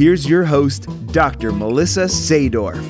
here's 0.00 0.26
your 0.26 0.44
host, 0.44 0.88
Dr. 1.08 1.52
Melissa 1.52 2.04
Sadorf. 2.04 2.82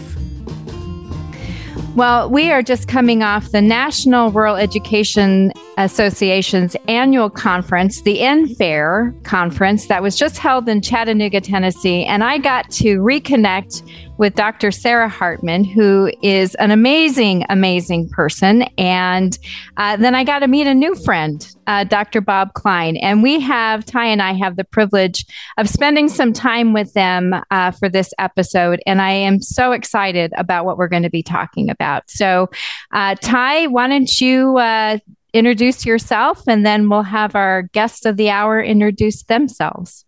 Well, 1.97 2.31
we 2.31 2.53
are 2.53 2.63
just 2.63 2.87
coming 2.87 3.25
off 3.25 3.51
the 3.51 3.61
National 3.61 4.31
Rural 4.31 4.55
Education 4.55 5.53
Association's 5.77 6.77
annual 6.87 7.29
conference, 7.29 8.03
the 8.03 8.19
NFAIR 8.19 9.25
conference, 9.25 9.89
that 9.89 10.05
was 10.05 10.15
just 10.17 10.39
held 10.39 10.69
in 10.69 10.83
Chattanooga, 10.83 11.41
Tennessee. 11.41 12.05
And 12.05 12.23
I 12.23 12.39
got 12.39 12.71
to 12.71 13.01
reconnect 13.01 13.83
with 14.21 14.35
Dr. 14.35 14.71
Sara 14.71 15.09
Hartman, 15.09 15.65
who 15.65 16.13
is 16.23 16.55
an 16.57 16.71
amazing, 16.71 17.47
amazing 17.49 18.07
person. 18.11 18.65
And 18.77 19.39
uh, 19.79 19.97
then 19.97 20.15
I 20.15 20.25
got 20.25 20.41
to 20.41 20.47
meet 20.47 20.67
a 20.67 20.75
new 20.75 20.95
friend, 20.95 21.51
uh, 21.67 21.85
Dr. 21.85 22.21
Bob 22.21 22.53
Klein. 22.53 22.99
And 22.99 23.23
we 23.23 23.41
have, 23.41 23.87
Ty 23.87 24.05
and 24.05 24.21
I 24.21 24.35
have 24.35 24.57
the 24.57 24.65
privilege 24.65 25.25
of 25.57 25.71
spending 25.71 26.11
some 26.11 26.35
time 26.35 26.75
with 26.75 26.93
them 26.93 27.35
uh, 27.51 27.71
for 27.71 27.89
this 27.89 28.13
episode. 28.19 28.83
And 28.85 29.01
I 29.01 29.13
am 29.13 29.41
so 29.41 29.73
excited 29.73 30.35
about 30.37 30.67
what 30.67 30.77
we're 30.77 30.89
going 30.89 31.03
to 31.03 31.11
be 31.11 31.23
talking 31.23 31.71
about. 31.71 32.03
So, 32.11 32.51
uh, 32.93 33.15
Ty, 33.23 33.69
why 33.69 33.89
don't 33.89 34.21
you 34.21 34.59
uh, 34.59 34.99
introduce 35.33 35.87
yourself 35.87 36.47
and 36.47 36.67
then 36.67 36.91
we'll 36.91 37.05
have 37.05 37.35
our 37.35 37.63
guest 37.73 38.05
of 38.05 38.19
the 38.19 38.29
hour 38.29 38.63
introduce 38.63 39.23
themselves. 39.23 40.05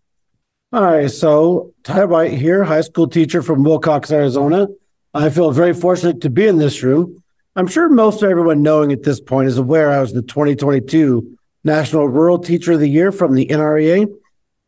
Hi, 0.75 1.07
so 1.07 1.75
Ty 1.83 2.07
White 2.07 2.33
here, 2.33 2.65
high 2.65 2.81
school 2.81 3.07
teacher 3.07 3.43
from 3.43 3.63
Willcox, 3.63 4.11
Arizona. 4.11 4.69
I 5.13 5.29
feel 5.29 5.51
very 5.51 5.75
fortunate 5.75 6.23
to 6.23 6.31
be 6.31 6.47
in 6.47 6.57
this 6.57 6.83
room. 6.83 7.23
I'm 7.55 7.67
sure 7.67 7.91
most 7.91 8.23
everyone 8.23 8.63
knowing 8.63 8.91
at 8.91 9.03
this 9.03 9.21
point 9.21 9.49
is 9.49 9.59
aware 9.59 9.91
I 9.91 10.01
was 10.01 10.15
the 10.15 10.23
2022 10.23 11.37
National 11.63 12.09
Rural 12.09 12.39
Teacher 12.39 12.73
of 12.73 12.81
the 12.81 12.89
Year 12.89 13.13
from 13.13 13.35
the 13.35 13.49
NREA. 13.49 14.07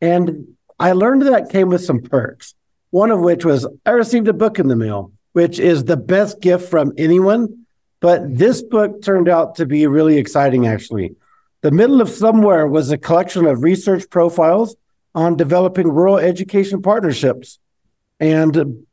And 0.03 0.55
I 0.79 0.93
learned 0.93 1.23
that 1.23 1.49
came 1.49 1.71
with 1.71 1.83
some 1.83 2.03
perks, 2.03 2.55
one 2.91 3.11
of 3.11 3.21
which 3.21 3.47
was 3.47 3.67
I 3.87 3.93
received 3.93 4.29
a 4.29 4.35
book 4.35 4.59
in 4.59 4.69
the 4.69 4.77
mail, 4.77 5.11
which 5.33 5.59
is 5.59 5.85
the 5.85 5.97
best 5.97 6.39
gift 6.43 6.69
from 6.69 6.93
anyone. 6.99 7.65
But 8.01 8.37
this 8.37 8.61
book 8.61 9.01
turned 9.01 9.31
out 9.31 9.55
to 9.55 9.65
be 9.65 9.87
really 9.87 10.19
exciting, 10.19 10.67
actually. 10.67 11.17
The 11.63 11.71
Middle 11.71 12.03
of 12.03 12.11
Somewhere 12.11 12.67
was 12.67 12.91
a 12.91 12.99
collection 12.99 13.47
of 13.47 13.63
research 13.63 14.11
profiles 14.11 14.77
on 15.15 15.37
developing 15.37 15.89
rural 15.89 16.19
education 16.19 16.83
partnerships. 16.83 17.59
And 18.21 18.87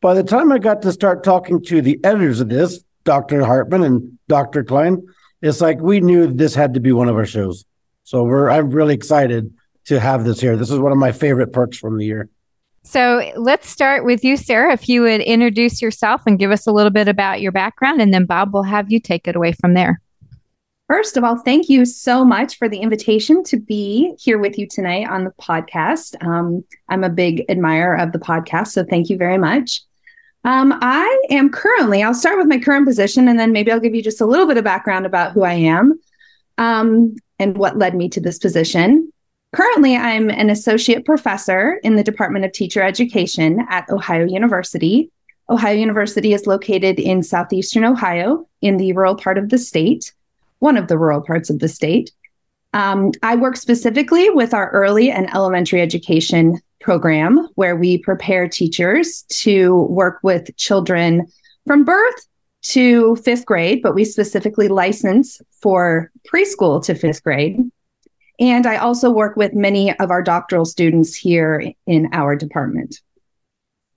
by 0.00 0.14
the 0.14 0.24
time 0.24 0.50
I 0.52 0.58
got 0.58 0.82
to 0.82 0.92
start 0.92 1.22
talking 1.22 1.62
to 1.64 1.82
the 1.82 1.98
editors 2.04 2.40
of 2.40 2.48
this, 2.48 2.82
Dr. 3.04 3.44
Hartman 3.44 3.82
and 3.82 4.18
Dr. 4.28 4.64
Klein, 4.64 5.06
it's 5.42 5.60
like 5.60 5.80
we 5.80 6.00
knew 6.00 6.26
this 6.26 6.54
had 6.54 6.74
to 6.74 6.80
be 6.80 6.92
one 6.92 7.08
of 7.08 7.16
our 7.16 7.26
shows. 7.26 7.64
So 8.04 8.24
we're 8.24 8.50
I'm 8.50 8.70
really 8.70 8.94
excited 8.94 9.52
to 9.86 10.00
have 10.00 10.24
this 10.24 10.40
here. 10.40 10.56
This 10.56 10.70
is 10.70 10.78
one 10.78 10.92
of 10.92 10.98
my 10.98 11.12
favorite 11.12 11.52
perks 11.52 11.78
from 11.78 11.96
the 11.98 12.04
year. 12.04 12.28
So 12.82 13.30
let's 13.36 13.68
start 13.68 14.04
with 14.04 14.24
you, 14.24 14.36
Sara. 14.36 14.72
If 14.72 14.88
you 14.88 15.02
would 15.02 15.20
introduce 15.20 15.82
yourself 15.82 16.22
and 16.26 16.38
give 16.38 16.50
us 16.50 16.66
a 16.66 16.72
little 16.72 16.90
bit 16.90 17.08
about 17.08 17.40
your 17.40 17.52
background, 17.52 18.00
and 18.00 18.12
then 18.12 18.24
Bob 18.24 18.54
will 18.54 18.62
have 18.62 18.90
you 18.90 19.00
take 19.00 19.28
it 19.28 19.36
away 19.36 19.52
from 19.52 19.74
there. 19.74 20.00
First 20.90 21.16
of 21.16 21.22
all, 21.22 21.36
thank 21.36 21.68
you 21.68 21.84
so 21.84 22.24
much 22.24 22.58
for 22.58 22.68
the 22.68 22.78
invitation 22.78 23.44
to 23.44 23.60
be 23.60 24.12
here 24.18 24.38
with 24.38 24.58
you 24.58 24.66
tonight 24.66 25.08
on 25.08 25.22
the 25.22 25.30
podcast. 25.40 26.20
Um, 26.20 26.64
I'm 26.88 27.04
a 27.04 27.08
big 27.08 27.44
admirer 27.48 27.96
of 27.96 28.10
the 28.10 28.18
podcast, 28.18 28.72
so 28.72 28.82
thank 28.84 29.08
you 29.08 29.16
very 29.16 29.38
much. 29.38 29.82
Um, 30.42 30.76
I 30.82 31.22
am 31.30 31.48
currently, 31.48 32.02
I'll 32.02 32.12
start 32.12 32.38
with 32.38 32.48
my 32.48 32.58
current 32.58 32.88
position 32.88 33.28
and 33.28 33.38
then 33.38 33.52
maybe 33.52 33.70
I'll 33.70 33.78
give 33.78 33.94
you 33.94 34.02
just 34.02 34.20
a 34.20 34.26
little 34.26 34.48
bit 34.48 34.56
of 34.56 34.64
background 34.64 35.06
about 35.06 35.30
who 35.30 35.44
I 35.44 35.52
am 35.52 35.96
um, 36.58 37.14
and 37.38 37.56
what 37.56 37.78
led 37.78 37.94
me 37.94 38.08
to 38.08 38.20
this 38.20 38.40
position. 38.40 39.12
Currently, 39.54 39.94
I'm 39.94 40.28
an 40.28 40.50
associate 40.50 41.04
professor 41.04 41.78
in 41.84 41.94
the 41.94 42.02
Department 42.02 42.46
of 42.46 42.50
Teacher 42.50 42.82
Education 42.82 43.64
at 43.70 43.88
Ohio 43.90 44.26
University. 44.26 45.12
Ohio 45.48 45.76
University 45.76 46.32
is 46.32 46.48
located 46.48 46.98
in 46.98 47.22
southeastern 47.22 47.84
Ohio 47.84 48.48
in 48.60 48.76
the 48.76 48.92
rural 48.92 49.14
part 49.14 49.38
of 49.38 49.50
the 49.50 49.58
state 49.58 50.12
one 50.60 50.76
of 50.76 50.88
the 50.88 50.96
rural 50.96 51.20
parts 51.20 51.50
of 51.50 51.58
the 51.58 51.68
state. 51.68 52.10
Um, 52.72 53.10
I 53.22 53.34
work 53.34 53.56
specifically 53.56 54.30
with 54.30 54.54
our 54.54 54.70
early 54.70 55.10
and 55.10 55.28
elementary 55.34 55.80
education 55.80 56.60
program, 56.80 57.48
where 57.56 57.76
we 57.76 57.98
prepare 57.98 58.48
teachers 58.48 59.22
to 59.28 59.82
work 59.84 60.20
with 60.22 60.56
children 60.56 61.26
from 61.66 61.84
birth 61.84 62.26
to 62.62 63.16
fifth 63.16 63.44
grade, 63.44 63.82
but 63.82 63.94
we 63.94 64.04
specifically 64.04 64.68
license 64.68 65.40
for 65.60 66.10
preschool 66.32 66.82
to 66.84 66.94
fifth 66.94 67.22
grade. 67.24 67.58
And 68.38 68.66
I 68.66 68.76
also 68.76 69.10
work 69.10 69.36
with 69.36 69.54
many 69.54 69.98
of 69.98 70.10
our 70.10 70.22
doctoral 70.22 70.64
students 70.64 71.14
here 71.14 71.72
in 71.86 72.08
our 72.12 72.36
department. 72.36 73.00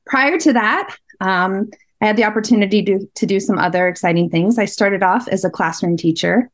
Prior 0.05 0.37
to 0.39 0.53
that, 0.53 0.95
um, 1.21 1.69
I 2.03 2.07
had 2.07 2.17
the 2.17 2.25
opportunity 2.25 2.83
to, 2.83 3.07
to 3.15 3.25
do 3.25 3.39
some 3.39 3.57
other 3.57 3.87
exciting 3.87 4.29
things. 4.29 4.59
I 4.59 4.65
started 4.65 5.03
off 5.03 5.29
as 5.29 5.45
a 5.45 5.49
classroom 5.49 5.95
teacher 5.95 6.49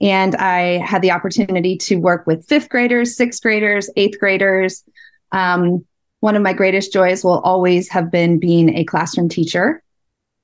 and 0.00 0.36
I 0.36 0.78
had 0.86 1.02
the 1.02 1.10
opportunity 1.10 1.76
to 1.78 1.96
work 1.96 2.28
with 2.28 2.46
fifth 2.46 2.68
graders, 2.68 3.16
sixth 3.16 3.42
graders, 3.42 3.90
eighth 3.96 4.20
graders. 4.20 4.84
Um, 5.32 5.84
one 6.20 6.36
of 6.36 6.42
my 6.42 6.52
greatest 6.52 6.92
joys 6.92 7.24
will 7.24 7.40
always 7.40 7.88
have 7.88 8.12
been 8.12 8.38
being 8.38 8.76
a 8.76 8.84
classroom 8.84 9.28
teacher. 9.28 9.82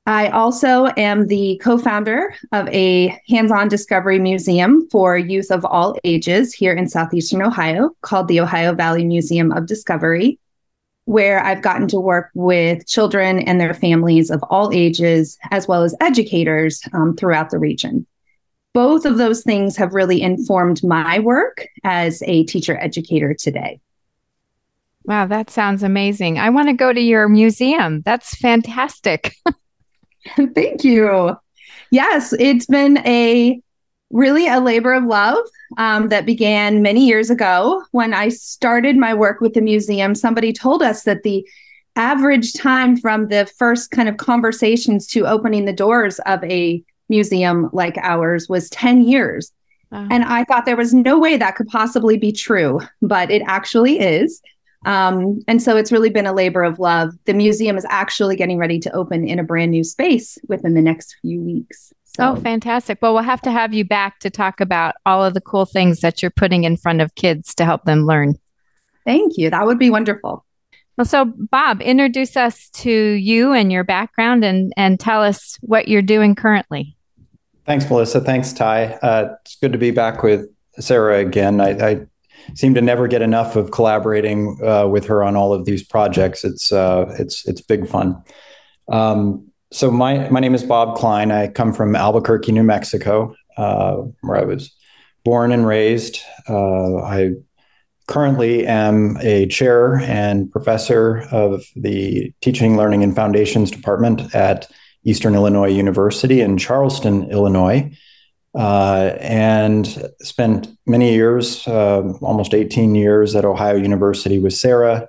I 0.05 0.31
also 0.31 0.87
am 0.97 1.29
the 1.29 1.61
co 1.63 1.79
founder 1.79 2.35
of 2.51 2.67
a 2.71 3.17
hands 3.29 3.53
on 3.53 3.69
discovery 3.69 4.19
museum 4.19 4.89
for 4.91 5.17
youth 5.17 5.53
of 5.53 5.65
all 5.65 5.97
ages 6.03 6.53
here 6.53 6.73
in 6.73 6.89
Southeastern 6.89 7.43
Ohio 7.43 7.91
called 8.01 8.27
the 8.27 8.41
Ohio 8.41 8.75
Valley 8.75 9.05
Museum 9.05 9.53
of 9.53 9.67
Discovery, 9.67 10.41
where 11.05 11.43
I've 11.45 11.63
gotten 11.63 11.89
to 11.89 12.01
work 12.01 12.31
with 12.35 12.87
children 12.87 13.41
and 13.41 13.61
their 13.61 13.75
families 13.75 14.31
of 14.31 14.43
all 14.51 14.71
ages, 14.73 15.39
as 15.51 15.67
well 15.67 15.83
as 15.83 15.95
educators 16.01 16.83
um, 16.93 17.17
throughout 17.17 17.51
the 17.51 17.59
region 17.59 18.07
both 18.73 19.05
of 19.05 19.19
those 19.19 19.43
things 19.43 19.77
have 19.77 19.95
really 19.95 20.23
informed 20.23 20.83
my 20.85 21.19
work 21.19 21.67
as 21.85 22.23
a 22.27 22.45
teacher 22.45 22.79
educator 22.81 23.35
today. 23.35 23.81
Wow, 25.05 25.27
that 25.27 25.51
sounds 25.51 25.83
amazing. 25.83 26.39
I 26.39 26.51
want 26.51 26.69
to 26.69 26.75
go 26.75 26.93
to 26.93 27.01
your 27.01 27.29
museum. 27.29 28.03
That's 28.03 28.37
fantastic. 28.37 29.35
Thank 30.55 30.85
you. 30.85 31.37
Yes, 31.91 32.33
it's 32.39 32.67
been 32.67 32.99
a 32.99 33.61
really 34.11 34.49
a 34.49 34.61
labor 34.61 34.93
of 34.93 35.05
love 35.05 35.39
um, 35.79 36.09
that 36.09 36.27
began 36.27 36.83
many 36.83 37.07
years 37.07 37.31
ago 37.31 37.83
when 37.93 38.13
I 38.13 38.29
started 38.29 38.97
my 38.97 39.15
work 39.15 39.41
with 39.41 39.55
the 39.55 39.61
museum. 39.61 40.15
Somebody 40.15 40.53
told 40.53 40.83
us 40.83 41.05
that 41.05 41.23
the 41.23 41.47
average 41.97 42.55
time 42.55 42.97
from 42.97 43.29
the 43.29 43.47
first 43.59 43.91
kind 43.91 44.09
of 44.09 44.17
conversations 44.17 45.07
to 45.09 45.27
opening 45.27 45.65
the 45.65 45.73
doors 45.73 46.19
of 46.21 46.43
a 46.45 46.83
museum 47.09 47.69
like 47.73 47.99
ours 47.99 48.49
was 48.49 48.71
10 48.71 49.03
years. 49.03 49.53
Wow. 49.91 50.07
And 50.11 50.25
I 50.25 50.45
thought 50.45 50.67
there 50.67 50.77
was 50.77 50.95
no 50.95 51.19
way 51.19 51.37
that 51.37 51.57
could 51.57 51.67
possibly 51.67 52.17
be 52.17 52.33
true, 52.33 52.81
but 53.03 53.31
it 53.31 53.43
actually 53.47 53.99
is. 53.99 54.41
Um, 54.87 55.43
and 55.47 55.61
so 55.61 55.77
it's 55.77 55.93
really 55.93 56.11
been 56.11 56.27
a 56.27 56.33
labor 56.33 56.63
of 56.63 56.79
love. 56.79 57.13
The 57.27 57.35
museum 57.35 57.77
is 57.77 57.85
actually 57.91 58.37
getting 58.37 58.57
ready 58.57 58.79
to 58.81 58.93
open 58.95 59.27
in 59.27 59.39
a 59.39 59.45
brand 59.45 59.73
new 59.73 59.85
space 59.85 60.39
within 60.49 60.75
the 60.75 60.81
next 60.81 61.17
few 61.21 61.41
weeks. 61.43 61.93
So. 62.17 62.33
Oh, 62.33 62.37
fantastic. 62.37 62.99
Well, 63.01 63.15
we'll 63.15 63.23
have 63.23 63.41
to 63.43 63.53
have 63.53 63.73
you 63.73 63.85
back 63.85 64.19
to 64.21 64.31
talk 64.31 64.61
about 64.61 64.97
all 65.07 65.25
of 65.25 65.33
the 65.33 65.41
cool 65.41 65.65
things 65.65 66.01
that 66.01 66.21
you're 66.21 66.33
putting 66.33 66.65
in 66.65 66.77
front 66.77 67.01
of 67.01 67.15
kids 67.15 67.55
to 67.55 67.65
help 67.65 67.85
them 67.85 68.05
learn. 68.05 68.35
Thank 69.05 69.39
you. 69.39 69.49
That 69.49 69.65
would 69.65 69.79
be 69.79 69.91
wonderful. 69.91 70.45
Well, 70.97 71.05
so 71.05 71.25
Bob, 71.25 71.81
introduce 71.81 72.37
us 72.37 72.69
to 72.71 72.91
you 72.91 73.53
and 73.53 73.71
your 73.71 73.85
background 73.85 74.45
and, 74.45 74.73
and 74.77 74.99
tell 74.99 75.23
us 75.23 75.57
what 75.61 75.87
you're 75.87 76.03
doing 76.03 76.35
currently. 76.35 76.97
Thanks, 77.65 77.89
Melissa. 77.89 78.21
Thanks, 78.21 78.53
Ty. 78.53 78.87
Uh, 79.03 79.37
it's 79.43 79.57
good 79.57 79.73
to 79.73 79.79
be 79.79 79.93
back 79.93 80.25
with 80.25 80.49
Sara 80.81 81.19
again. 81.21 81.61
I, 81.61 81.91
I 81.91 82.07
seem 82.55 82.75
to 82.75 82.81
never 82.81 83.07
get 83.07 83.23
enough 83.23 83.55
of 83.55 83.71
collaborating 83.71 84.59
uh, 84.65 84.89
with 84.89 85.07
her 85.07 85.23
on 85.23 85.37
all 85.37 85.53
of 85.53 85.65
these 85.65 85.85
projects. 85.85 86.45
It's 86.45 86.73
uh, 86.73 87.15
it's 87.21 87.47
it's 87.47 87.61
big 87.61 87.87
fun. 87.89 88.21
Um, 88.91 89.50
so 89.73 89.91
my 89.91 90.29
my 90.31 90.41
name 90.41 90.55
is 90.55 90.65
Bob 90.65 90.97
Klein. 90.97 91.31
I 91.31 91.49
come 91.49 91.73
from 91.73 91.95
Albuquerque, 91.95 92.53
New 92.53 92.63
Mexico, 92.63 93.35
uh, 93.57 93.97
where 94.23 94.39
I 94.39 94.45
was 94.45 94.75
born 95.25 95.53
and 95.53 95.67
raised. 95.67 96.21
Uh, 96.49 96.97
I 96.97 97.33
currently 98.09 98.67
am 98.67 99.17
a 99.21 99.47
chair 99.47 100.01
and 100.01 100.51
professor 100.51 101.21
of 101.31 101.63
the 101.77 102.33
Teaching, 102.41 102.77
Learning, 102.77 103.05
and 103.05 103.15
Foundations 103.15 103.71
Department 103.71 104.35
at 104.35 104.69
Eastern 105.05 105.35
Illinois 105.35 105.71
University 105.71 106.41
in 106.41 106.59
Charleston, 106.59 107.31
Illinois, 107.31 107.91
uh, 108.59 109.13
and 109.21 110.11
spent 110.21 110.69
many 110.87 111.13
years, 111.15 111.67
uh, 111.69 112.03
almost 112.21 112.53
18 112.53 112.97
years 112.97 113.37
at 113.37 113.45
Ohio 113.45 113.77
University 113.77 114.41
with 114.41 114.55
Sara. 114.55 115.09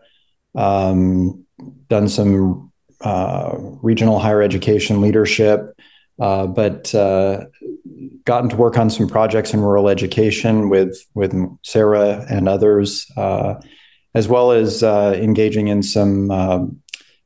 Um, 0.53 1.45
done 1.87 2.07
some 2.07 2.70
uh, 3.03 3.55
regional 3.81 4.19
higher 4.19 4.41
education 4.41 5.01
leadership, 5.01 5.75
uh, 6.19 6.47
but 6.47 6.93
uh, 6.93 7.45
gotten 8.25 8.49
to 8.49 8.55
work 8.55 8.77
on 8.77 8.89
some 8.89 9.07
projects 9.07 9.53
in 9.53 9.61
rural 9.61 9.89
education 9.89 10.69
with 10.69 10.97
with 11.13 11.33
Sara 11.63 12.25
and 12.29 12.47
others, 12.47 13.05
uh, 13.17 13.55
as 14.13 14.27
well 14.27 14.51
as 14.51 14.83
engaging 14.83 15.67
in 15.67 15.83
some 15.83 16.29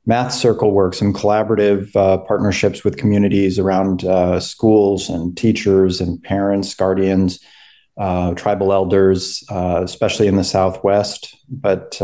math 0.06 0.34
circle 0.34 0.72
work, 0.72 0.94
some 0.94 1.14
collaborative 1.14 1.96
uh, 1.96 2.18
partnerships 2.20 2.84
with 2.84 2.98
communities 2.98 3.58
around 3.58 4.06
uh, 4.06 4.40
schools 4.40 5.10
and 5.10 5.36
teachers 5.36 6.00
and 6.00 6.22
parents, 6.22 6.76
guardians, 6.76 7.40
uh, 7.98 8.34
tribal 8.36 8.72
elders, 8.72 9.44
uh, 9.50 9.82
especially 9.84 10.28
in 10.28 10.36
the 10.36 10.44
Southwest. 10.44 11.36
But 11.50 12.00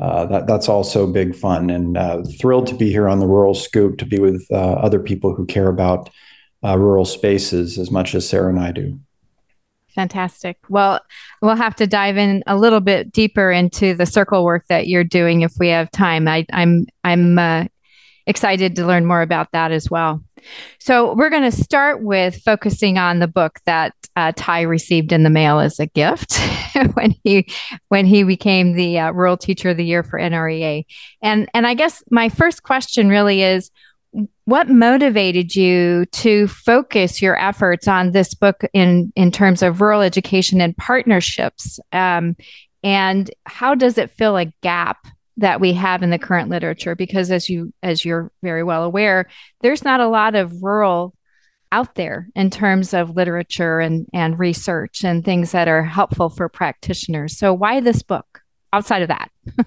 uh, 0.00 0.02
uh, 0.02 0.26
that, 0.26 0.46
that's 0.46 0.68
also 0.68 1.06
big 1.06 1.34
fun 1.34 1.70
and 1.70 1.96
thrilled 2.38 2.66
to 2.66 2.74
be 2.74 2.90
here 2.90 3.08
on 3.08 3.20
the 3.20 3.26
Rural 3.26 3.54
Scoop 3.54 3.98
to 3.98 4.06
be 4.06 4.18
with 4.18 4.46
other 4.50 4.98
people 4.98 5.34
who 5.34 5.46
care 5.46 5.68
about 5.68 6.10
rural 6.62 7.04
spaces 7.04 7.78
as 7.78 7.90
much 7.90 8.14
as 8.14 8.28
Sara 8.28 8.48
and 8.48 8.58
I 8.58 8.72
do. 8.72 8.98
Fantastic. 9.94 10.58
Well, 10.68 11.00
we'll 11.40 11.54
have 11.54 11.76
to 11.76 11.86
dive 11.86 12.16
in 12.16 12.42
a 12.48 12.56
little 12.56 12.80
bit 12.80 13.12
deeper 13.12 13.52
into 13.52 13.94
the 13.94 14.06
circle 14.06 14.44
work 14.44 14.66
that 14.68 14.88
you're 14.88 15.04
doing 15.04 15.42
if 15.42 15.52
we 15.60 15.68
have 15.68 15.88
time. 15.92 16.26
I, 16.26 16.44
I'm, 16.52 16.86
I'm 17.04 17.38
uh, 17.38 17.66
excited 18.26 18.74
to 18.76 18.86
learn 18.86 19.06
more 19.06 19.22
about 19.22 19.52
that 19.52 19.70
as 19.70 19.88
well. 19.88 20.20
So 20.78 21.14
we're 21.14 21.30
going 21.30 21.50
to 21.50 21.56
start 21.56 22.02
with 22.02 22.42
focusing 22.42 22.98
on 22.98 23.18
the 23.18 23.28
book 23.28 23.58
that 23.66 23.94
uh, 24.16 24.32
Ty 24.36 24.62
received 24.62 25.12
in 25.12 25.22
the 25.22 25.30
mail 25.30 25.58
as 25.58 25.80
a 25.80 25.86
gift 25.86 26.38
when 26.94 27.14
he 27.24 27.48
when 27.88 28.06
he 28.06 28.22
became 28.22 28.74
the 28.74 28.98
uh, 28.98 29.12
Rural 29.12 29.36
Teacher 29.36 29.70
of 29.70 29.76
the 29.76 29.84
Year 29.84 30.02
for 30.02 30.18
NREA. 30.18 30.84
And 31.22 31.48
and 31.54 31.66
I 31.66 31.74
guess 31.74 32.02
my 32.10 32.28
first 32.28 32.62
question 32.62 33.08
really 33.08 33.42
is 33.42 33.70
what 34.44 34.68
motivated 34.68 35.56
you 35.56 36.06
to 36.06 36.46
focus 36.46 37.20
your 37.20 37.38
efforts 37.40 37.88
on 37.88 38.12
this 38.12 38.34
book 38.34 38.62
in 38.72 39.12
in 39.16 39.30
terms 39.30 39.62
of 39.62 39.80
rural 39.80 40.02
education 40.02 40.60
and 40.60 40.76
partnerships 40.76 41.80
um, 41.92 42.36
and 42.84 43.30
how 43.46 43.74
does 43.74 43.98
it 43.98 44.10
fill 44.10 44.36
a 44.36 44.52
gap 44.62 45.06
that 45.36 45.60
we 45.60 45.72
have 45.72 46.02
in 46.02 46.10
the 46.10 46.18
current 46.18 46.48
literature 46.48 46.94
because 46.94 47.30
as 47.30 47.48
you 47.48 47.72
as 47.82 48.04
you're 48.04 48.30
very 48.42 48.62
well 48.62 48.84
aware 48.84 49.26
there's 49.60 49.84
not 49.84 50.00
a 50.00 50.08
lot 50.08 50.34
of 50.34 50.62
rural 50.62 51.14
out 51.72 51.96
there 51.96 52.28
in 52.36 52.50
terms 52.50 52.94
of 52.94 53.16
literature 53.16 53.80
and 53.80 54.06
and 54.12 54.38
research 54.38 55.04
and 55.04 55.24
things 55.24 55.52
that 55.52 55.66
are 55.66 55.82
helpful 55.82 56.28
for 56.28 56.48
practitioners 56.48 57.36
so 57.36 57.52
why 57.52 57.80
this 57.80 58.02
book 58.02 58.40
outside 58.72 59.02
of 59.02 59.08
that 59.08 59.30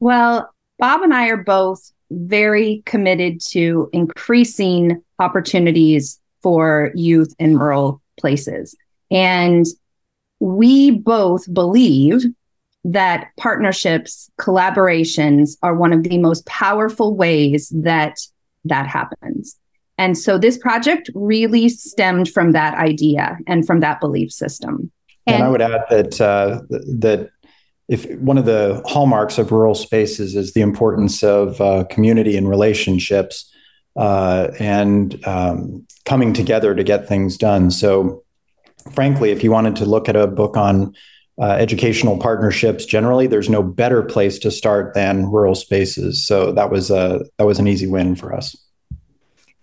well 0.00 0.52
bob 0.78 1.02
and 1.02 1.14
i 1.14 1.28
are 1.28 1.42
both 1.42 1.92
very 2.10 2.82
committed 2.84 3.40
to 3.40 3.88
increasing 3.92 5.02
opportunities 5.18 6.20
for 6.42 6.90
youth 6.94 7.34
in 7.38 7.58
rural 7.58 8.02
places. 8.18 8.76
And 9.10 9.64
we 10.40 10.90
both 10.90 11.52
believe 11.52 12.24
that 12.84 13.28
partnerships, 13.38 14.30
collaborations 14.40 15.56
are 15.62 15.74
one 15.74 15.92
of 15.92 16.02
the 16.02 16.18
most 16.18 16.44
powerful 16.46 17.16
ways 17.16 17.72
that 17.74 18.18
that 18.64 18.86
happens. 18.86 19.56
And 19.98 20.16
so 20.16 20.38
this 20.38 20.58
project 20.58 21.10
really 21.14 21.68
stemmed 21.68 22.28
from 22.28 22.52
that 22.52 22.74
idea 22.74 23.38
and 23.46 23.66
from 23.66 23.80
that 23.80 24.00
belief 24.00 24.32
system. 24.32 24.90
And, 25.26 25.36
and 25.36 25.44
I 25.44 25.48
would 25.48 25.62
add 25.62 25.84
that 25.90 26.20
uh, 26.20 26.62
that 26.70 27.30
if 27.88 28.10
one 28.18 28.38
of 28.38 28.46
the 28.46 28.82
hallmarks 28.86 29.38
of 29.38 29.52
rural 29.52 29.74
spaces 29.74 30.34
is 30.34 30.54
the 30.54 30.60
importance 30.60 31.22
of 31.22 31.60
uh, 31.60 31.84
community 31.90 32.36
and 32.36 32.48
relationships 32.48 33.52
uh, 33.96 34.48
and 34.58 35.24
um, 35.26 35.86
coming 36.04 36.32
together 36.32 36.74
to 36.74 36.82
get 36.82 37.06
things 37.06 37.36
done. 37.36 37.70
So, 37.70 38.24
frankly, 38.92 39.30
if 39.30 39.44
you 39.44 39.50
wanted 39.50 39.76
to 39.76 39.84
look 39.84 40.08
at 40.08 40.16
a 40.16 40.26
book 40.26 40.56
on 40.56 40.94
uh, 41.40 41.52
educational 41.52 42.18
partnerships 42.18 42.84
generally, 42.84 43.26
there's 43.26 43.48
no 43.48 43.62
better 43.62 44.02
place 44.02 44.38
to 44.40 44.50
start 44.50 44.94
than 44.94 45.30
rural 45.30 45.54
spaces. 45.54 46.26
So 46.26 46.52
that 46.52 46.70
was 46.70 46.90
a 46.90 47.24
that 47.38 47.46
was 47.46 47.58
an 47.58 47.66
easy 47.66 47.86
win 47.86 48.14
for 48.14 48.34
us. 48.34 48.56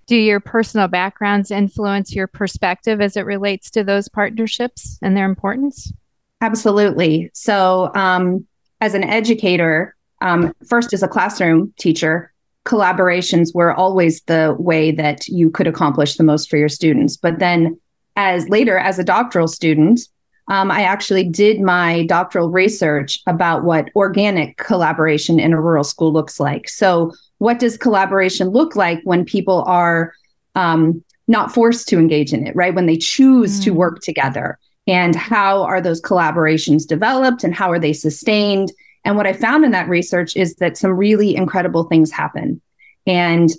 Do 0.08 0.16
your 0.16 0.40
personal 0.40 0.88
backgrounds 0.88 1.52
influence 1.52 2.16
your 2.16 2.26
perspective 2.26 3.00
as 3.00 3.16
it 3.16 3.26
relates 3.28 3.70
to 3.72 3.84
those 3.84 4.10
partnerships 4.10 4.98
and 5.04 5.16
their 5.16 5.30
importance? 5.30 5.94
Absolutely. 6.42 7.30
So, 7.34 7.92
um, 7.94 8.48
as 8.82 8.96
an 8.96 9.04
educator, 9.04 9.96
um, 10.22 10.54
first 10.68 10.94
as 10.94 11.04
a 11.04 11.08
classroom 11.08 11.74
teacher, 11.78 12.34
collaborations 12.66 13.54
were 13.54 13.74
always 13.74 14.22
the 14.22 14.56
way 14.58 14.92
that 14.92 15.28
you 15.28 15.52
could 15.52 15.68
accomplish 15.68 16.16
the 16.16 16.24
most 16.24 16.50
for 16.50 16.58
your 16.58 16.70
students. 16.70 17.16
But 17.16 17.38
then, 17.38 17.80
as 18.16 18.50
later 18.50 18.80
as 18.80 18.98
a 18.98 19.04
doctoral 19.04 19.48
student, 19.48 20.02
um, 20.50 20.72
I 20.72 20.82
actually 20.82 21.24
did 21.24 21.62
my 21.62 22.06
doctoral 22.06 22.50
research 22.50 23.20
about 23.28 23.64
what 23.64 23.90
organic 23.96 24.58
collaboration 24.58 25.40
in 25.40 25.54
a 25.54 25.62
rural 25.62 25.84
school 25.84 26.12
looks 26.12 26.40
like. 26.40 26.68
So, 26.68 27.14
what 27.38 27.60
does 27.60 27.78
collaboration 27.78 28.50
look 28.50 28.76
like 28.76 29.00
when 29.04 29.24
people 29.24 29.64
are 29.66 30.14
um, 30.56 31.04
not 31.28 31.54
forced 31.54 31.88
to 31.90 31.98
engage 31.98 32.34
in 32.34 32.46
it, 32.46 32.56
right? 32.56 32.76
When 32.76 32.86
they 32.86 32.98
choose 32.98 33.60
mm. 33.60 33.64
to 33.66 33.72
work 33.72 34.02
together 34.02 34.60
and 34.90 35.16
how 35.16 35.64
are 35.64 35.80
those 35.80 36.02
collaborations 36.02 36.88
developed 36.88 37.44
and 37.44 37.54
how 37.54 37.72
are 37.72 37.80
they 37.80 37.94
sustained 37.94 38.72
and 39.06 39.16
what 39.16 39.28
i 39.28 39.34
found 39.34 39.64
in 39.64 39.72
that 39.72 39.88
research 39.88 40.36
is 40.36 40.56
that 40.56 40.78
some 40.78 40.92
really 40.92 41.36
incredible 41.36 41.84
things 41.84 42.12
happen 42.12 42.60
and 43.06 43.52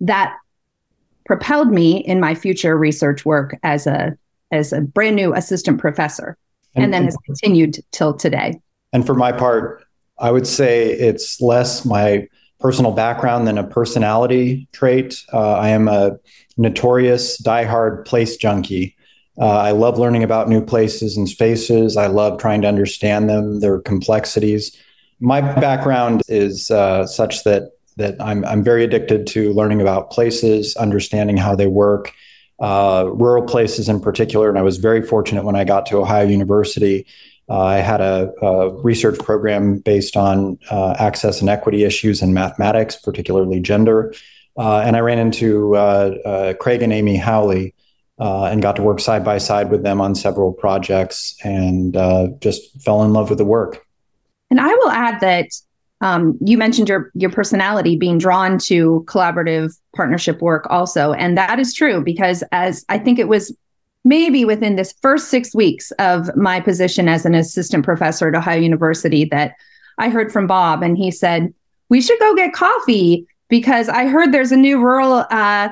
that 0.00 0.36
propelled 1.24 1.70
me 1.70 1.98
in 1.98 2.20
my 2.20 2.34
future 2.34 2.78
research 2.78 3.24
work 3.24 3.56
as 3.62 3.86
a 3.86 4.16
as 4.50 4.72
a 4.72 4.80
brand 4.80 5.16
new 5.16 5.34
assistant 5.34 5.80
professor 5.80 6.36
and, 6.74 6.84
and 6.84 6.94
then 6.94 7.04
has 7.04 7.16
continued 7.24 7.78
till 7.92 8.14
today 8.14 8.60
and 8.92 9.06
for 9.06 9.14
my 9.14 9.32
part 9.32 9.84
i 10.18 10.30
would 10.30 10.46
say 10.46 10.90
it's 10.90 11.40
less 11.40 11.84
my 11.84 12.26
personal 12.60 12.92
background 12.92 13.46
than 13.46 13.58
a 13.58 13.64
personality 13.64 14.68
trait 14.72 15.22
uh, 15.32 15.54
i 15.54 15.68
am 15.68 15.88
a 15.88 16.16
notorious 16.56 17.40
diehard 17.40 18.04
place 18.04 18.36
junkie 18.36 18.96
uh, 19.38 19.58
I 19.58 19.72
love 19.72 19.98
learning 19.98 20.22
about 20.22 20.48
new 20.48 20.64
places 20.64 21.16
and 21.16 21.28
spaces. 21.28 21.96
I 21.96 22.06
love 22.06 22.40
trying 22.40 22.62
to 22.62 22.68
understand 22.68 23.28
them, 23.28 23.60
their 23.60 23.80
complexities. 23.80 24.76
My 25.20 25.40
background 25.40 26.22
is 26.28 26.70
uh, 26.70 27.06
such 27.06 27.44
that 27.44 27.72
that 27.96 28.20
I'm 28.20 28.44
I'm 28.44 28.62
very 28.62 28.84
addicted 28.84 29.26
to 29.28 29.52
learning 29.52 29.80
about 29.80 30.10
places, 30.10 30.76
understanding 30.76 31.36
how 31.36 31.54
they 31.54 31.66
work, 31.66 32.12
uh, 32.58 33.08
rural 33.12 33.44
places 33.44 33.88
in 33.88 34.00
particular. 34.00 34.48
And 34.48 34.58
I 34.58 34.62
was 34.62 34.78
very 34.78 35.02
fortunate 35.02 35.44
when 35.44 35.56
I 35.56 35.64
got 35.64 35.86
to 35.86 35.98
Ohio 35.98 36.26
University. 36.26 37.06
Uh, 37.48 37.60
I 37.60 37.76
had 37.76 38.00
a, 38.00 38.32
a, 38.42 38.70
research 38.82 39.18
program 39.20 39.78
based 39.78 40.16
on 40.16 40.58
uh, 40.70 40.96
access 40.98 41.40
and 41.40 41.48
equity 41.48 41.84
issues 41.84 42.20
in 42.20 42.34
mathematics, 42.34 42.96
particularly 42.96 43.60
gender. 43.60 44.12
Uh, 44.56 44.80
and 44.80 44.96
I 44.96 45.00
ran 45.00 45.18
into 45.18 45.72
Craig 46.58 46.82
and 46.82 46.92
Amy 46.92 47.16
Howley, 47.16 47.74
uh, 48.18 48.44
and 48.44 48.62
got 48.62 48.76
to 48.76 48.82
work 48.82 49.00
side 49.00 49.24
by 49.24 49.38
side 49.38 49.70
with 49.70 49.82
them 49.82 50.00
on 50.00 50.14
several 50.14 50.52
projects 50.52 51.36
and 51.44 51.96
uh, 51.96 52.28
just 52.40 52.80
fell 52.82 53.02
in 53.02 53.12
love 53.12 53.28
with 53.28 53.38
the 53.38 53.44
work. 53.44 53.84
And 54.50 54.60
I 54.60 54.72
will 54.74 54.90
add 54.90 55.20
that 55.20 55.48
um, 56.00 56.36
you 56.44 56.58
mentioned 56.58 56.88
your 56.88 57.10
your 57.14 57.30
personality 57.30 57.96
being 57.96 58.18
drawn 58.18 58.58
to 58.58 59.04
collaborative 59.08 59.76
partnership 59.94 60.42
work 60.42 60.66
also, 60.68 61.12
and 61.12 61.38
that 61.38 61.58
is 61.58 61.72
true 61.72 62.02
because 62.02 62.44
as 62.52 62.84
I 62.88 62.98
think 62.98 63.18
it 63.18 63.28
was 63.28 63.56
maybe 64.04 64.44
within 64.44 64.76
this 64.76 64.94
first 65.00 65.28
six 65.28 65.54
weeks 65.54 65.90
of 65.92 66.34
my 66.36 66.60
position 66.60 67.08
as 67.08 67.24
an 67.24 67.34
assistant 67.34 67.84
professor 67.84 68.28
at 68.28 68.34
Ohio 68.34 68.60
University 68.60 69.24
that 69.26 69.54
I 69.98 70.10
heard 70.10 70.30
from 70.30 70.46
Bob, 70.46 70.82
and 70.82 70.98
he 70.98 71.10
said 71.10 71.52
we 71.88 72.02
should 72.02 72.18
go 72.18 72.34
get 72.34 72.52
coffee 72.52 73.26
because 73.48 73.88
I 73.88 74.06
heard 74.06 74.32
there's 74.32 74.52
a 74.52 74.56
new 74.56 74.78
rural. 74.78 75.24
Uh, 75.30 75.70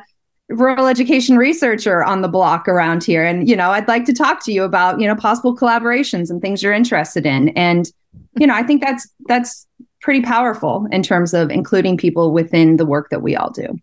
rural 0.50 0.86
education 0.86 1.38
researcher 1.38 2.04
on 2.04 2.20
the 2.20 2.28
block 2.28 2.68
around 2.68 3.02
here 3.02 3.24
and 3.24 3.48
you 3.48 3.56
know 3.56 3.70
i'd 3.70 3.88
like 3.88 4.04
to 4.04 4.12
talk 4.12 4.44
to 4.44 4.52
you 4.52 4.62
about 4.62 5.00
you 5.00 5.06
know 5.06 5.16
possible 5.16 5.56
collaborations 5.56 6.28
and 6.28 6.42
things 6.42 6.62
you're 6.62 6.70
interested 6.70 7.24
in 7.24 7.48
and 7.50 7.90
you 8.38 8.46
know 8.46 8.54
i 8.54 8.62
think 8.62 8.82
that's 8.82 9.08
that's 9.26 9.66
pretty 10.04 10.20
powerful 10.20 10.86
in 10.92 11.02
terms 11.02 11.32
of 11.32 11.50
including 11.50 11.96
people 11.96 12.30
within 12.30 12.76
the 12.76 12.84
work 12.84 13.08
that 13.10 13.22
we 13.22 13.34
all 13.34 13.50
do 13.50 13.76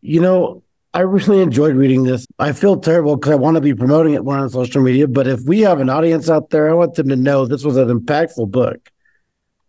you 0.00 0.20
know 0.20 0.62
I 0.94 1.00
really 1.00 1.40
enjoyed 1.40 1.74
reading 1.74 2.04
this. 2.04 2.26
I 2.38 2.52
feel 2.52 2.78
terrible 2.78 3.16
because 3.16 3.32
I 3.32 3.36
want 3.36 3.54
to 3.54 3.62
be 3.62 3.74
promoting 3.74 4.12
it 4.12 4.24
more 4.24 4.36
on 4.36 4.50
social 4.50 4.82
media, 4.82 5.08
but 5.08 5.26
if 5.26 5.40
we 5.44 5.60
have 5.60 5.80
an 5.80 5.88
audience 5.88 6.28
out 6.28 6.50
there, 6.50 6.68
I 6.68 6.74
want 6.74 6.96
them 6.96 7.08
to 7.08 7.16
know 7.16 7.46
this 7.46 7.64
was 7.64 7.78
an 7.78 7.88
impactful 7.88 8.50
book. 8.50 8.90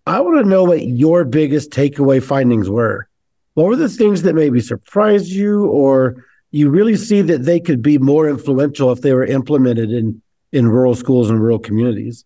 I 0.06 0.20
want 0.20 0.44
to 0.44 0.50
know 0.50 0.66
what 0.66 0.86
your 0.86 1.24
biggest 1.24 1.72
takeaway 1.72 2.22
findings 2.22 2.70
were. 2.70 3.08
What 3.54 3.68
were 3.68 3.78
the 3.78 3.88
things 3.88 4.24
that 4.24 4.36
maybe 4.36 4.60
surprised 4.60 5.30
you, 5.30 5.68
or 5.68 6.26
you 6.52 6.70
really 6.70 6.98
see 6.98 7.22
that 7.22 7.44
they 7.44 7.62
could 7.62 7.82
be 7.82 7.98
more 7.98 8.28
influential 8.28 8.92
if 8.92 9.00
they 9.00 9.14
were 9.14 9.26
implemented 9.26 9.92
in 9.92 10.22
in 10.52 10.68
rural 10.68 10.94
schools 10.94 11.30
and 11.30 11.42
rural 11.42 11.60
communities? 11.60 12.26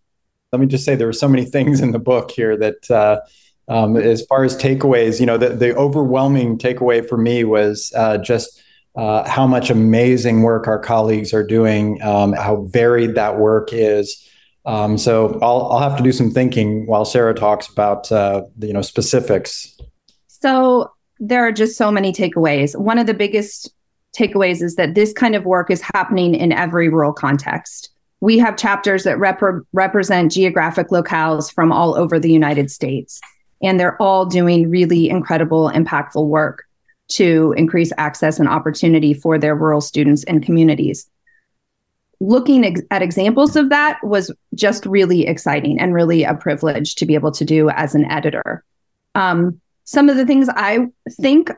Let 0.51 0.59
me 0.59 0.65
just 0.65 0.85
say 0.85 0.95
there 0.95 1.07
were 1.07 1.13
so 1.13 1.29
many 1.29 1.45
things 1.45 1.81
in 1.81 1.91
the 1.91 1.99
book 1.99 2.31
here 2.31 2.57
that, 2.57 2.89
uh, 2.89 3.19
um, 3.67 3.97
as 3.97 4.25
far 4.25 4.43
as 4.43 4.57
takeaways, 4.57 5.19
you 5.19 5.25
know, 5.25 5.37
the, 5.37 5.49
the 5.49 5.75
overwhelming 5.75 6.57
takeaway 6.57 7.07
for 7.07 7.17
me 7.17 7.43
was 7.43 7.91
uh, 7.95 8.17
just 8.17 8.61
uh, 8.95 9.27
how 9.29 9.45
much 9.45 9.69
amazing 9.69 10.41
work 10.41 10.67
our 10.67 10.79
colleagues 10.79 11.33
are 11.33 11.45
doing, 11.45 12.01
um, 12.01 12.33
how 12.33 12.65
varied 12.69 13.15
that 13.15 13.37
work 13.37 13.69
is. 13.71 14.23
Um, 14.65 14.97
so 14.97 15.39
I'll, 15.41 15.67
I'll 15.71 15.89
have 15.89 15.97
to 15.97 16.03
do 16.03 16.11
some 16.11 16.31
thinking 16.31 16.87
while 16.87 17.05
Sara 17.05 17.33
talks 17.33 17.67
about 17.67 18.11
uh, 18.11 18.43
the, 18.57 18.67
you 18.67 18.73
know 18.73 18.81
specifics. 18.81 19.77
So 20.27 20.91
there 21.19 21.45
are 21.47 21.51
just 21.51 21.77
so 21.77 21.91
many 21.91 22.11
takeaways. 22.11 22.77
One 22.77 22.97
of 22.99 23.07
the 23.07 23.13
biggest 23.13 23.71
takeaways 24.17 24.61
is 24.61 24.75
that 24.75 24.95
this 24.95 25.13
kind 25.13 25.35
of 25.35 25.45
work 25.45 25.71
is 25.71 25.81
happening 25.93 26.35
in 26.35 26.51
every 26.51 26.89
rural 26.89 27.13
context. 27.13 27.91
We 28.19 28.37
have 28.39 28.57
chapters 28.57 29.03
that 29.03 29.19
rep- 29.19 29.41
represent 29.73 30.31
geographic 30.31 30.87
locales 30.87 31.53
from 31.53 31.71
all 31.71 31.95
over 31.95 32.19
the 32.19 32.31
United 32.31 32.71
States, 32.71 33.21
and 33.61 33.79
they're 33.79 34.01
all 34.01 34.25
doing 34.25 34.69
really 34.69 35.09
incredible, 35.09 35.71
impactful 35.73 36.27
work 36.27 36.65
to 37.09 37.53
increase 37.57 37.91
access 37.97 38.39
and 38.39 38.49
opportunity 38.49 39.13
for 39.13 39.37
their 39.37 39.55
rural 39.55 39.81
students 39.81 40.23
and 40.25 40.43
communities. 40.43 41.09
Looking 42.19 42.65
ex- 42.65 42.81
at 42.91 43.01
examples 43.01 43.55
of 43.55 43.69
that 43.69 43.99
was 44.03 44.31
just 44.55 44.85
really 44.85 45.27
exciting 45.27 45.79
and 45.79 45.93
really 45.93 46.23
a 46.23 46.33
privilege 46.33 46.95
to 46.95 47.05
be 47.05 47.15
able 47.15 47.31
to 47.31 47.45
do 47.45 47.69
as 47.69 47.95
an 47.95 48.05
editor. 48.05 48.63
Um, 49.15 49.61
some 49.83 50.09
of 50.09 50.17
the 50.17 50.25
things 50.25 50.49
I 50.49 50.87
think 51.21 51.51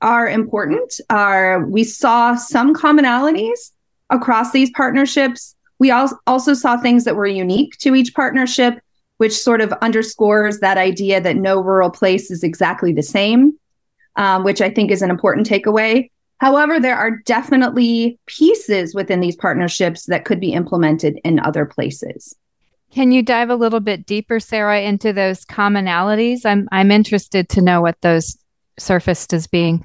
are 0.00 0.28
important 0.28 0.98
are 1.10 1.66
we 1.66 1.84
saw 1.84 2.34
some 2.34 2.74
commonalities 2.74 3.72
across 4.08 4.52
these 4.52 4.70
partnerships. 4.70 5.54
We 5.78 5.90
also 5.90 6.54
saw 6.54 6.76
things 6.78 7.04
that 7.04 7.16
were 7.16 7.26
unique 7.26 7.76
to 7.78 7.94
each 7.94 8.14
partnership, 8.14 8.80
which 9.20 9.38
sort 9.38 9.60
of 9.60 9.72
underscores 9.82 10.60
that 10.60 10.78
idea 10.78 11.20
that 11.20 11.36
no 11.36 11.60
rural 11.60 11.90
place 11.90 12.30
is 12.30 12.42
exactly 12.42 12.92
the 12.92 13.02
same 13.02 13.52
um, 14.16 14.44
which 14.44 14.60
I 14.60 14.70
think 14.70 14.90
is 14.90 15.02
an 15.02 15.10
important 15.10 15.48
takeaway. 15.48 16.10
However, 16.38 16.80
there 16.80 16.96
are 16.96 17.18
definitely 17.26 18.18
pieces 18.26 18.94
within 18.94 19.20
these 19.20 19.36
partnerships 19.36 20.06
that 20.06 20.24
could 20.24 20.40
be 20.40 20.52
implemented 20.52 21.18
in 21.24 21.38
other 21.40 21.66
places. 21.66 22.34
Can 22.92 23.12
you 23.12 23.22
dive 23.22 23.50
a 23.50 23.56
little 23.56 23.80
bit 23.80 24.06
deeper, 24.06 24.40
Sara, 24.40 24.80
into 24.80 25.12
those 25.12 25.44
commonalities? 25.44 26.44
I'm 26.44 26.68
I'm 26.72 26.90
interested 26.90 27.48
to 27.50 27.60
know 27.60 27.80
what 27.80 28.00
those 28.00 28.36
surfaced 28.78 29.32
as 29.32 29.46
being. 29.46 29.84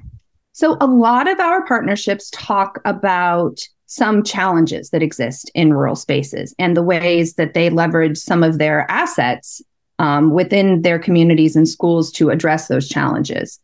So, 0.52 0.76
a 0.80 0.86
lot 0.86 1.28
of 1.28 1.38
our 1.38 1.64
partnerships 1.66 2.30
talk 2.30 2.80
about 2.84 3.60
some 3.86 4.22
challenges 4.22 4.90
that 4.90 5.02
exist 5.02 5.50
in 5.54 5.72
rural 5.72 5.96
spaces 5.96 6.54
and 6.58 6.76
the 6.76 6.82
ways 6.82 7.34
that 7.34 7.54
they 7.54 7.70
leverage 7.70 8.18
some 8.18 8.42
of 8.42 8.58
their 8.58 8.90
assets 8.90 9.62
um, 9.98 10.30
within 10.30 10.82
their 10.82 10.98
communities 10.98 11.56
and 11.56 11.68
schools 11.68 12.12
to 12.12 12.30
address 12.30 12.68
those 12.68 12.88
challenges. 12.88 13.60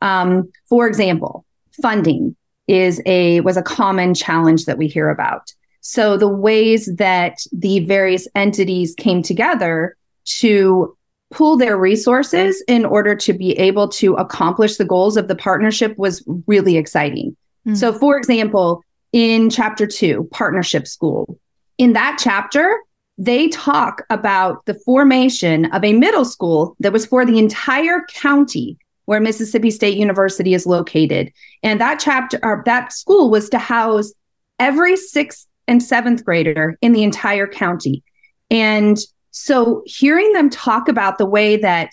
Um, 0.00 0.50
for 0.68 0.86
example, 0.86 1.44
funding 1.80 2.36
is 2.68 3.02
a 3.06 3.40
was 3.40 3.56
a 3.56 3.62
common 3.62 4.14
challenge 4.14 4.66
that 4.66 4.78
we 4.78 4.86
hear 4.86 5.08
about. 5.08 5.52
So 5.80 6.16
the 6.16 6.28
ways 6.28 6.94
that 6.96 7.38
the 7.50 7.80
various 7.80 8.28
entities 8.36 8.94
came 8.94 9.22
together 9.22 9.96
to 10.24 10.96
pool 11.32 11.56
their 11.56 11.76
resources 11.76 12.62
in 12.68 12.84
order 12.84 13.16
to 13.16 13.32
be 13.32 13.52
able 13.58 13.88
to 13.88 14.14
accomplish 14.14 14.76
the 14.76 14.84
goals 14.84 15.16
of 15.16 15.28
the 15.28 15.34
partnership 15.34 15.96
was 15.98 16.22
really 16.46 16.76
exciting. 16.76 17.36
Mm. 17.66 17.76
So 17.76 17.92
for 17.92 18.16
example, 18.16 18.84
in 19.12 19.50
chapter 19.50 19.86
2, 19.86 20.28
partnership 20.30 20.86
school, 20.86 21.38
in 21.78 21.92
that 21.92 22.18
chapter, 22.20 22.78
they 23.18 23.48
talk 23.48 24.02
about 24.10 24.64
the 24.66 24.74
formation 24.74 25.66
of 25.66 25.84
a 25.84 25.92
middle 25.92 26.24
school 26.24 26.76
that 26.80 26.92
was 26.92 27.06
for 27.06 27.24
the 27.24 27.38
entire 27.38 28.00
county 28.08 28.78
where 29.04 29.20
Mississippi 29.20 29.70
State 29.70 29.96
University 29.96 30.54
is 30.54 30.66
located. 30.66 31.32
And 31.62 31.80
that 31.80 32.00
chapter, 32.00 32.38
or 32.42 32.62
that 32.66 32.92
school 32.92 33.30
was 33.30 33.48
to 33.50 33.58
house 33.58 34.12
every 34.58 34.96
sixth 34.96 35.46
and 35.68 35.82
seventh 35.82 36.24
grader 36.24 36.78
in 36.80 36.92
the 36.92 37.02
entire 37.02 37.46
county. 37.46 38.02
And 38.50 38.98
so 39.30 39.82
hearing 39.86 40.32
them 40.32 40.50
talk 40.50 40.88
about 40.88 41.18
the 41.18 41.26
way 41.26 41.56
that 41.56 41.92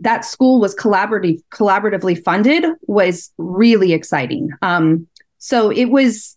that 0.00 0.24
school 0.24 0.60
was 0.60 0.74
collaborative, 0.74 1.42
collaboratively 1.50 2.22
funded 2.22 2.64
was 2.82 3.30
really 3.38 3.92
exciting. 3.92 4.50
Um, 4.62 5.06
so 5.38 5.70
it 5.70 5.86
was 5.86 6.35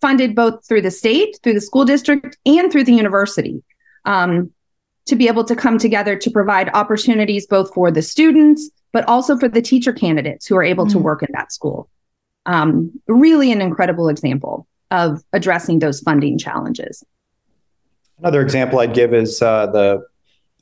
funded 0.00 0.34
both 0.34 0.66
through 0.66 0.82
the 0.82 0.90
state, 0.90 1.38
through 1.42 1.54
the 1.54 1.60
school 1.60 1.84
district, 1.84 2.36
and 2.46 2.70
through 2.70 2.84
the 2.84 2.94
university. 2.94 3.62
Um, 4.04 4.50
to 5.06 5.16
be 5.16 5.26
able 5.26 5.44
to 5.44 5.56
come 5.56 5.78
together 5.78 6.16
to 6.16 6.30
provide 6.30 6.68
opportunities 6.74 7.46
both 7.46 7.72
for 7.72 7.90
the 7.90 8.02
students, 8.02 8.70
but 8.92 9.08
also 9.08 9.38
for 9.38 9.48
the 9.48 9.62
teacher 9.62 9.92
candidates 9.92 10.46
who 10.46 10.54
are 10.54 10.62
able 10.62 10.84
mm-hmm. 10.84 10.92
to 10.92 10.98
work 10.98 11.22
in 11.22 11.28
that 11.32 11.50
school. 11.50 11.88
Um, 12.44 12.92
really, 13.08 13.50
an 13.50 13.62
incredible 13.62 14.08
example 14.08 14.66
of 14.90 15.22
addressing 15.32 15.78
those 15.78 16.00
funding 16.00 16.38
challenges. 16.38 17.02
Another 18.18 18.42
example 18.42 18.80
I'd 18.80 18.94
give 18.94 19.14
is 19.14 19.40
uh, 19.40 19.66
the 19.66 20.06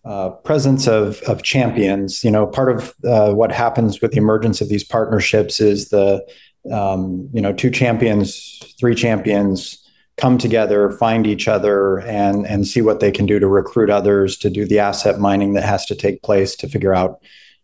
uh, 0.05 0.31
presence 0.31 0.87
of, 0.87 1.21
of 1.23 1.43
champions. 1.43 2.23
You 2.23 2.31
know, 2.31 2.47
part 2.47 2.71
of 2.71 2.95
uh, 3.05 3.33
what 3.35 3.51
happens 3.51 4.01
with 4.01 4.13
the 4.13 4.19
emergence 4.19 4.61
of 4.61 4.69
these 4.69 4.85
partnerships 4.85 5.61
is 5.61 5.89
the, 5.89 6.25
um, 6.73 7.29
you 7.33 7.41
know, 7.41 7.53
two 7.53 7.71
champions, 7.71 8.63
three 8.79 8.95
champions 8.95 9.83
come 10.17 10.39
together, 10.39 10.93
find 10.93 11.27
each 11.27 11.49
other, 11.49 11.99
and 12.01 12.47
and 12.47 12.67
see 12.67 12.81
what 12.81 13.01
they 13.01 13.11
can 13.11 13.27
do 13.27 13.39
to 13.39 13.47
recruit 13.47 13.91
others 13.91 14.37
to 14.39 14.51
do 14.51 14.65
the 14.65 14.79
asset 14.79 15.19
mining 15.19 15.55
that 15.55 15.65
has 15.65 15.87
to 15.87 15.95
take 15.95 16.23
place 16.23 16.57
to 16.57 16.69
figure 16.69 16.95
out 16.95 17.21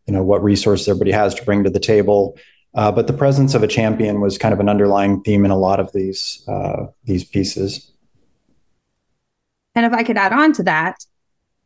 you 0.07 0.13
know 0.13 0.23
what 0.23 0.43
resources 0.43 0.89
everybody 0.89 1.13
has 1.13 1.35
to 1.35 1.45
bring 1.45 1.65
to 1.65 1.71
the 1.71 1.81
table. 1.81 2.37
Uh, 2.75 2.91
but 2.91 3.07
the 3.07 3.13
presence 3.13 3.55
of 3.55 3.63
a 3.63 3.69
champion 3.69 4.21
was 4.21 4.39
kind 4.39 4.55
of 4.55 4.61
an 4.61 4.69
underlying 4.69 5.23
theme 5.23 5.45
in 5.45 5.51
a 5.51 5.59
lot 5.59 5.79
of 5.79 5.93
these 5.93 6.45
uh, 6.49 6.87
these 7.05 7.25
pieces. 7.25 7.91
And 9.75 9.87
if 9.87 9.93
I 9.93 10.03
could 10.03 10.19
add 10.19 10.33
on 10.33 10.53
to 10.55 10.63
that, 10.65 10.97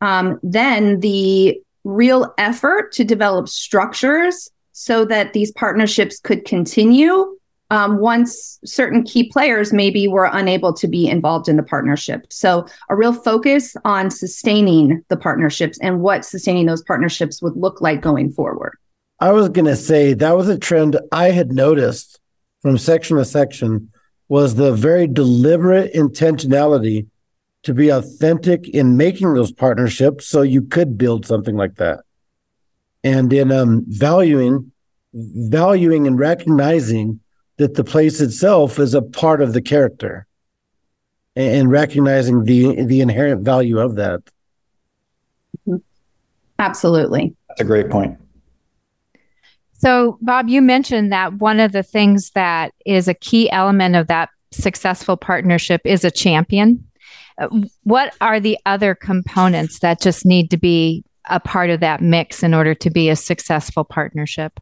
um, 0.01 0.39
then 0.43 1.01
the 1.01 1.59
real 1.83 2.33
effort 2.37 2.91
to 2.93 3.03
develop 3.03 3.47
structures 3.47 4.49
so 4.79 5.03
that 5.03 5.33
these 5.33 5.51
partnerships 5.53 6.19
could 6.19 6.45
continue 6.45 7.35
um, 7.71 7.97
once 7.97 8.59
certain 8.63 9.01
key 9.01 9.27
players 9.27 9.73
maybe 9.73 10.07
were 10.07 10.29
unable 10.31 10.71
to 10.71 10.87
be 10.87 11.07
involved 11.09 11.49
in 11.49 11.57
the 11.57 11.63
partnership. 11.63 12.27
So, 12.29 12.67
a 12.87 12.95
real 12.95 13.11
focus 13.11 13.75
on 13.83 14.11
sustaining 14.11 15.03
the 15.09 15.17
partnerships 15.17 15.79
and 15.79 16.01
what 16.01 16.23
sustaining 16.23 16.67
those 16.67 16.83
partnerships 16.83 17.41
would 17.41 17.57
look 17.57 17.81
like 17.81 18.01
going 18.01 18.31
forward. 18.31 18.77
I 19.19 19.31
was 19.31 19.49
going 19.49 19.65
to 19.65 19.75
say 19.75 20.13
that 20.13 20.37
was 20.37 20.47
a 20.47 20.59
trend 20.59 20.97
I 21.11 21.31
had 21.31 21.51
noticed 21.51 22.19
from 22.61 22.77
section 22.77 23.17
to 23.17 23.25
section 23.25 23.91
was 24.29 24.55
the 24.55 24.73
very 24.73 25.07
deliberate 25.07 25.91
intentionality 25.95 27.07
to 27.63 27.73
be 27.73 27.89
authentic 27.89 28.69
in 28.69 28.95
making 28.95 29.33
those 29.33 29.51
partnerships 29.51 30.27
so 30.27 30.43
you 30.43 30.61
could 30.61 30.99
build 30.99 31.25
something 31.25 31.55
like 31.55 31.75
that. 31.77 32.01
And 33.07 33.31
in 33.31 33.51
um, 33.51 33.85
valuing 33.87 34.71
valuing 35.13 36.05
and 36.05 36.19
recognizing 36.19 37.19
that 37.57 37.75
the 37.75 37.83
place 37.83 38.21
itself 38.21 38.79
is 38.79 38.93
a 38.93 39.01
part 39.01 39.41
of 39.41 39.53
the 39.53 39.61
character 39.61 40.27
and 41.35 41.71
recognizing 41.71 42.43
the 42.43 42.83
the 42.83 43.01
inherent 43.01 43.43
value 43.43 43.79
of 43.79 43.95
that. 43.95 44.21
Absolutely. 46.59 47.35
That's 47.47 47.61
a 47.61 47.63
great 47.63 47.89
point. 47.89 48.17
So 49.73 50.17
bob 50.21 50.49
you 50.49 50.61
mentioned 50.61 51.11
that 51.11 51.33
one 51.33 51.59
of 51.59 51.71
the 51.71 51.83
things 51.83 52.31
that 52.31 52.73
is 52.85 53.07
a 53.07 53.13
key 53.13 53.49
element 53.51 53.95
of 53.95 54.07
that 54.07 54.29
successful 54.51 55.17
partnership 55.17 55.81
is 55.85 56.03
a 56.03 56.11
champion. 56.11 56.83
Uh, 57.39 57.47
what 57.83 58.15
are 58.19 58.39
the 58.39 58.57
other 58.65 58.95
components 58.95 59.79
that 59.79 60.01
just 60.01 60.25
need 60.25 60.49
to 60.51 60.57
be 60.57 61.03
a 61.29 61.39
part 61.39 61.69
of 61.69 61.79
that 61.79 62.01
mix 62.01 62.43
in 62.43 62.53
order 62.53 62.73
to 62.75 62.89
be 62.89 63.09
a 63.09 63.15
successful 63.15 63.83
partnership 63.83 64.59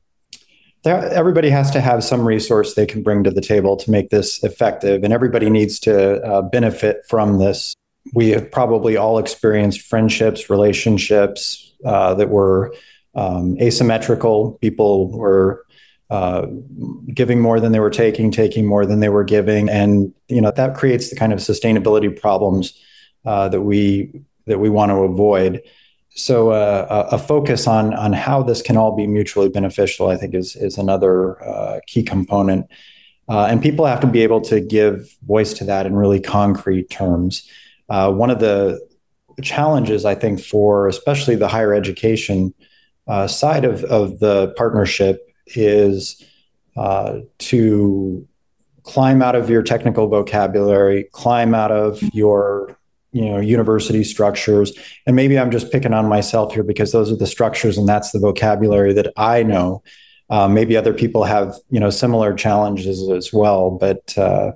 everybody 0.85 1.49
has 1.49 1.71
to 1.71 1.81
have 1.81 2.03
some 2.03 2.25
resource 2.25 2.75
they 2.75 2.85
can 2.85 3.01
bring 3.01 3.23
to 3.23 3.31
the 3.31 3.41
table 3.41 3.75
to 3.77 3.89
make 3.91 4.09
this 4.09 4.43
effective, 4.43 5.03
and 5.03 5.13
everybody 5.13 5.49
needs 5.49 5.79
to 5.79 6.21
uh, 6.23 6.41
benefit 6.43 7.01
from 7.09 7.39
this. 7.39 7.73
We 8.13 8.29
have 8.29 8.51
probably 8.51 8.95
all 8.97 9.17
experienced 9.17 9.81
friendships, 9.81 10.49
relationships 10.49 11.73
uh, 11.83 12.13
that 12.15 12.29
were 12.29 12.73
um, 13.15 13.57
asymmetrical. 13.59 14.53
People 14.61 15.09
were 15.11 15.65
uh, 16.11 16.45
giving 17.13 17.41
more 17.41 17.59
than 17.59 17.71
they 17.71 17.79
were 17.79 17.89
taking, 17.89 18.29
taking 18.29 18.67
more 18.67 18.85
than 18.85 18.99
they 18.99 19.09
were 19.09 19.23
giving, 19.23 19.69
and 19.69 20.13
you 20.27 20.41
know 20.41 20.51
that 20.51 20.75
creates 20.75 21.09
the 21.09 21.15
kind 21.15 21.33
of 21.33 21.39
sustainability 21.39 22.19
problems 22.19 22.79
uh, 23.25 23.49
that 23.49 23.61
we 23.61 24.11
that 24.45 24.59
we 24.59 24.69
want 24.69 24.91
to 24.91 24.97
avoid. 24.97 25.63
So 26.15 26.51
uh, 26.51 27.09
a 27.11 27.17
focus 27.17 27.67
on 27.67 27.93
on 27.93 28.13
how 28.13 28.41
this 28.41 28.61
can 28.61 28.77
all 28.77 28.95
be 28.95 29.05
mutually 29.05 29.49
beneficial, 29.49 30.07
I 30.07 30.15
think, 30.15 30.33
is 30.33 30.55
is 30.55 30.77
another 30.77 31.43
uh, 31.43 31.79
key 31.87 32.03
component. 32.03 32.67
Uh, 33.27 33.45
and 33.45 33.61
people 33.61 33.85
have 33.85 33.99
to 33.99 34.07
be 34.07 34.21
able 34.21 34.39
to 34.39 34.61
give 34.61 35.09
voice 35.25 35.53
to 35.53 35.65
that 35.65 35.85
in 35.85 35.95
really 35.95 36.19
concrete 36.19 36.89
terms. 36.89 37.49
Uh, 37.89 38.11
one 38.11 38.29
of 38.29 38.39
the 38.39 38.79
challenges, 39.41 40.05
I 40.05 40.15
think, 40.15 40.39
for 40.39 40.87
especially 40.87 41.35
the 41.35 41.47
higher 41.47 41.73
education 41.73 42.53
uh, 43.07 43.27
side 43.27 43.65
of, 43.65 43.83
of 43.85 44.19
the 44.19 44.53
partnership 44.57 45.27
is 45.47 46.23
uh, 46.77 47.19
to 47.39 48.27
climb 48.83 49.21
out 49.21 49.35
of 49.35 49.49
your 49.49 49.63
technical 49.63 50.07
vocabulary, 50.07 51.07
climb 51.11 51.53
out 51.55 51.71
of 51.71 52.01
your 52.13 52.74
you 53.15 53.23
know 53.23 53.39
university 53.39 54.03
structures. 54.03 54.77
And 55.07 55.15
maybe 55.15 55.39
i'm 55.39 55.49
just 55.49 55.71
picking 55.71 55.93
on 55.93 56.07
myself 56.07 56.53
here 56.53 56.63
because 56.63 56.91
those 56.91 57.11
are 57.11 57.15
the 57.15 57.25
structures 57.25 57.77
and 57.77 57.87
that's 57.87 58.11
the 58.11 58.19
vocabulary 58.19 58.93
that 58.93 59.13
i 59.17 59.41
know. 59.41 59.81
Uh, 60.27 60.47
maybe 60.47 60.75
other 60.75 60.93
people 60.93 61.23
have 61.23 61.55
you 61.69 61.79
know 61.79 61.91
similar 61.91 62.33
challenges 62.33 63.09
as 63.09 63.31
well 63.31 63.69
but 63.69 64.17
uh, 64.17 64.51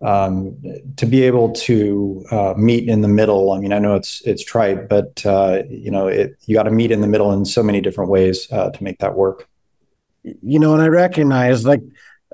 um, 0.00 0.56
to 0.96 1.04
be 1.04 1.22
able 1.22 1.52
to 1.52 2.24
uh, 2.30 2.54
meet 2.56 2.88
in 2.88 3.02
the 3.02 3.08
middle 3.08 3.52
i 3.52 3.58
mean 3.58 3.74
i 3.74 3.78
know 3.78 3.94
it's 3.94 4.22
it's 4.22 4.42
trite 4.42 4.88
but 4.88 5.24
uh, 5.26 5.62
you 5.68 5.90
know 5.90 6.08
it, 6.08 6.34
you 6.46 6.54
got 6.54 6.62
to 6.62 6.70
meet 6.70 6.90
in 6.90 7.02
the 7.02 7.06
middle 7.06 7.30
in 7.30 7.44
so 7.44 7.62
many 7.62 7.80
different 7.82 8.10
ways 8.10 8.50
uh, 8.50 8.70
to 8.70 8.82
make 8.82 8.98
that 8.98 9.14
work. 9.14 9.48
You 10.22 10.58
know, 10.60 10.72
and 10.72 10.82
I 10.82 10.88
recognize 10.88 11.66
like 11.66 11.82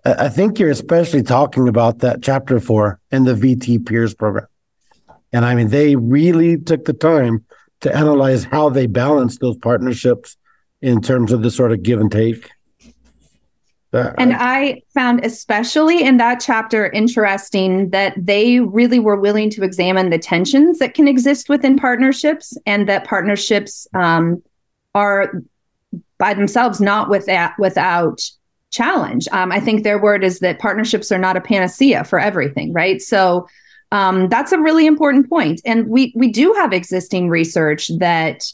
I 0.04 0.28
think 0.28 0.58
you're 0.58 0.70
especially 0.70 1.22
talking 1.22 1.68
about 1.68 1.98
that 2.00 2.22
chapter 2.22 2.60
four 2.60 3.00
in 3.10 3.25
the 3.25 3.34
VT 3.34 3.87
Peers 3.87 4.14
program. 4.14 4.46
And 5.32 5.44
I 5.44 5.54
mean, 5.54 5.68
they 5.68 5.97
really 5.97 6.58
took 6.58 6.85
the 6.85 6.92
time 6.92 7.44
to 7.80 7.94
analyze 7.94 8.44
how 8.44 8.68
they 8.68 8.87
balance 8.87 9.38
those 9.38 9.56
partnerships 9.58 10.37
in 10.80 11.00
terms 11.00 11.32
of 11.32 11.42
the 11.42 11.50
sort 11.50 11.73
of 11.73 11.82
give 11.82 12.00
and 12.00 12.11
take. 12.11 12.50
and 14.18 14.35
I 14.35 14.82
found, 14.92 15.25
especially 15.25 16.02
in 16.02 16.18
that 16.18 16.40
chapter, 16.40 16.90
interesting 16.90 17.88
that 17.90 18.14
they 18.18 18.61
really 18.61 18.99
were 18.99 19.16
willing 19.16 19.49
to 19.50 19.64
examine 19.64 20.11
the 20.11 20.18
tensions 20.18 20.78
that 20.78 20.92
can 20.92 21.08
exist 21.08 21.49
within 21.49 21.76
partnerships 21.78 22.56
and 22.66 22.87
that 22.88 23.06
partnerships 23.06 23.87
um, 23.94 24.42
are 24.94 25.42
by 26.18 26.35
themselves, 26.35 26.80
not 26.80 27.08
without 27.08 27.52
without 27.58 28.20
challenge. 28.70 29.26
Um, 29.32 29.50
I 29.50 29.61
think 29.61 29.82
their 29.82 30.00
word 30.00 30.23
is 30.23 30.40
that 30.40 30.58
partnerships 30.58 31.11
are 31.11 31.18
not 31.18 31.37
a 31.37 31.40
panacea 31.40 32.04
for 32.04 32.18
everything, 32.18 32.73
right? 32.75 33.00
So 33.00 33.47
um, 33.90 34.28
that's 34.28 34.52
a 34.52 34.59
really 34.59 34.87
important 34.87 35.28
point. 35.28 35.61
And 35.64 35.88
we 35.88 36.12
we 36.14 36.30
do 36.30 36.52
have 36.54 36.73
existing 36.73 37.28
research 37.28 37.90
that 37.99 38.45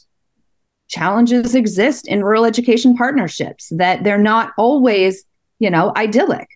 challenges 0.87 1.55
exist 1.55 2.07
in 2.07 2.23
rural 2.23 2.45
education 2.45 2.95
partnerships 2.95 3.69
that 3.75 4.03
they're 4.03 4.17
not 4.17 4.53
always 4.57 5.25
you 5.57 5.69
know 5.69 5.91
idyllic 5.95 6.47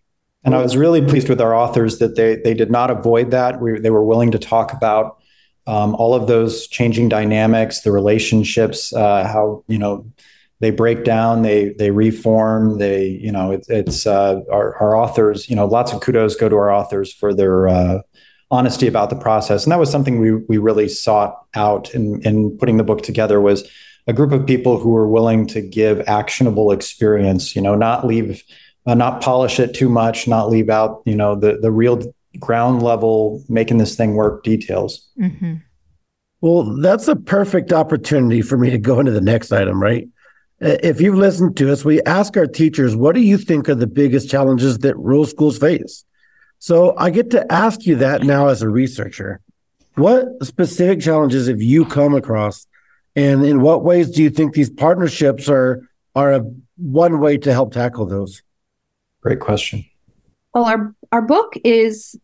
and 0.44 0.54
i 0.54 0.62
was 0.62 0.78
really 0.78 1.02
pleased 1.02 1.28
with 1.30 1.42
our 1.42 1.56
authors 1.56 1.98
that 1.98 2.16
they 2.16 2.36
they 2.36 2.54
did 2.54 2.70
not 2.70 2.92
avoid 2.92 3.32
that 3.32 3.60
we, 3.60 3.80
they 3.80 3.90
were 3.90 4.04
willing 4.04 4.30
to 4.30 4.38
talk 4.38 4.72
about 4.72 5.18
um, 5.66 5.96
all 5.96 6.14
of 6.14 6.28
those 6.28 6.68
changing 6.68 7.10
dynamics 7.10 7.82
the 7.82 7.92
relationships 7.92 8.94
uh, 8.94 9.28
how 9.28 9.64
you 9.68 9.80
know 9.80 10.06
they 10.60 10.72
break 10.72 11.04
down, 11.04 11.42
they 11.42 11.70
they 11.70 11.92
reform, 11.92 12.78
they 12.80 13.08
you 13.08 13.32
know 13.32 13.52
it, 13.52 13.66
it's 13.70 14.06
uh, 14.06 14.42
our 14.52 14.76
our 14.76 14.96
authors. 14.96 15.50
You 15.50 15.56
know, 15.56 15.66
lots 15.66 15.94
of 15.94 16.02
kudos 16.02 16.36
go 16.36 16.50
to 16.50 16.56
our 16.56 16.72
authors 16.72 17.14
for 17.14 17.34
their 17.34 17.70
uh, 17.70 18.00
honesty 18.51 18.88
about 18.88 19.10
the 19.10 19.15
process, 19.15 19.63
and 19.63 19.72
that 19.72 19.79
was 19.79 19.91
something 19.91 20.20
we 20.20 20.36
we 20.36 20.58
really 20.58 20.89
sought 20.89 21.46
out 21.56 21.94
in 21.94 22.22
in 22.24 22.58
putting 22.58 22.77
the 22.77 22.84
book 22.84 23.01
together 23.01 23.39
was 23.41 23.70
a 24.08 24.13
group 24.13 24.32
of 24.32 24.46
people 24.46 24.79
who 24.79 24.89
were 24.89 25.08
willing 25.08 25.48
to 25.48 25.62
give 25.62 26.01
actionable 26.08 26.72
experience. 26.72 27.56
You 27.56 27.62
know, 27.62 27.75
not 27.75 28.06
leave. 28.06 28.43
Uh, 28.88 28.95
not 28.95 29.21
polish 29.21 29.60
it 29.60 29.76
too 29.76 29.89
much, 29.89 30.28
not 30.28 30.50
leave 30.50 30.69
out, 30.69 31.04
you 31.06 31.15
know, 31.15 31.36
the 31.36 31.60
the 31.62 31.69
real 31.69 32.02
ground 32.39 32.82
level 32.82 33.43
making 33.50 33.78
this 33.78 33.95
thing 33.95 34.15
work 34.15 34.43
details. 34.43 35.08
Mm-hmm. 35.19 35.56
Well, 36.41 36.63
that's 36.78 37.08
a 37.08 37.15
perfect 37.15 37.74
opportunity 37.74 38.41
for 38.41 38.58
me 38.58 38.69
to 38.69 38.78
go 38.78 39.00
into 39.00 39.12
the 39.12 39.21
next 39.21 39.52
item, 39.52 39.82
right? 39.82 40.08
If 40.62 41.02
you've 41.02 41.17
listened 41.17 41.58
to 41.58 41.71
us, 41.71 41.86
we 41.86 42.02
ask 42.04 42.36
our 42.36 42.47
teachers, 42.47 42.95
what 42.95 43.15
do 43.15 43.21
you 43.21 43.38
think 43.38 43.69
are 43.69 43.76
the 43.76 43.88
biggest 43.88 44.30
challenges 44.30 44.80
that 44.80 44.97
rural 44.97 45.26
schools 45.26 45.58
face? 45.58 46.04
So 46.60 46.93
I 46.98 47.10
get 47.10 47.32
to 47.32 47.52
ask 47.52 47.86
you 47.86 47.95
that 47.95 48.24
now 48.24 48.48
as 48.48 48.62
a 48.62 48.69
researcher. 48.69 49.41
What 49.95 50.28
specific 50.43 51.02
challenges 51.02 51.48
have 51.48 51.62
you 51.62 51.86
come 51.86 52.13
across? 52.13 52.67
And 53.15 53.45
in 53.45 53.62
what 53.62 53.84
ways 53.84 54.12
do 54.12 54.22
you 54.22 54.30
think 54.30 54.54
these 54.54 54.69
partnerships 54.69 55.50
are 55.50 55.89
are 56.15 56.34
a, 56.34 56.43
one 56.78 57.19
way 57.19 57.38
to 57.38 57.54
help 57.54 57.74
tackle 57.74 58.06
those? 58.06 58.41
Great 59.22 59.39
question. 59.39 59.86
Well, 60.54 60.65
our 60.65 60.95
our 61.12 61.22
book 61.22 61.54
is 61.63 62.15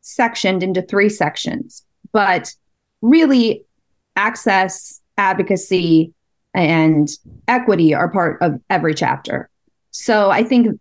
sectioned 0.00 0.62
into 0.62 0.82
three 0.82 1.08
sections, 1.08 1.84
but 2.12 2.54
really 3.02 3.64
access, 4.16 5.00
advocacy, 5.16 6.12
and 6.54 7.08
equity 7.48 7.94
are 7.94 8.10
part 8.10 8.40
of 8.40 8.60
every 8.70 8.94
chapter. 8.94 9.48
So 9.90 10.30
I 10.30 10.42
think 10.42 10.80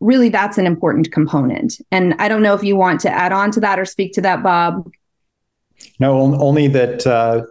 really 0.00 0.30
that's 0.30 0.58
an 0.58 0.66
important 0.66 1.12
component. 1.12 1.74
And 1.90 2.14
I 2.18 2.28
don't 2.28 2.42
know 2.42 2.54
if 2.54 2.64
you 2.64 2.76
want 2.76 3.00
to 3.00 3.10
add 3.10 3.32
on 3.32 3.50
to 3.52 3.60
that 3.60 3.78
or 3.78 3.84
speak 3.84 4.12
to 4.14 4.20
that, 4.22 4.42
Bob. 4.42 4.90
No, 5.98 6.18
only 6.18 6.68
that 6.68 7.06
uh, 7.06 7.44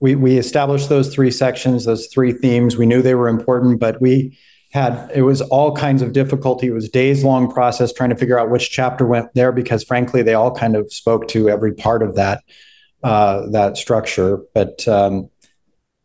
we 0.00 0.14
we 0.14 0.36
established 0.36 0.88
those 0.88 1.14
three 1.14 1.30
sections, 1.30 1.84
those 1.84 2.08
three 2.08 2.32
themes. 2.32 2.76
We 2.76 2.86
knew 2.86 3.02
they 3.02 3.14
were 3.14 3.28
important, 3.28 3.80
but 3.80 4.00
we 4.00 4.36
had 4.72 5.10
it 5.14 5.22
was 5.22 5.40
all 5.42 5.74
kinds 5.74 6.02
of 6.02 6.12
difficulty. 6.12 6.68
It 6.68 6.72
was 6.72 6.88
days 6.88 7.24
long 7.24 7.50
process 7.50 7.92
trying 7.92 8.10
to 8.10 8.16
figure 8.16 8.38
out 8.38 8.50
which 8.50 8.70
chapter 8.70 9.06
went 9.06 9.34
there 9.34 9.52
because 9.52 9.84
frankly 9.84 10.22
they 10.22 10.34
all 10.34 10.50
kind 10.50 10.76
of 10.76 10.92
spoke 10.92 11.28
to 11.28 11.48
every 11.48 11.74
part 11.74 12.02
of 12.02 12.14
that 12.16 12.42
uh, 13.02 13.48
that 13.50 13.76
structure. 13.76 14.38
But 14.54 14.86
um, 14.88 15.28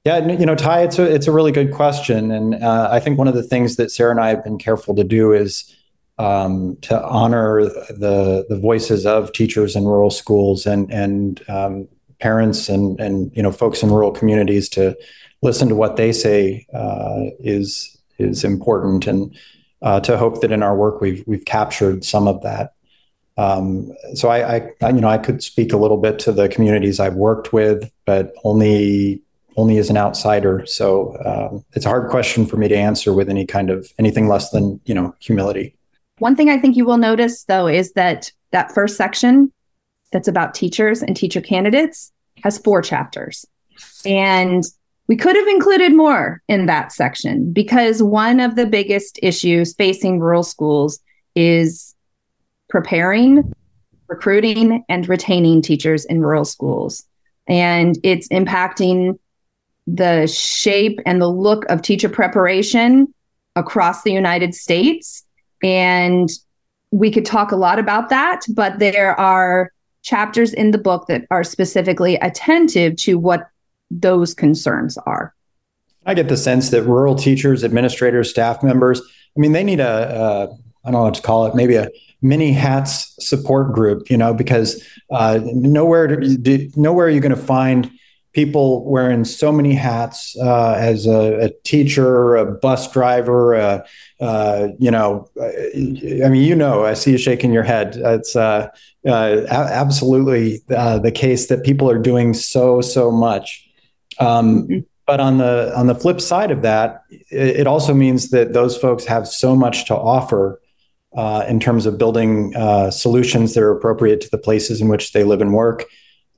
yeah, 0.03 0.25
you 0.25 0.45
know, 0.45 0.55
Ty, 0.55 0.83
it's 0.83 0.99
a 0.99 1.03
it's 1.03 1.27
a 1.27 1.31
really 1.31 1.51
good 1.51 1.73
question, 1.73 2.31
and 2.31 2.55
uh, 2.55 2.89
I 2.91 2.99
think 2.99 3.17
one 3.17 3.27
of 3.27 3.33
the 3.33 3.43
things 3.43 3.75
that 3.75 3.91
Sara 3.91 4.11
and 4.11 4.19
I 4.19 4.29
have 4.29 4.43
been 4.43 4.57
careful 4.57 4.95
to 4.95 5.03
do 5.03 5.33
is 5.33 5.75
um, 6.17 6.77
to 6.81 7.03
honor 7.03 7.63
the 7.63 8.45
the 8.49 8.59
voices 8.59 9.05
of 9.05 9.31
teachers 9.33 9.75
in 9.75 9.85
rural 9.85 10.09
schools 10.09 10.65
and 10.65 10.91
and 10.91 11.43
um, 11.49 11.87
parents 12.19 12.69
and 12.69 12.99
and 12.99 13.31
you 13.35 13.43
know 13.43 13.51
folks 13.51 13.83
in 13.83 13.89
rural 13.89 14.11
communities 14.11 14.69
to 14.69 14.95
listen 15.41 15.69
to 15.69 15.75
what 15.75 15.95
they 15.95 16.11
say 16.11 16.65
uh, 16.73 17.25
is 17.39 17.97
is 18.17 18.43
important, 18.43 19.05
and 19.07 19.35
uh, 19.81 19.99
to 19.99 20.17
hope 20.17 20.41
that 20.41 20.51
in 20.51 20.63
our 20.63 20.75
work 20.75 21.01
we've 21.01 21.23
we've 21.27 21.45
captured 21.45 22.03
some 22.03 22.27
of 22.27 22.41
that. 22.41 22.73
Um, 23.37 23.91
so 24.15 24.29
I, 24.29 24.71
I, 24.81 24.89
you 24.89 24.99
know, 24.99 25.09
I 25.09 25.19
could 25.19 25.43
speak 25.43 25.71
a 25.71 25.77
little 25.77 25.97
bit 25.97 26.17
to 26.19 26.31
the 26.31 26.49
communities 26.49 26.99
I've 26.99 27.13
worked 27.13 27.53
with, 27.53 27.91
but 28.05 28.33
only 28.43 29.21
only 29.55 29.77
as 29.77 29.89
an 29.89 29.97
outsider. 29.97 30.65
So 30.65 31.17
um, 31.25 31.65
it's 31.73 31.85
a 31.85 31.89
hard 31.89 32.09
question 32.09 32.45
for 32.45 32.57
me 32.57 32.67
to 32.67 32.75
answer 32.75 33.13
with 33.13 33.29
any 33.29 33.45
kind 33.45 33.69
of 33.69 33.91
anything 33.99 34.27
less 34.27 34.49
than 34.49 34.81
you 34.85 34.95
know 34.95 35.15
humility. 35.19 35.76
One 36.19 36.35
thing 36.35 36.49
I 36.49 36.57
think 36.57 36.75
you 36.75 36.85
will 36.85 36.97
notice 36.97 37.43
though 37.43 37.67
is 37.67 37.93
that 37.93 38.31
that 38.51 38.73
first 38.73 38.97
section 38.97 39.51
that's 40.11 40.27
about 40.27 40.53
teachers 40.53 41.01
and 41.03 41.15
teacher 41.15 41.41
candidates 41.41 42.11
has 42.43 42.57
four 42.57 42.81
chapters, 42.81 43.45
and 44.05 44.63
we 45.07 45.15
could 45.15 45.35
have 45.35 45.47
included 45.47 45.95
more 45.95 46.41
in 46.47 46.65
that 46.65 46.91
section 46.91 47.51
because 47.53 48.03
one 48.03 48.39
of 48.39 48.55
the 48.55 48.65
biggest 48.65 49.19
issues 49.23 49.73
facing 49.73 50.19
rural 50.19 50.43
schools 50.43 50.99
is 51.35 51.95
preparing, 52.69 53.53
recruiting, 54.07 54.83
and 54.89 55.07
retaining 55.07 55.61
teachers 55.61 56.03
in 56.05 56.21
rural 56.21 56.45
schools. 56.45 57.03
And 57.47 57.97
it's 58.03 58.27
impacting 58.29 59.17
the 59.85 60.27
shape 60.27 60.99
and 61.05 61.21
the 61.21 61.29
look 61.29 61.63
of 61.69 61.81
teacher 61.81 62.09
preparation 62.09 63.13
across 63.55 64.03
the 64.03 64.11
United 64.11 64.53
States. 64.53 65.23
And 65.63 66.29
we 66.91 67.11
could 67.11 67.25
talk 67.25 67.51
a 67.51 67.55
lot 67.55 67.79
about 67.79 68.09
that, 68.09 68.41
but 68.53 68.79
there 68.79 69.19
are 69.19 69.71
chapters 70.03 70.53
in 70.53 70.71
the 70.71 70.77
book 70.77 71.07
that 71.07 71.25
are 71.31 71.43
specifically 71.43 72.15
attentive 72.15 72.95
to 72.95 73.17
what 73.17 73.49
those 73.91 74.33
concerns 74.33 74.97
are. 74.99 75.33
I 76.05 76.13
get 76.13 76.29
the 76.29 76.37
sense 76.37 76.69
that 76.69 76.83
rural 76.83 77.15
teachers, 77.15 77.63
administrators, 77.63 78.29
staff 78.29 78.63
members, 78.63 79.01
I 79.01 79.39
mean, 79.39 79.51
they 79.51 79.63
need 79.63 79.81
a, 79.81 80.15
a 80.15 80.43
I 80.87 80.91
don't 80.91 81.01
know 81.01 81.03
what 81.03 81.15
to 81.15 81.21
call 81.21 81.45
it, 81.47 81.55
maybe 81.55 81.75
a 81.75 81.89
mini 82.21 82.53
hats 82.53 83.13
support 83.19 83.73
group, 83.73 84.09
you 84.09 84.17
know, 84.17 84.33
because 84.33 84.81
uh, 85.11 85.39
nowhere, 85.43 86.07
do, 86.17 86.69
nowhere 86.77 87.07
are 87.07 87.09
you 87.09 87.19
going 87.19 87.35
to 87.35 87.41
find 87.41 87.91
people 88.33 88.89
wearing 88.89 89.25
so 89.25 89.51
many 89.51 89.73
hats 89.73 90.37
uh, 90.41 90.75
as 90.77 91.05
a, 91.05 91.45
a, 91.45 91.49
teacher, 91.63 92.35
a 92.35 92.45
bus 92.45 92.91
driver, 92.91 93.55
uh, 93.55 93.85
uh, 94.19 94.69
you 94.79 94.89
know, 94.89 95.29
I 95.39 96.29
mean, 96.29 96.43
you 96.43 96.55
know, 96.55 96.85
I 96.85 96.93
see 96.93 97.11
you 97.11 97.17
shaking 97.17 97.53
your 97.53 97.63
head. 97.63 97.97
It's 97.97 98.35
uh, 98.35 98.69
uh, 99.07 99.45
absolutely 99.49 100.63
uh, 100.75 100.99
the 100.99 101.11
case 101.11 101.47
that 101.47 101.63
people 101.63 101.89
are 101.89 101.99
doing 101.99 102.33
so 102.33 102.81
so 102.81 103.11
much. 103.11 103.69
Um. 104.19 104.85
But 105.05 105.21
on 105.21 105.37
the 105.37 105.71
on 105.73 105.87
the 105.87 105.95
flip 105.95 106.19
side 106.19 106.51
of 106.51 106.63
that, 106.63 107.03
it, 107.09 107.61
it, 107.61 107.65
also 107.65 107.93
means 107.93 108.29
that 108.31 108.51
those 108.51 108.75
folks 108.75 109.05
have 109.05 109.25
so 109.25 109.55
much 109.55 109.85
to 109.85 109.95
offer 109.95 110.59
in 111.47 111.61
terms 111.61 111.85
of 111.85 111.97
building 111.97 112.51
solutions 112.91 113.53
that 113.53 113.63
are 113.63 113.71
appropriate 113.71 114.19
to 114.19 114.29
the 114.29 114.37
places 114.37 114.81
in 114.81 114.89
which 114.89 115.13
they 115.13 115.23
live 115.23 115.39
and 115.39 115.53
work 115.53 115.85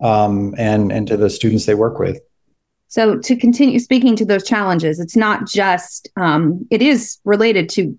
um, 0.01 0.53
and 0.55 0.91
and 0.91 1.07
to 1.07 1.17
the 1.17 1.31
students 1.31 1.65
they 1.65 1.73
work 1.73 1.97
with. 1.97 2.19
So 2.89 3.17
to 3.19 3.35
continue 3.35 3.79
speaking 3.79 4.15
to 4.17 4.25
those 4.25 4.43
challenges, 4.43 4.99
it's 4.99 5.15
not 5.15 5.47
just 5.47 6.09
um, 6.17 6.67
it 6.71 6.81
is 6.81 7.19
related 7.23 7.69
to 7.69 7.97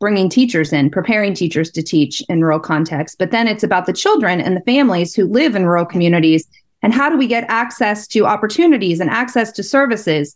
bringing 0.00 0.30
teachers 0.30 0.72
in, 0.72 0.90
preparing 0.90 1.34
teachers 1.34 1.70
to 1.70 1.82
teach 1.82 2.22
in 2.28 2.40
rural 2.40 2.58
contexts, 2.58 3.14
but 3.14 3.30
then 3.30 3.46
it's 3.46 3.62
about 3.62 3.84
the 3.84 3.92
children 3.92 4.40
and 4.40 4.56
the 4.56 4.62
families 4.62 5.14
who 5.14 5.26
live 5.26 5.54
in 5.54 5.66
rural 5.66 5.84
communities 5.84 6.48
and 6.82 6.94
how 6.94 7.10
do 7.10 7.18
we 7.18 7.26
get 7.26 7.44
access 7.48 8.06
to 8.06 8.24
opportunities 8.24 8.98
and 8.98 9.10
access 9.10 9.52
to 9.52 9.62
services. 9.62 10.34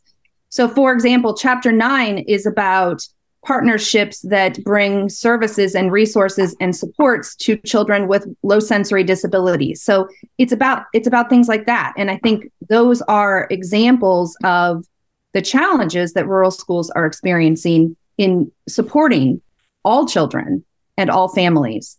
So, 0.50 0.68
for 0.68 0.92
example, 0.92 1.34
chapter 1.34 1.72
nine 1.72 2.18
is 2.18 2.44
about 2.44 3.08
partnerships 3.44 4.20
that 4.22 4.62
bring 4.64 5.09
services 5.09 5.74
and 5.74 5.92
resources 5.92 6.57
and 6.61 6.74
supports 6.74 7.37
to 7.37 7.57
children 7.59 8.09
with 8.09 8.26
low 8.42 8.59
sensory 8.59 9.04
disabilities. 9.04 9.83
So 9.83 10.09
it's 10.38 10.52
about 10.52 10.85
it's 10.92 11.07
about 11.07 11.28
things 11.28 11.48
like 11.48 11.66
that. 11.66 11.92
And 11.96 12.11
i 12.11 12.18
think 12.18 12.50
those 12.68 13.02
are 13.02 13.46
examples 13.50 14.37
of 14.44 14.85
the 15.33 15.42
challenges 15.42 16.12
that 16.14 16.28
rural 16.28 16.50
schools 16.50 16.90
are 16.90 17.07
experiencing 17.07 17.96
in 18.16 18.50
supporting 18.68 19.42
all 19.85 20.07
children 20.07 20.64
and 20.96 21.11
all 21.11 21.28
families. 21.28 21.98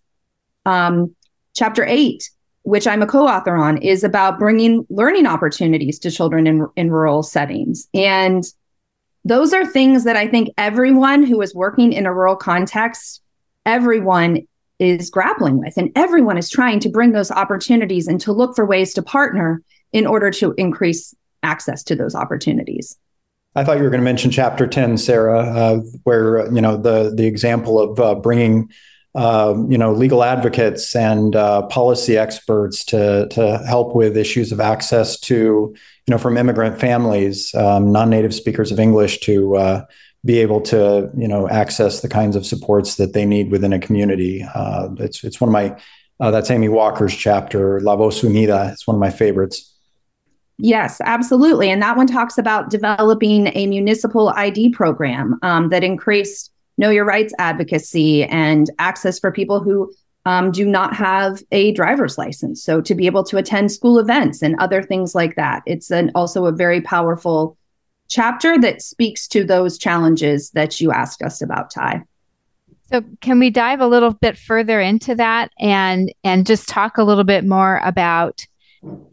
Um, 0.65 1.15
chapter 1.55 1.85
8 1.85 2.29
which 2.63 2.87
i'm 2.87 3.03
a 3.03 3.07
co-author 3.07 3.55
on 3.55 3.77
is 3.77 4.03
about 4.03 4.39
bringing 4.39 4.85
learning 4.89 5.27
opportunities 5.27 5.99
to 5.99 6.09
children 6.09 6.47
in, 6.47 6.67
in 6.75 6.89
rural 6.89 7.21
settings. 7.21 7.87
And 7.93 8.43
those 9.25 9.53
are 9.53 9.65
things 9.65 10.03
that 10.03 10.15
I 10.15 10.27
think 10.27 10.49
everyone 10.57 11.23
who 11.23 11.41
is 11.41 11.53
working 11.53 11.91
in 11.91 12.05
a 12.05 12.13
rural 12.13 12.35
context, 12.35 13.21
everyone 13.65 14.47
is 14.77 15.09
grappling 15.09 15.57
with, 15.57 15.75
and 15.77 15.91
everyone 15.95 16.37
is 16.37 16.49
trying 16.49 16.79
to 16.81 16.89
bring 16.89 17.11
those 17.11 17.31
opportunities 17.31 18.07
and 18.07 18.21
to 18.21 18.31
look 18.31 18.55
for 18.55 18.65
ways 18.65 18.93
to 18.93 19.01
partner 19.01 19.63
in 19.91 20.05
order 20.05 20.29
to 20.29 20.53
increase 20.57 21.15
access 21.41 21.83
to 21.83 21.95
those 21.95 22.13
opportunities. 22.13 22.95
I 23.55 23.63
thought 23.63 23.77
you 23.77 23.83
were 23.83 23.89
going 23.89 24.01
to 24.01 24.05
mention 24.05 24.31
chapter 24.31 24.67
10, 24.67 24.97
Sara, 24.97 25.39
uh, 25.39 25.79
where, 26.03 26.45
you 26.53 26.61
know, 26.61 26.77
the, 26.77 27.11
the 27.15 27.25
example 27.25 27.79
of 27.79 27.99
uh, 27.99 28.15
bringing 28.15 28.69
um, 29.15 29.71
you 29.71 29.77
know, 29.77 29.93
legal 29.93 30.23
advocates 30.23 30.93
and 30.95 31.35
uh, 31.35 31.63
policy 31.67 32.17
experts 32.17 32.83
to 32.85 33.27
to 33.31 33.57
help 33.59 33.95
with 33.95 34.17
issues 34.17 34.51
of 34.51 34.59
access 34.59 35.17
to, 35.21 35.33
you 35.35 36.11
know, 36.11 36.17
from 36.17 36.37
immigrant 36.37 36.79
families, 36.79 37.55
um, 37.55 37.91
non-native 37.91 38.33
speakers 38.33 38.71
of 38.71 38.79
English 38.79 39.21
to 39.21 39.55
uh, 39.55 39.85
be 40.25 40.39
able 40.39 40.59
to, 40.59 41.09
you 41.15 41.27
know, 41.27 41.47
access 41.47 42.01
the 42.01 42.09
kinds 42.09 42.35
of 42.35 42.45
supports 42.45 42.95
that 42.95 43.13
they 43.13 43.25
need 43.25 43.51
within 43.51 43.71
a 43.71 43.79
community. 43.79 44.45
Uh, 44.53 44.89
it's 44.99 45.23
it's 45.23 45.39
one 45.39 45.47
of 45.47 45.53
my 45.53 45.79
uh, 46.19 46.31
that's 46.31 46.51
Amy 46.51 46.67
Walker's 46.67 47.15
chapter, 47.15 47.79
La 47.81 47.95
Voz 47.95 48.21
Unida. 48.21 48.73
It's 48.73 48.85
one 48.85 48.95
of 48.95 48.99
my 48.99 49.11
favorites. 49.11 49.71
Yes, 50.57 50.99
absolutely, 51.03 51.69
and 51.69 51.81
that 51.81 51.95
one 51.95 52.07
talks 52.07 52.37
about 52.37 52.69
developing 52.69 53.47
a 53.55 53.67
municipal 53.67 54.29
ID 54.29 54.69
program 54.71 55.37
um, 55.41 55.69
that 55.69 55.83
increased 55.83 56.51
know 56.77 56.89
your 56.89 57.05
rights 57.05 57.33
advocacy 57.39 58.23
and 58.25 58.69
access 58.79 59.19
for 59.19 59.31
people 59.31 59.61
who 59.61 59.93
um, 60.25 60.51
do 60.51 60.65
not 60.65 60.95
have 60.95 61.41
a 61.51 61.71
driver's 61.73 62.17
license. 62.17 62.63
So 62.63 62.81
to 62.81 62.95
be 62.95 63.05
able 63.05 63.23
to 63.25 63.37
attend 63.37 63.71
school 63.71 63.99
events 63.99 64.41
and 64.41 64.55
other 64.59 64.81
things 64.81 65.13
like 65.13 65.35
that. 65.35 65.61
It's 65.65 65.91
an, 65.91 66.11
also 66.15 66.45
a 66.45 66.51
very 66.51 66.81
powerful 66.81 67.57
chapter 68.09 68.57
that 68.59 68.81
speaks 68.81 69.27
to 69.29 69.43
those 69.43 69.77
challenges 69.77 70.49
that 70.51 70.81
you 70.81 70.91
asked 70.91 71.21
us 71.21 71.41
about, 71.41 71.71
Ty. 71.71 72.03
So 72.91 73.01
can 73.21 73.39
we 73.39 73.49
dive 73.49 73.81
a 73.81 73.87
little 73.87 74.13
bit 74.13 74.37
further 74.37 74.79
into 74.79 75.15
that 75.15 75.51
and 75.59 76.13
and 76.23 76.45
just 76.45 76.69
talk 76.69 76.97
a 76.97 77.03
little 77.03 77.23
bit 77.23 77.43
more 77.43 77.81
about 77.83 78.45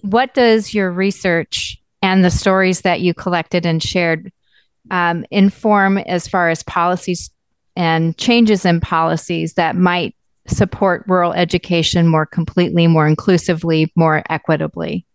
what 0.03 0.35
does 0.35 0.75
your 0.75 0.91
research 0.91 1.79
and 2.03 2.23
the 2.23 2.31
stories 2.31 2.83
that 2.83 3.01
you 3.01 3.15
collected 3.15 3.65
and 3.65 3.83
shared 3.83 4.31
um, 4.91 5.25
inform 5.31 5.97
as 5.97 6.29
far 6.29 6.51
as 6.51 6.63
policies 6.63 7.31
and 7.77 8.17
changes 8.19 8.65
in 8.65 8.81
policies 8.81 9.55
that 9.55 9.77
might 9.77 10.15
support 10.47 11.05
rural 11.07 11.33
education 11.33 12.07
more 12.09 12.27
completely, 12.27 12.87
more 12.87 13.07
inclusively, 13.07 13.93
more 13.95 14.23
equitably. 14.29 15.07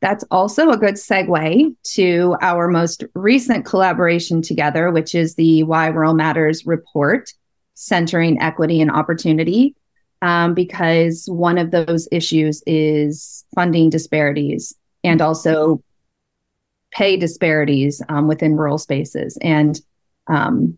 That's 0.00 0.24
also 0.30 0.70
a 0.70 0.76
good 0.76 0.94
segue 0.94 1.74
to 1.94 2.36
our 2.40 2.68
most 2.68 3.04
recent 3.14 3.64
collaboration 3.64 4.42
together, 4.42 4.90
which 4.90 5.14
is 5.14 5.34
the 5.34 5.64
Why 5.64 5.88
Rural 5.88 6.14
Matters 6.14 6.64
report, 6.66 7.32
centering 7.74 8.40
equity 8.40 8.80
and 8.80 8.90
opportunity. 8.90 9.74
Um, 10.20 10.52
because 10.52 11.28
one 11.30 11.58
of 11.58 11.70
those 11.70 12.08
issues 12.10 12.60
is 12.66 13.44
funding 13.54 13.88
disparities 13.88 14.74
and 15.04 15.22
also 15.22 15.80
pay 16.90 17.16
disparities 17.16 18.02
um, 18.08 18.26
within 18.26 18.56
rural 18.56 18.78
spaces. 18.78 19.38
And 19.40 19.80
um, 20.26 20.76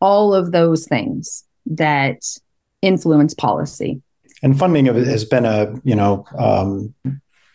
all 0.00 0.34
of 0.34 0.52
those 0.52 0.86
things 0.86 1.44
that 1.66 2.22
influence 2.82 3.34
policy. 3.34 4.02
And 4.42 4.58
funding 4.58 4.86
has 4.86 5.24
been 5.24 5.44
a 5.44 5.74
you 5.84 5.94
know 5.94 6.24
um, 6.38 6.94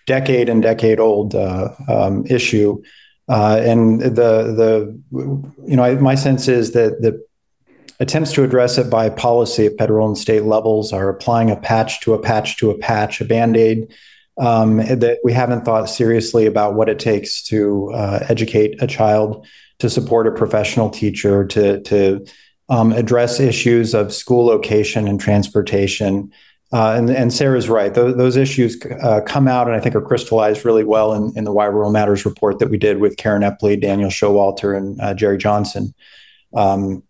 decade 0.08 0.50
and 0.50 0.62
decade 0.62 1.00
old 1.00 1.36
uh, 1.36 1.70
um, 1.88 2.26
issue, 2.26 2.82
uh, 3.30 3.62
and 3.64 4.02
the 4.02 4.10
the 4.12 5.02
you 5.12 5.76
know 5.76 5.96
my 5.98 6.16
sense 6.16 6.48
is 6.48 6.72
that 6.72 7.02
the 7.02 7.24
attempts 8.00 8.34
to 8.34 8.44
address 8.44 8.80
it 8.80 8.90
by 8.90 9.10
policy 9.10 9.68
at 9.68 9.78
federal 9.78 10.08
and 10.08 10.18
state 10.18 10.44
levels 10.44 10.92
are 10.92 11.08
applying 11.08 11.52
a 11.52 11.56
patch 11.56 12.02
to 12.02 12.14
a 12.16 12.20
patch 12.20 12.58
to 12.58 12.72
a 12.72 12.78
patch, 12.78 13.22
a 13.22 13.26
band 13.26 13.56
aid. 13.56 13.94
Um, 14.38 14.78
that 14.78 15.20
we 15.24 15.34
haven't 15.34 15.66
thought 15.66 15.88
seriously 15.88 16.48
about 16.48 16.74
what 16.74 16.90
it 16.90 16.98
takes 16.98 17.44
to 17.44 17.92
uh, 17.94 18.26
educate 18.28 18.82
a 18.82 18.88
child 18.88 19.46
to 19.82 19.90
support 19.90 20.28
a 20.28 20.32
professional 20.32 20.90
teacher, 20.90 21.46
to 21.48 21.82
to 21.82 22.26
um, 22.70 22.94
address 22.94 23.40
issues 23.40 23.94
of 23.94 24.14
school 24.14 24.46
location 24.46 25.08
and 25.08 25.20
transportation. 25.20 26.32
Uh, 26.74 26.94
and, 26.98 27.10
and, 27.10 27.34
Sara's 27.34 27.68
right; 27.68 27.94
those, 27.94 28.16
those 28.16 28.38
issues 28.38 28.82
uh, 29.04 29.20
come 29.26 29.46
out, 29.46 29.68
and 29.68 29.76
I 29.76 29.82
think 29.82 29.94
are 29.94 30.02
crystallized 30.02 30.64
really 30.64 30.86
well 30.86 31.14
in, 31.14 31.34
in, 31.36 31.44
the 31.44 31.52
Why 31.52 31.66
Rural 31.66 31.92
Matters 31.92 32.24
report 32.24 32.60
that 32.60 32.70
we 32.70 32.78
did 32.78 33.02
with 33.02 33.18
Karen 33.18 33.42
Eppley, 33.42 33.80
Daniel 33.80 34.10
Showalter, 34.10 34.78
and 34.78 35.02
uh, 35.02 35.14
Jerry 35.14 35.38
Johnson. 35.38 35.94
Um, 36.54 37.04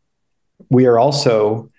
we 0.72 0.88
are 0.88 0.98
also 0.98 1.72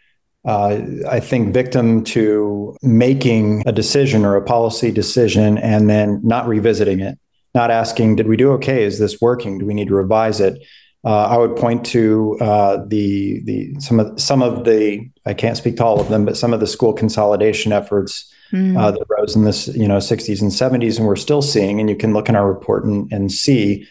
uh, 0.45 0.81
I 1.09 1.21
think, 1.21 1.55
victim 1.55 2.03
to 2.05 2.77
making 2.83 3.63
a 3.67 3.73
decision 3.73 4.25
or 4.25 4.35
a 4.35 4.43
policy 4.43 4.91
decision 4.91 5.57
and 5.59 5.89
then 5.89 6.21
not 6.25 6.49
revisiting 6.49 7.01
it, 7.01 7.19
not 7.55 7.71
asking, 7.71 8.17
did 8.17 8.27
we 8.27 8.37
do 8.37 8.51
okay? 8.53 8.83
Is 8.83 8.99
this 8.99 9.21
working? 9.21 9.59
Do 9.59 9.67
we 9.67 9.75
need 9.75 9.89
to 9.89 9.95
revise 9.95 10.41
it? 10.41 10.61
Uh, 11.05 11.27
I 11.27 11.37
would 11.37 11.57
point 11.57 11.85
to 11.87 12.39
uh, 12.41 12.85
the 12.87 13.41
the 13.45 13.75
some 13.81 13.99
of 13.99 14.21
some 14.21 14.41
of 14.41 14.65
the 14.65 15.11
I 15.27 15.35
can't 15.35 15.57
speak 15.57 15.77
to 15.79 15.85
all 15.85 16.01
of 16.01 16.09
them, 16.09 16.25
but 16.25 16.37
some 16.37 16.53
of 16.53 16.61
the 16.61 16.67
school 16.67 16.93
consolidation 16.93 17.73
efforts 17.73 18.33
mm. 18.53 18.79
uh, 18.79 18.93
that 18.93 19.05
rose 19.09 19.35
in 19.35 19.45
this 19.45 19.67
you 19.69 19.89
know 19.89 19.97
60s 19.97 20.41
and 20.41 20.53
70s, 20.53 20.99
and 20.99 21.07
we're 21.07 21.17
still 21.17 21.43
seeing. 21.43 21.81
And 21.81 21.91
you 21.91 21.97
can 21.97 22.13
look 22.13 22.29
in 22.29 22.37
our 22.37 22.47
report 22.47 22.85
and, 22.85 23.11
and 23.13 23.33
see 23.33 23.87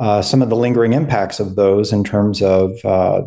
uh, 0.00 0.22
some 0.22 0.42
of 0.42 0.48
the 0.48 0.56
lingering 0.56 0.92
impacts 0.92 1.38
of 1.38 1.54
those 1.54 1.92
in 1.92 2.02
terms 2.02 2.42
of 2.42 2.72
uh, 2.84 3.22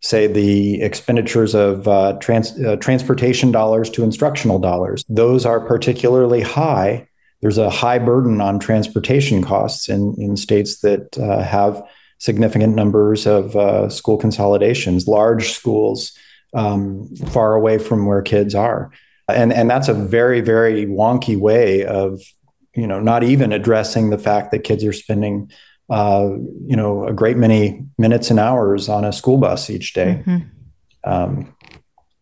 say 0.00 0.26
the 0.26 0.82
expenditures 0.82 1.54
of 1.54 1.86
uh, 1.86 2.14
trans, 2.20 2.52
transportation 2.80 3.52
dollars 3.52 3.90
to 3.90 4.02
instructional 4.02 4.58
dollars. 4.58 5.04
Those 5.08 5.46
are 5.46 5.60
particularly 5.60 6.40
high. 6.40 7.06
There's 7.42 7.58
a 7.58 7.70
high 7.70 8.00
burden 8.00 8.40
on 8.40 8.58
transportation 8.58 9.40
costs 9.40 9.88
in 9.88 10.16
in 10.18 10.36
states 10.36 10.80
that 10.80 11.14
have 11.14 11.80
significant 12.22 12.76
numbers 12.76 13.26
of 13.26 13.56
uh, 13.56 13.88
school 13.88 14.16
consolidations, 14.16 15.08
large 15.08 15.50
schools 15.50 16.16
um, 16.54 17.08
far 17.32 17.56
away 17.56 17.78
from 17.78 18.06
where 18.06 18.22
kids 18.22 18.54
are. 18.54 18.92
And, 19.26 19.52
and 19.52 19.68
that's 19.68 19.88
a 19.88 19.94
very, 19.94 20.40
very 20.40 20.86
wonky 20.86 21.36
way 21.36 21.84
of, 21.84 22.22
you 22.76 22.86
know, 22.86 23.00
not 23.00 23.24
even 23.24 23.52
addressing 23.52 24.10
the 24.10 24.18
fact 24.18 24.52
that 24.52 24.60
kids 24.60 24.84
are 24.84 24.92
spending, 24.92 25.50
uh, 25.90 26.30
you 26.64 26.76
know, 26.76 27.04
a 27.08 27.12
great 27.12 27.36
many 27.36 27.84
minutes 27.98 28.30
and 28.30 28.38
hours 28.38 28.88
on 28.88 29.04
a 29.04 29.12
school 29.12 29.38
bus 29.38 29.68
each 29.68 29.92
day. 29.92 30.22
Mm-hmm. 30.24 31.10
Um, 31.12 31.56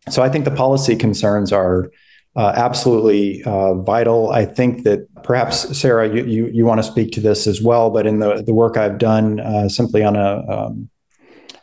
so 0.09 0.23
I 0.23 0.31
think 0.31 0.47
the 0.47 0.51
policy 0.51 0.97
concerns 0.97 1.53
are 1.53 1.91
uh, 2.37 2.53
absolutely 2.55 3.43
uh, 3.45 3.75
vital. 3.75 4.31
I 4.31 4.45
think 4.45 4.85
that 4.85 5.07
perhaps 5.23 5.77
Sara, 5.77 6.09
you, 6.09 6.25
you, 6.25 6.47
you 6.47 6.65
want 6.65 6.79
to 6.79 6.85
speak 6.85 7.13
to 7.13 7.21
this 7.21 7.47
as 7.47 7.61
well. 7.61 7.91
But 7.91 8.07
in 8.07 8.21
the 8.21 8.43
the 8.43 8.55
work 8.55 8.77
I've 8.77 8.99
done, 8.99 9.41
uh, 9.41 9.69
simply 9.69 10.05
on 10.05 10.17
a 10.17 10.45
um, 10.49 10.89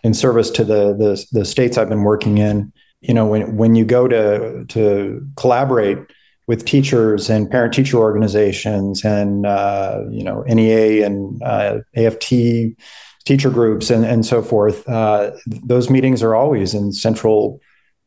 in 0.04 0.14
service 0.14 0.50
to 0.52 0.64
the, 0.64 0.94
the 0.94 1.26
the 1.32 1.46
states 1.46 1.78
I've 1.78 1.90
been 1.90 2.04
working 2.04 2.38
in, 2.38 2.72
you 3.02 3.14
know, 3.14 3.26
when 3.26 3.56
when 3.56 3.76
you 3.76 3.86
go 3.86 4.08
to 4.08 4.66
to 4.66 5.26
collaborate 5.38 6.00
with 6.48 6.66
teachers 6.66 7.30
and 7.30 7.50
parent 7.52 7.74
teacher 7.74 7.98
organizations 7.98 9.04
and 9.04 9.46
uh, 9.46 10.02
you 10.10 10.24
know 10.24 10.44
NEA 10.48 11.06
and 11.06 11.42
uh, 11.44 11.80
AFT 11.96 12.34
teacher 13.26 13.50
groups 13.50 13.90
and, 13.90 14.06
and 14.06 14.26
so 14.26 14.42
forth. 14.42 14.88
Uh, 14.88 15.32
those 15.46 15.90
meetings 15.90 16.24
are 16.24 16.34
always 16.34 16.74
in 16.74 16.94
central 16.94 17.60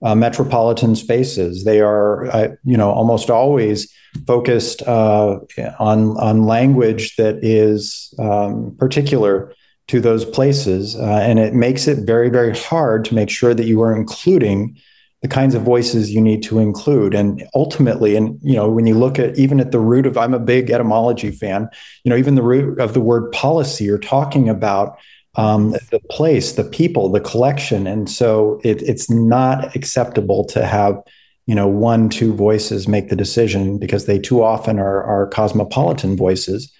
uh, 0.03 0.15
metropolitan 0.15 0.97
spaces. 0.97 1.65
They 1.65 1.81
are, 1.81 2.27
uh, 2.27 2.49
you 2.65 2.77
know, 2.77 2.91
almost 2.91 3.31
always 3.31 3.93
focused 4.27 4.83
uh, 4.83 5.41
on 5.79 6.17
on 6.19 6.45
language 6.45 7.17
that 7.17 7.39
is 7.43 8.13
um, 8.19 8.75
particular 8.79 9.53
to 9.89 10.01
those 10.01 10.25
places, 10.25 10.97
uh, 10.97 11.21
and 11.23 11.39
it 11.39 11.55
makes 11.55 11.87
it 11.89 12.07
very 12.07 12.31
very 12.31 12.57
hard 12.57 13.05
to 13.07 13.15
make 13.15 13.31
sure 13.31 13.55
that 13.55 13.67
you 13.67 13.83
are 13.83 13.95
including 13.95 14.77
the 15.23 15.29
kinds 15.29 15.55
of 15.55 15.63
voices 15.63 16.13
you 16.13 16.21
need 16.21 16.43
to 16.43 16.59
include 16.59 17.15
and 17.15 17.47
ultimately 17.55 18.17
and 18.17 18.39
you 18.43 18.55
know 18.55 18.71
when 18.71 18.87
you 18.87 18.95
look 18.95 19.19
at 19.19 19.39
even 19.39 19.61
at 19.61 19.71
the 19.71 19.79
root 19.79 20.07
of 20.07 20.17
i'm 20.17 20.33
a 20.33 20.39
big 20.39 20.71
etymology 20.71 21.31
fan 21.31 21.69
you 22.05 22.11
know 22.11 22.17
even 22.17 22.37
the 22.37 22.43
root 22.43 22.79
of 22.81 22.95
the 22.95 23.01
word 23.01 23.31
policy 23.33 23.85
you're 23.85 23.99
talking 23.99 24.49
about 24.49 24.97
um, 25.37 25.71
the 25.91 26.01
place 26.11 26.53
the 26.53 26.65
people 26.65 27.11
the 27.11 27.21
collection 27.21 27.87
and 27.87 28.11
so 28.11 28.61
it, 28.65 28.83
it's 28.83 29.09
not 29.09 29.75
acceptable 29.77 30.45
to 30.45 30.65
have 30.65 31.01
you 31.47 31.55
know 31.55 31.69
one 31.69 32.09
two 32.09 32.35
voices 32.35 32.89
make 32.89 33.09
the 33.09 33.17
decision 33.17 33.79
because 33.79 34.07
they 34.07 34.19
too 34.19 34.43
often 34.43 34.79
are, 34.79 35.03
are 35.05 35.29
cosmopolitan 35.29 36.17
voices 36.17 36.73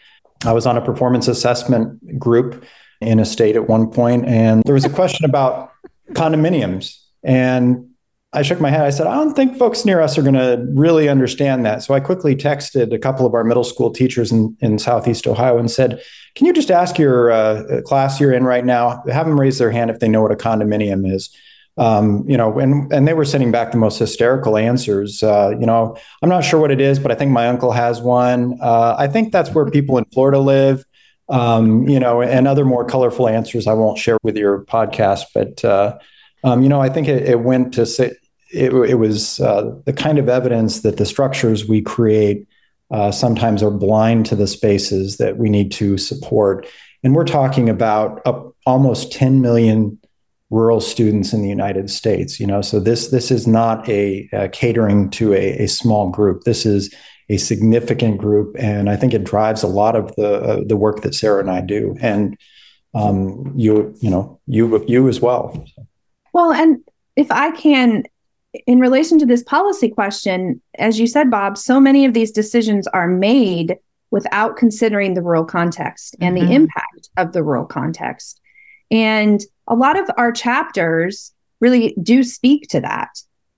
i 0.45 0.53
was 0.53 0.67
on 0.67 0.77
a 0.77 0.85
performance 0.85 1.29
assessment 1.29 2.19
group 2.19 2.65
in 3.01 3.21
a 3.21 3.25
state 3.25 3.57
at 3.57 3.69
one 3.69 3.89
point 3.89 4.27
and 4.27 4.63
there 4.65 4.75
was 4.75 4.85
a 4.85 4.91
question 4.91 5.25
about 5.25 5.73
condominiums 6.13 6.99
and 7.23 7.87
I 8.33 8.43
shook 8.43 8.61
my 8.61 8.71
head. 8.71 8.83
I 8.83 8.91
said, 8.91 9.09
I 9.09 9.17
don't 9.17 9.35
think 9.35 9.59
folks 9.59 9.85
near 9.85 10.01
us 10.01 10.17
are 10.17 10.23
going 10.23 10.35
to 10.35 10.65
really 10.73 11.09
understand 11.09 11.67
that. 11.67 11.83
So 11.83 11.95
I 11.95 12.01
quickly 12.01 12.37
texted 12.37 12.95
a 12.95 12.99
couple 12.99 13.27
of 13.27 13.35
our 13.35 13.43
middle 13.43 13.65
school 13.65 13.91
teachers 13.91 14.31
in, 14.31 14.57
in 14.61 14.79
Southeast 14.79 15.27
Ohio 15.27 15.59
and 15.59 15.69
said, 15.69 16.01
Can 16.35 16.47
you 16.47 16.53
just 16.53 16.71
ask 16.71 16.99
your 16.99 17.31
uh, 17.31 17.83
class 17.85 18.21
you're 18.21 18.33
in 18.33 18.45
right 18.45 18.65
now, 18.65 19.03
have 19.11 19.27
them 19.27 19.39
raise 19.39 19.59
their 19.59 19.71
hand 19.71 19.91
if 19.91 19.99
they 19.99 20.09
know 20.09 20.23
what 20.23 20.33
a 20.33 20.37
condominium 20.37 21.11
is? 21.11 21.35
Um, 21.77 22.29
you 22.29 22.37
know, 22.37 22.59
and 22.59 22.93
and 22.93 23.09
they 23.09 23.15
were 23.15 23.25
sending 23.25 23.51
back 23.51 23.73
the 23.73 23.79
most 23.79 23.99
hysterical 23.99 24.57
answers. 24.57 25.23
Uh, 25.23 25.55
you 25.59 25.67
know, 25.67 25.97
I'm 26.23 26.29
not 26.29 26.45
sure 26.45 26.61
what 26.61 26.71
it 26.71 26.81
is, 26.81 26.99
but 26.99 27.11
I 27.11 27.15
think 27.15 27.31
my 27.31 27.47
uncle 27.47 27.73
has 27.73 28.01
one. 28.01 28.59
Uh, 28.61 28.97
I 28.99 29.07
think 29.07 29.33
that's 29.33 29.51
where 29.51 29.65
people 29.67 29.97
in 29.97 30.05
Florida 30.07 30.39
live. 30.39 30.85
Um, 31.29 31.89
you 31.89 32.01
know, 32.01 32.23
and 32.23 32.49
other 32.49 32.65
more 32.65 32.85
colorful 32.85 33.29
answers 33.29 33.69
I 33.69 33.73
won't 33.73 33.99
share 33.99 34.19
with 34.25 34.37
your 34.37 34.65
podcast, 34.65 35.27
but 35.33 35.65
uh, 35.65 35.97
um, 36.43 36.63
you 36.63 36.69
know, 36.69 36.81
I 36.81 36.89
think 36.89 37.07
it, 37.07 37.23
it 37.29 37.41
went 37.41 37.73
to 37.75 37.87
say 37.87 38.13
it, 38.53 38.73
it 38.73 38.97
was 38.97 39.41
uh, 39.41 39.75
the 39.85 39.93
kind 39.93 40.19
of 40.19 40.29
evidence 40.29 40.81
that 40.81 40.97
the 40.97 41.07
structures 41.07 41.69
we 41.69 41.83
create 41.83 42.47
uh, 42.91 43.11
sometimes 43.11 43.63
are 43.63 43.71
blind 43.71 44.27
to 44.27 44.37
the 44.37 44.47
spaces 44.47 45.17
that 45.19 45.37
we 45.37 45.49
need 45.49 45.71
to 45.73 45.97
support. 45.97 46.67
And 47.03 47.15
we're 47.15 47.25
talking 47.25 47.69
about 47.69 48.25
almost 48.67 49.13
10 49.13 49.41
million 49.41 49.99
rural 50.51 50.81
students 50.81 51.33
in 51.33 51.43
the 51.43 51.49
United 51.49 51.89
States. 51.89 52.41
You 52.41 52.47
know, 52.47 52.61
so 52.61 52.81
this 52.81 53.09
this 53.09 53.31
is 53.31 53.47
not 53.47 53.89
a, 53.89 54.29
a 54.33 54.49
catering 54.49 55.09
to 55.11 55.33
a, 55.33 55.65
a, 55.65 55.69
small 55.69 56.11
group. 56.11 56.43
This 56.43 56.67
is 56.67 56.93
a 57.29 57.37
significant 57.37 58.19
group, 58.19 58.57
and 58.59 58.91
I 58.91 58.97
think 58.97 59.15
it 59.15 59.25
drives 59.25 59.63
a 59.63 59.69
lot 59.69 59.95
of 59.95 60.15
the 60.17 60.35
uh, 60.35 60.61
the 60.67 60.77
work 60.77 61.03
that 61.03 61.15
Sara 61.15 61.41
and 61.41 61.51
I 61.51 61.61
do, 61.61 61.97
and 62.01 62.37
um, 62.95 63.53
you 63.57 63.95
you 64.01 64.11
know 64.11 64.41
you 64.47 64.85
you 64.87 65.09
as 65.09 65.21
well. 65.21 65.65
Well, 66.33 66.53
and 66.53 66.79
if 67.17 67.31
I 67.31 67.53
can 67.53 68.05
in 68.67 68.81
relation 68.81 69.19
to 69.19 69.27
this 69.27 69.43
policy 69.43 69.89
question, 69.89 70.61
as 70.79 70.99
you 70.99 71.07
said, 71.07 71.31
Bob, 71.31 71.57
so 71.57 71.79
many 71.79 72.05
of 72.05 72.15
these 72.15 72.33
decisions 72.33 72.87
are 72.89 73.09
made 73.09 73.77
without 74.11 74.57
considering 74.57 75.15
the 75.15 75.23
rural 75.23 75.45
context 75.45 76.17
and 76.21 76.37
mm-hmm. 76.37 76.49
the 76.49 76.55
impact 76.55 77.11
of 77.17 77.33
the 77.33 77.43
rural 77.43 77.65
context. 77.65 78.41
And 78.91 79.41
a 79.69 79.75
lot 79.77 79.99
of 79.99 80.11
our 80.17 80.33
chapters 80.33 81.33
really 81.61 81.95
do 82.03 82.25
speak 82.25 82.69
to 82.71 82.81
that. 82.81 83.11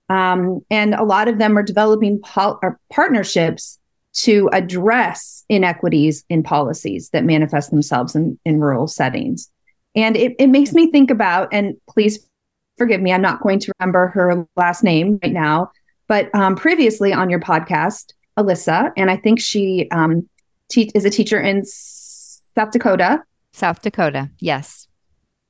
Um, 0.09 0.61
and 0.69 0.93
a 0.93 1.03
lot 1.03 1.27
of 1.27 1.39
them 1.39 1.57
are 1.57 1.63
developing 1.63 2.19
pol- 2.19 2.59
partnerships 2.91 3.79
to 4.13 4.47
address 4.53 5.43
inequities 5.49 6.23
in 6.29 6.43
policies 6.43 7.09
that 7.09 7.23
manifest 7.23 7.71
themselves 7.71 8.15
in, 8.15 8.37
in 8.45 8.59
rural 8.59 8.87
settings. 8.87 9.49
And 9.95 10.15
it, 10.15 10.35
it 10.37 10.47
makes 10.47 10.73
me 10.73 10.91
think 10.91 11.09
about, 11.09 11.49
and 11.51 11.75
please 11.89 12.19
forgive 12.77 13.01
me, 13.01 13.11
I'm 13.13 13.21
not 13.21 13.41
going 13.41 13.59
to 13.59 13.73
remember 13.79 14.07
her 14.07 14.47
last 14.55 14.83
name 14.83 15.19
right 15.23 15.33
now, 15.33 15.71
but 16.07 16.33
um, 16.35 16.55
previously 16.55 17.13
on 17.13 17.29
your 17.29 17.39
podcast, 17.39 18.13
Alyssa, 18.37 18.91
and 18.97 19.11
I 19.11 19.17
think 19.17 19.39
she 19.39 19.87
um, 19.91 20.27
te- 20.69 20.91
is 20.95 21.05
a 21.05 21.09
teacher 21.09 21.39
in 21.39 21.63
South 21.65 22.71
Dakota. 22.71 23.23
South 23.51 23.81
Dakota, 23.81 24.29
yes. 24.39 24.87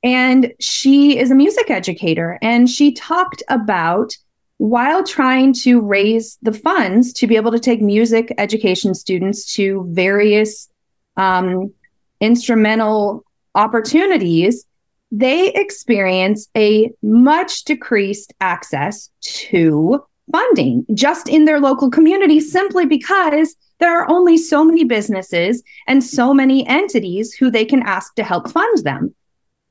And 0.02 0.52
she 0.60 1.18
is 1.18 1.30
a 1.30 1.34
music 1.34 1.70
educator, 1.70 2.38
and 2.42 2.68
she 2.68 2.92
talked 2.92 3.42
about 3.48 4.16
while 4.58 5.02
trying 5.02 5.52
to 5.52 5.80
raise 5.80 6.38
the 6.42 6.52
funds 6.52 7.12
to 7.14 7.26
be 7.26 7.36
able 7.36 7.50
to 7.50 7.58
take 7.58 7.80
music 7.80 8.32
education 8.38 8.94
students 8.94 9.52
to 9.54 9.86
various 9.90 10.68
um, 11.16 11.72
instrumental 12.20 13.24
opportunities 13.54 14.64
they 15.10 15.52
experience 15.52 16.48
a 16.56 16.90
much 17.02 17.64
decreased 17.64 18.32
access 18.40 19.10
to 19.20 20.04
funding 20.32 20.86
just 20.94 21.28
in 21.28 21.44
their 21.44 21.60
local 21.60 21.90
community 21.90 22.40
simply 22.40 22.86
because 22.86 23.54
there 23.78 24.00
are 24.00 24.10
only 24.10 24.38
so 24.38 24.64
many 24.64 24.84
businesses 24.84 25.62
and 25.86 26.02
so 26.02 26.32
many 26.32 26.66
entities 26.66 27.34
who 27.34 27.50
they 27.50 27.64
can 27.64 27.82
ask 27.82 28.14
to 28.14 28.24
help 28.24 28.50
fund 28.50 28.84
them. 28.84 29.14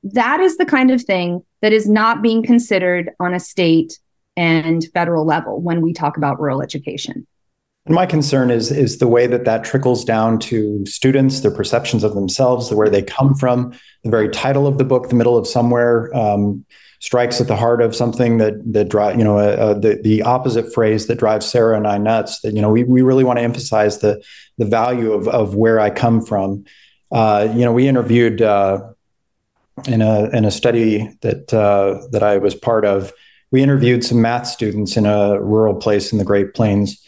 That 0.03 0.39
is 0.39 0.57
the 0.57 0.65
kind 0.65 0.91
of 0.91 1.01
thing 1.01 1.43
that 1.61 1.73
is 1.73 1.89
not 1.89 2.21
being 2.21 2.43
considered 2.43 3.11
on 3.19 3.33
a 3.33 3.39
state 3.39 3.99
and 4.35 4.85
federal 4.93 5.25
level 5.25 5.61
when 5.61 5.81
we 5.81 5.93
talk 5.93 6.17
about 6.17 6.39
rural 6.39 6.61
education. 6.61 7.25
And 7.85 7.95
my 7.95 8.05
concern 8.05 8.49
is 8.49 8.71
is 8.71 8.99
the 8.99 9.09
way 9.09 9.27
that 9.27 9.43
that 9.43 9.65
trickles 9.65 10.05
down 10.05 10.39
to 10.39 10.85
students, 10.85 11.41
their 11.41 11.51
perceptions 11.51 12.03
of 12.03 12.15
themselves, 12.15 12.69
the 12.69 12.77
where 12.77 12.89
they 12.89 13.01
come 13.01 13.35
from. 13.35 13.73
The 14.03 14.09
very 14.09 14.29
title 14.29 14.67
of 14.67 14.77
the 14.77 14.85
book, 14.85 15.09
"The 15.09 15.15
Middle 15.15 15.37
of 15.37 15.45
Somewhere," 15.45 16.15
um, 16.15 16.65
strikes 16.99 17.41
at 17.41 17.47
the 17.47 17.57
heart 17.57 17.81
of 17.81 17.93
something 17.93 18.37
that 18.37 18.53
that 18.71 18.87
drive 18.87 19.17
you 19.17 19.25
know 19.25 19.37
uh, 19.37 19.55
uh, 19.59 19.73
the 19.73 19.99
the 20.01 20.21
opposite 20.21 20.73
phrase 20.73 21.07
that 21.07 21.19
drives 21.19 21.45
Sara 21.45 21.75
and 21.75 21.85
I 21.85 21.97
nuts. 21.97 22.39
That 22.39 22.53
you 22.53 22.61
know 22.61 22.71
we 22.71 22.85
we 22.85 23.01
really 23.01 23.25
want 23.25 23.39
to 23.39 23.43
emphasize 23.43 23.99
the 23.99 24.23
the 24.57 24.65
value 24.65 25.11
of 25.11 25.27
of 25.27 25.55
where 25.55 25.81
I 25.81 25.89
come 25.89 26.25
from. 26.25 26.63
Uh, 27.11 27.49
you 27.53 27.65
know, 27.65 27.73
we 27.73 27.89
interviewed 27.89 28.41
uh, 28.41 28.81
in 29.87 30.01
a 30.01 30.29
in 30.29 30.45
a 30.45 30.51
study 30.51 31.09
that 31.21 31.53
uh, 31.53 32.07
that 32.11 32.23
I 32.23 32.37
was 32.37 32.55
part 32.55 32.85
of. 32.85 33.11
We 33.51 33.61
interviewed 33.61 34.05
some 34.05 34.21
math 34.21 34.47
students 34.47 34.95
in 34.95 35.05
a 35.05 35.39
rural 35.39 35.75
place 35.75 36.13
in 36.13 36.17
the 36.17 36.23
Great 36.23 36.53
Plains 36.53 37.03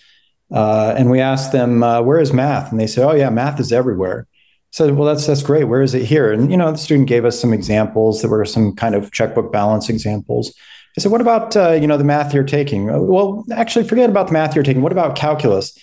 uh, 0.52 0.94
and 0.98 1.10
we 1.10 1.20
asked 1.20 1.52
them, 1.52 1.84
uh, 1.84 2.02
where 2.02 2.20
is 2.20 2.34
math? 2.34 2.72
And 2.72 2.80
they 2.80 2.88
said, 2.88 3.08
oh, 3.08 3.14
yeah, 3.14 3.30
math 3.30 3.60
is 3.60 3.72
everywhere. 3.72 4.28
So, 4.76 4.94
well, 4.94 5.08
that's 5.08 5.26
that's 5.26 5.42
great. 5.42 5.64
Where 5.64 5.82
is 5.82 5.94
it 5.94 6.04
here? 6.04 6.34
And 6.34 6.52
you 6.52 6.58
know, 6.58 6.70
the 6.70 6.78
student 6.78 7.08
gave 7.08 7.24
us 7.24 7.40
some 7.40 7.54
examples. 7.54 8.22
There 8.22 8.30
were 8.30 8.44
some 8.44 8.76
kind 8.76 8.94
of 8.94 9.10
checkbook 9.14 9.50
balance 9.54 9.88
examples. 9.88 10.54
I 10.98 11.02
said, 11.02 11.14
what 11.14 11.22
about 11.22 11.56
uh, 11.56 11.72
you 11.72 11.88
know 11.88 11.96
the 11.98 12.04
math 12.04 12.34
you're 12.34 12.44
taking? 12.44 12.90
Uh, 12.90 13.00
well, 13.00 13.46
actually, 13.54 13.88
forget 13.88 14.10
about 14.10 14.28
the 14.28 14.34
math 14.34 14.54
you're 14.54 14.66
taking. 14.66 14.82
What 14.82 14.92
about 14.92 15.16
calculus? 15.16 15.78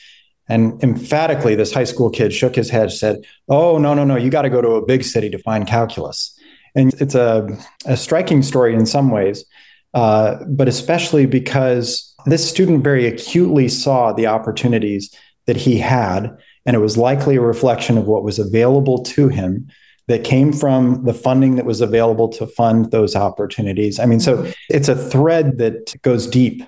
And 0.47 0.83
emphatically, 0.85 1.55
this 1.55 1.73
high 1.73 1.85
school 1.85 2.11
kid 2.11 2.35
shook 2.35 2.55
his 2.55 2.69
head, 2.69 2.93
said, 2.93 3.25
"Oh 3.49 3.79
no, 3.79 3.95
no, 3.95 4.05
no! 4.05 4.17
You 4.17 4.29
got 4.29 4.43
to 4.43 4.51
go 4.51 4.61
to 4.61 4.73
a 4.73 4.85
big 4.85 5.05
city 5.05 5.31
to 5.31 5.39
find 5.39 5.67
calculus." 5.67 6.39
And 6.75 6.93
it's 7.01 7.15
a, 7.15 7.49
a 7.87 7.97
striking 7.97 8.43
story 8.43 8.75
in 8.75 8.85
some 8.85 9.11
ways, 9.11 9.47
uh, 9.95 10.37
but 10.49 10.69
especially 10.69 11.25
because 11.25 12.12
this 12.27 12.49
student 12.49 12.83
very 12.83 13.07
acutely 13.07 13.69
saw 13.69 14.13
the 14.13 14.27
opportunities 14.27 15.15
that 15.47 15.57
he 15.57 15.79
had, 15.79 16.37
and 16.67 16.77
it 16.77 16.81
was 16.81 16.97
likely 16.97 17.37
a 17.37 17.41
reflection 17.41 17.99
of 17.99 18.07
what 18.07 18.25
was 18.25 18.39
available 18.39 19.03
to 19.03 19.29
him 19.29 19.69
that 20.09 20.25
came 20.25 20.53
from 20.53 21.05
the 21.05 21.15
funding 21.15 21.57
that 21.57 21.65
was 21.65 21.81
available 21.81 22.29
to 22.29 22.47
fund 22.47 22.91
those 22.91 23.15
opportunities. 23.15 23.99
I 23.99 24.07
mean, 24.07 24.21
so 24.21 24.51
it's 24.69 24.89
a 24.89 24.97
thread 24.97 25.59
that 25.59 25.95
goes 26.03 26.27
deep 26.27 26.63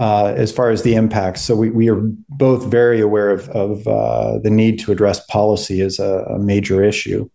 uh, 0.00 0.34
as 0.36 0.52
far 0.52 0.70
as 0.70 0.82
the 0.82 0.94
impacts. 0.94 1.42
So 1.42 1.54
we, 1.54 1.70
we 1.70 1.88
are 1.90 2.00
both 2.28 2.66
very 2.70 3.00
aware 3.00 3.30
of, 3.30 3.48
of 3.50 3.86
uh, 3.86 4.38
the 4.38 4.50
need 4.50 4.78
to 4.80 4.92
address 4.92 5.24
policy 5.26 5.80
as 5.80 5.98
a, 5.98 6.24
a 6.30 6.38
major 6.38 6.82
issue. 6.82 7.28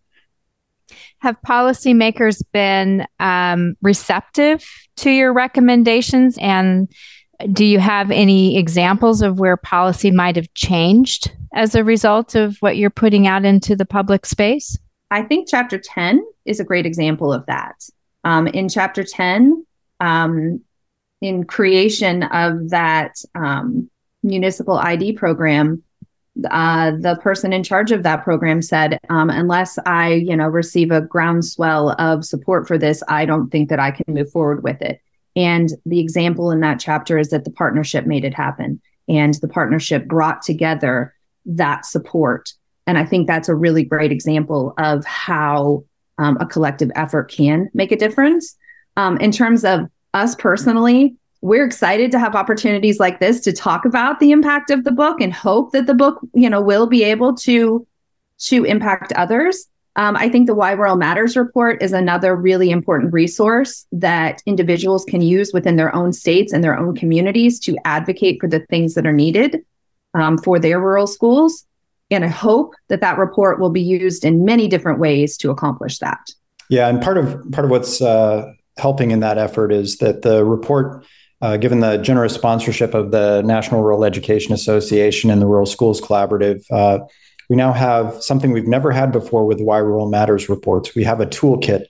Have 1.19 1.37
policymakers 1.41 2.41
been 2.51 3.05
um, 3.19 3.75
receptive 3.81 4.63
to 4.97 5.09
your 5.09 5.33
recommendations 5.33 6.37
and 6.39 6.91
Do 7.51 7.65
you 7.65 7.79
have 7.79 8.09
any 8.09 8.57
examples 8.57 9.21
of 9.21 9.39
where 9.39 9.57
policy 9.57 10.11
might 10.11 10.35
have 10.35 10.51
changed 10.55 11.31
as 11.53 11.75
a 11.75 11.83
result 11.83 12.35
of 12.35 12.57
what 12.61 12.77
you're 12.77 12.89
putting 12.89 13.27
out 13.27 13.45
into 13.45 13.75
the 13.75 13.85
public 13.85 14.25
space? 14.25 14.77
I 15.11 15.21
think 15.21 15.47
chapter 15.47 15.77
10 15.77 16.25
is 16.45 16.59
a 16.59 16.63
great 16.63 16.85
example 16.85 17.31
of 17.31 17.45
that. 17.45 17.87
Um, 18.23 18.47
in 18.47 18.69
chapter 18.69 19.03
10, 19.03 19.65
um, 19.99 20.61
in 21.21 21.45
creation 21.45 22.23
of 22.23 22.69
that 22.69 23.15
um, 23.35 23.89
municipal 24.23 24.77
ID 24.77 25.13
program, 25.13 25.83
uh, 26.51 26.91
the 26.91 27.17
person 27.21 27.53
in 27.53 27.63
charge 27.63 27.91
of 27.91 28.03
that 28.03 28.23
program 28.23 28.61
said, 28.61 28.99
um, 29.09 29.29
unless 29.29 29.79
I, 29.85 30.13
you 30.13 30.35
know, 30.35 30.47
receive 30.47 30.91
a 30.91 31.01
groundswell 31.01 31.91
of 31.99 32.25
support 32.25 32.67
for 32.67 32.77
this, 32.77 33.01
I 33.07 33.25
don't 33.25 33.49
think 33.49 33.69
that 33.69 33.79
I 33.79 33.91
can 33.91 34.13
move 34.13 34.31
forward 34.31 34.63
with 34.63 34.81
it. 34.81 35.01
And 35.37 35.69
the 35.85 35.99
example 35.99 36.51
in 36.51 36.59
that 36.61 36.79
chapter 36.79 37.17
is 37.17 37.29
that 37.29 37.45
the 37.45 37.51
partnership 37.51 38.05
made 38.05 38.25
it 38.25 38.33
happen, 38.33 38.81
and 39.07 39.35
the 39.35 39.47
partnership 39.47 40.07
brought 40.07 40.41
together 40.41 41.13
that 41.45 41.85
support. 41.85 42.51
And 42.87 42.97
I 42.97 43.05
think 43.05 43.27
that's 43.27 43.47
a 43.47 43.55
really 43.55 43.83
great 43.83 44.11
example 44.11 44.73
of 44.79 45.05
how 45.05 45.85
um, 46.17 46.37
a 46.41 46.45
collective 46.45 46.91
effort 46.95 47.31
can 47.31 47.69
make 47.73 47.91
a 47.91 47.95
difference. 47.95 48.57
Um, 48.97 49.17
in 49.19 49.31
terms 49.31 49.63
of 49.63 49.81
us 50.15 50.35
personally, 50.35 51.15
we're 51.41 51.65
excited 51.65 52.11
to 52.11 52.19
have 52.19 52.33
opportunities 52.33 52.99
like 52.99 53.19
this 53.19 53.39
to 53.41 53.53
talk 53.53 53.85
about 53.85 54.19
the 54.19 54.31
impact 54.31 54.71
of 54.71 54.83
the 54.85 54.91
book 54.91 55.21
and 55.21 55.31
hope 55.31 55.71
that 55.73 55.85
the 55.85 55.93
book, 55.93 56.19
you 56.33 56.49
know, 56.49 56.61
will 56.61 56.87
be 56.87 57.03
able 57.03 57.35
to 57.35 57.85
to 58.39 58.63
impact 58.65 59.13
others. 59.13 59.67
Um, 59.97 60.15
I 60.15 60.29
think 60.29 60.45
the 60.45 60.53
Why 60.53 60.71
Rural 60.73 60.95
Matters 60.95 61.35
report 61.35 61.81
is 61.81 61.91
another 61.91 62.35
really 62.35 62.69
important 62.69 63.11
resource 63.11 63.85
that 63.91 64.43
individuals 64.45 65.03
can 65.03 65.21
use 65.21 65.51
within 65.53 65.75
their 65.75 65.93
own 65.93 66.13
states 66.13 66.53
and 66.53 66.63
their 66.63 66.77
own 66.77 66.95
communities 66.95 67.59
to 67.61 67.75
advocate 67.83 68.39
for 68.39 68.47
the 68.47 68.59
things 68.69 68.93
that 68.93 69.07
are 69.07 69.11
needed 69.11 69.65
um, 70.13 70.37
for 70.37 70.59
their 70.59 70.79
rural 70.79 71.07
schools. 71.07 71.65
And 72.11 72.23
I 72.23 72.29
hope 72.29 72.75
that 72.89 73.01
that 73.01 73.17
report 73.17 73.59
will 73.59 73.71
be 73.71 73.81
used 73.81 74.23
in 74.23 74.45
many 74.45 74.67
different 74.67 74.99
ways 74.99 75.35
to 75.37 75.49
accomplish 75.49 75.97
that. 75.97 76.19
Yeah, 76.69 76.87
and 76.87 77.01
part 77.01 77.17
of 77.17 77.43
part 77.51 77.65
of 77.65 77.71
what's 77.71 78.01
uh, 78.01 78.53
helping 78.77 79.11
in 79.11 79.21
that 79.21 79.37
effort 79.37 79.71
is 79.71 79.97
that 79.97 80.21
the 80.21 80.45
report 80.45 81.05
uh, 81.41 81.57
given 81.57 81.79
the 81.79 81.97
generous 81.97 82.33
sponsorship 82.33 82.93
of 82.93 83.11
the 83.11 83.41
National 83.43 83.81
Rural 83.81 84.03
Education 84.03 84.53
Association 84.53 85.29
and 85.29 85.41
the 85.41 85.45
Rural 85.45 85.67
Schools 85.67 86.01
Collaborative, 86.01 86.63
uh, 86.71 86.99
we 87.49 87.55
now 87.55 87.71
have 87.71 88.21
something 88.21 88.51
we've 88.51 88.67
never 88.67 88.91
had 88.91 89.11
before 89.11 89.45
with 89.45 89.61
Why 89.61 89.77
Rural 89.77 90.09
Matters 90.09 90.49
reports. 90.49 90.95
We 90.95 91.03
have 91.03 91.21
a 91.21 91.25
toolkit 91.25 91.85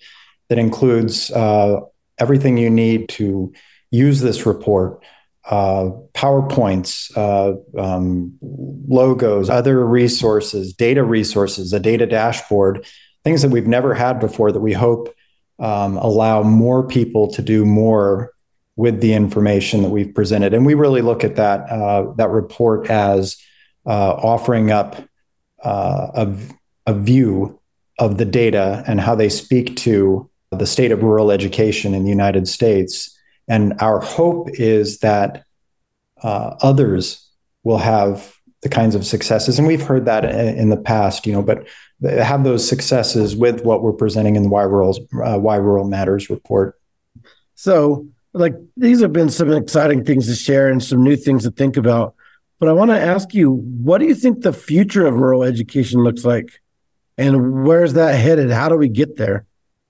that 0.50 0.60
includes 0.60 1.32
uh, 1.32 1.82
everything 2.17 2.58
you 2.58 2.70
need 2.70 3.10
to 3.10 3.54
use 3.91 4.22
this 4.22 4.46
report. 4.46 5.04
Uh, 5.46 5.91
PowerPoints, 6.13 7.15
uh, 7.15 7.56
um, 7.80 8.38
logos, 8.41 9.50
other 9.50 9.86
resources, 9.86 10.74
data 10.74 11.04
resources, 11.04 11.72
a 11.72 11.80
data 11.80 12.06
dashboard, 12.06 12.86
things 13.24 13.41
that 13.41 13.52
we've 13.52 13.67
never 13.67 13.93
had 13.93 14.20
before 14.20 14.52
that 14.52 14.60
we 14.60 14.74
hope 14.74 15.13
um, 15.60 15.98
allow 15.98 16.43
more 16.43 16.86
people 16.86 17.32
to 17.32 17.41
do 17.41 17.65
more 17.65 18.34
with 18.76 19.02
the 19.02 19.13
information 19.13 19.82
that 19.82 19.89
we've 19.89 20.13
presented. 20.13 20.54
And 20.54 20.65
we 20.65 20.76
really 20.76 21.02
look 21.02 21.24
at 21.24 21.38
that 21.38 21.62
uh, 21.70 22.13
that 22.17 22.30
report 22.30 22.89
as 22.89 23.38
uh, 23.86 24.13
offering 24.13 24.70
up 24.70 25.07
uh, 25.63 26.08
a, 26.13 26.36
a 26.86 26.93
view 26.93 27.60
of 28.00 28.17
the 28.17 28.26
data 28.26 28.84
and 28.88 29.02
how 29.02 29.15
they 29.15 29.30
speak 29.30 29.76
to 29.78 30.30
the 30.52 30.67
state 30.67 30.91
of 30.91 31.04
rural 31.04 31.32
education 31.32 31.93
in 31.93 32.04
the 32.04 32.10
United 32.10 32.48
States. 32.48 33.17
And 33.48 33.74
our 33.80 34.00
hope 34.00 34.50
is 34.54 35.00
that 35.00 35.43
uh, 36.22 36.56
others 36.62 37.28
will 37.63 37.78
have 37.78 38.34
the 38.62 38.70
kinds 38.70 38.96
of 38.96 39.06
successes, 39.06 39.60
and 39.60 39.67
we've 39.67 39.84
heard 39.84 40.06
that 40.06 40.26
in 40.26 40.70
the 40.70 40.78
past, 40.78 41.28
you 41.28 41.34
know, 41.34 41.43
but 41.43 41.67
have 42.04 42.43
those 42.43 42.67
successes 42.67 43.36
with 43.36 43.63
what 43.63 43.84
we're 43.84 43.93
presenting 43.93 44.36
in 44.36 44.43
the 44.43 44.50
Why 44.50 44.63
Rural, 44.63 44.98
uh, 45.24 45.38
Why 45.38 45.58
Rural 45.58 45.88
Matters 45.88 46.30
report. 46.30 46.76
So, 47.56 48.08
like 48.34 48.56
these 48.76 49.02
have 49.02 49.13
been 49.13 49.30
some 49.30 49.52
exciting 49.52 50.06
things 50.06 50.28
to 50.28 50.36
share 50.36 50.70
and 50.70 50.84
some 50.84 51.04
new 51.04 51.15
things 51.15 51.43
to 51.43 51.52
think 51.52 51.78
about. 51.78 52.15
But 52.60 52.70
I 52.70 52.74
want 52.74 52.91
to 52.91 53.00
ask 53.00 53.34
you, 53.34 53.52
what 53.52 54.00
do 54.00 54.06
you 54.06 54.15
think 54.15 54.41
the 54.41 54.54
future 54.54 55.06
of 55.06 55.15
rural 55.15 55.43
education 55.43 56.02
looks 56.02 56.26
like? 56.26 56.60
And 57.17 57.65
where's 57.65 57.93
that 57.93 58.15
headed? 58.15 58.52
How 58.52 58.70
do 58.70 58.76
we 58.76 58.89
get 58.89 59.17
there? 59.17 59.46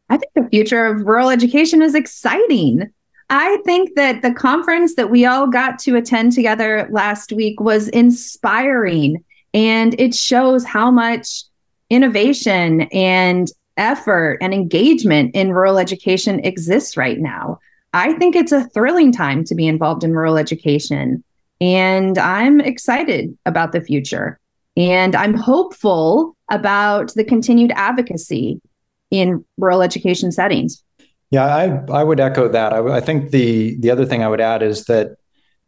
I 0.09 0.17
think 0.17 0.33
the 0.35 0.47
future 0.49 0.85
of 0.85 1.05
rural 1.05 1.29
education 1.29 1.81
is 1.81 1.95
exciting. 1.95 2.89
I 3.29 3.57
think 3.65 3.95
that 3.95 4.21
the 4.21 4.33
conference 4.33 4.95
that 4.95 5.09
we 5.09 5.25
all 5.25 5.47
got 5.47 5.79
to 5.79 5.95
attend 5.95 6.31
together 6.31 6.87
last 6.91 7.33
week 7.33 7.59
was 7.59 7.89
inspiring 7.89 9.23
and 9.53 9.99
it 9.99 10.15
shows 10.15 10.63
how 10.63 10.91
much 10.91 11.43
innovation 11.89 12.81
and 12.93 13.49
effort 13.75 14.37
and 14.41 14.53
engagement 14.53 15.35
in 15.35 15.51
rural 15.51 15.77
education 15.77 16.39
exists 16.45 16.95
right 16.95 17.19
now. 17.19 17.59
I 17.93 18.13
think 18.13 18.35
it's 18.35 18.51
a 18.51 18.67
thrilling 18.69 19.11
time 19.11 19.43
to 19.45 19.55
be 19.55 19.67
involved 19.67 20.03
in 20.03 20.13
rural 20.13 20.37
education. 20.37 21.23
And 21.59 22.17
I'm 22.17 22.59
excited 22.59 23.35
about 23.45 23.71
the 23.71 23.81
future. 23.81 24.39
And 24.75 25.15
I'm 25.15 25.33
hopeful 25.33 26.35
about 26.51 27.13
the 27.15 27.23
continued 27.23 27.71
advocacy 27.75 28.61
in 29.09 29.43
rural 29.57 29.81
education 29.81 30.31
settings. 30.31 30.83
Yeah, 31.31 31.45
I, 31.45 31.91
I 31.91 32.03
would 32.03 32.19
echo 32.19 32.47
that. 32.47 32.73
I, 32.73 32.97
I 32.97 33.01
think 33.01 33.31
the 33.31 33.77
the 33.79 33.91
other 33.91 34.05
thing 34.05 34.23
I 34.23 34.29
would 34.29 34.39
add 34.39 34.61
is 34.61 34.85
that 34.85 35.17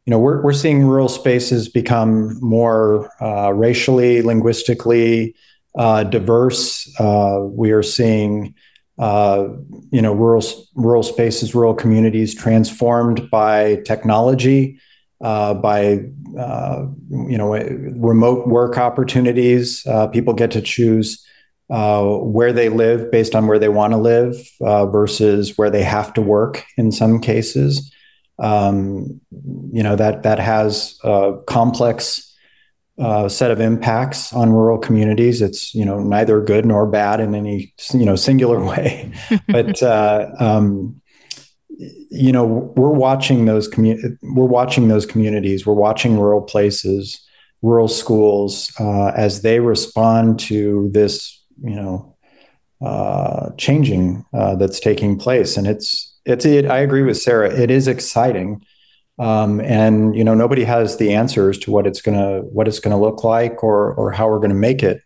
you 0.06 0.12
know 0.12 0.20
we're 0.20 0.42
we're 0.42 0.54
seeing 0.54 0.86
rural 0.86 1.10
spaces 1.10 1.68
become 1.68 2.40
more 2.40 3.12
uh, 3.22 3.52
racially, 3.52 4.22
linguistically 4.22 5.36
uh, 5.78 6.04
diverse. 6.04 6.90
Uh, 7.00 7.40
we 7.42 7.72
are 7.72 7.84
seeing 7.84 8.54
uh, 9.00 9.48
you 9.92 10.02
know, 10.02 10.14
rural 10.14 10.44
rural 10.76 11.04
spaces, 11.04 11.56
rural 11.56 11.74
communities 11.74 12.36
transformed 12.36 13.30
by 13.32 13.78
technology, 13.86 14.78
uh, 15.22 15.54
by 15.54 16.00
uh, 16.38 16.86
you 17.10 17.38
know, 17.38 17.54
remote 17.54 18.48
work 18.48 18.78
opportunities. 18.78 19.86
Uh, 19.86 20.08
people 20.08 20.34
get 20.34 20.52
to 20.52 20.62
choose 20.62 21.26
uh, 21.70 22.04
where 22.04 22.54
they 22.54 22.70
live 22.70 23.12
based 23.12 23.36
on 23.36 23.48
where 23.48 23.60
they 23.60 23.70
want 23.70 23.94
to 23.94 23.98
live 23.98 24.36
versus 24.60 25.58
where 25.58 25.70
they 25.70 25.84
have 25.84 26.14
to 26.14 26.22
work. 26.22 26.66
In 26.78 26.92
some 26.92 27.20
cases, 27.20 27.92
um, 28.40 29.20
you 29.72 29.84
know 29.84 29.96
that 29.96 30.24
that 30.24 30.40
has 30.40 30.98
a 31.04 31.34
complex 31.48 32.26
uh, 33.00 33.30
set 33.30 33.52
of 33.52 33.62
impacts 33.62 34.34
on 34.34 34.52
rural 34.52 34.78
communities. 34.78 35.42
It's 35.42 35.74
you 35.74 35.86
know 35.86 36.00
neither 36.00 36.42
good 36.42 36.66
nor 36.66 36.86
bad 36.86 37.20
in 37.20 37.36
any 37.36 37.74
you 37.94 38.06
know 38.06 38.16
singular 38.16 38.64
way, 38.64 39.12
but 39.48 39.82
uh, 39.84 40.30
um, 40.40 41.02
you 41.80 42.32
know 42.32 42.46
we're 42.46 42.90
watching 42.90 43.46
those 43.46 43.70
commu- 43.70 44.18
we're 44.22 44.46
watching 44.46 44.90
those 44.90 45.06
communities. 45.06 45.66
We're 45.66 45.74
watching 45.74 46.20
rural 46.20 46.42
places, 46.42 47.26
rural 47.62 47.88
schools 47.88 48.72
uh, 48.80 49.12
as 49.16 49.42
they 49.42 49.60
respond 49.60 50.40
to 50.42 50.90
this 50.94 51.42
you 51.64 51.76
know 51.76 52.18
uh, 52.82 53.52
changing 53.58 54.26
uh, 54.34 54.56
that's 54.56 54.80
taking 54.80 55.18
place, 55.18 55.56
and 55.56 55.68
it's 55.68 56.18
it's 56.26 56.46
it, 56.46 56.66
I 56.66 56.80
agree 56.80 57.04
with 57.04 57.18
Sara. 57.18 57.50
It 57.50 57.72
is 57.72 57.88
exciting. 57.88 58.62
Um, 59.18 59.60
and 59.60 60.16
you 60.16 60.24
know 60.24 60.34
nobody 60.34 60.64
has 60.64 60.98
the 60.98 61.14
answers 61.14 61.58
to 61.60 61.72
what 61.72 61.86
it's 61.86 62.02
gonna 62.02 62.40
what 62.42 62.68
it's 62.68 62.80
gonna 62.80 63.00
look 63.00 63.24
like 63.24 63.64
or 63.64 63.94
or 63.94 64.12
how 64.12 64.30
we're 64.30 64.40
gonna 64.40 64.54
make 64.54 64.82
it 64.82 65.02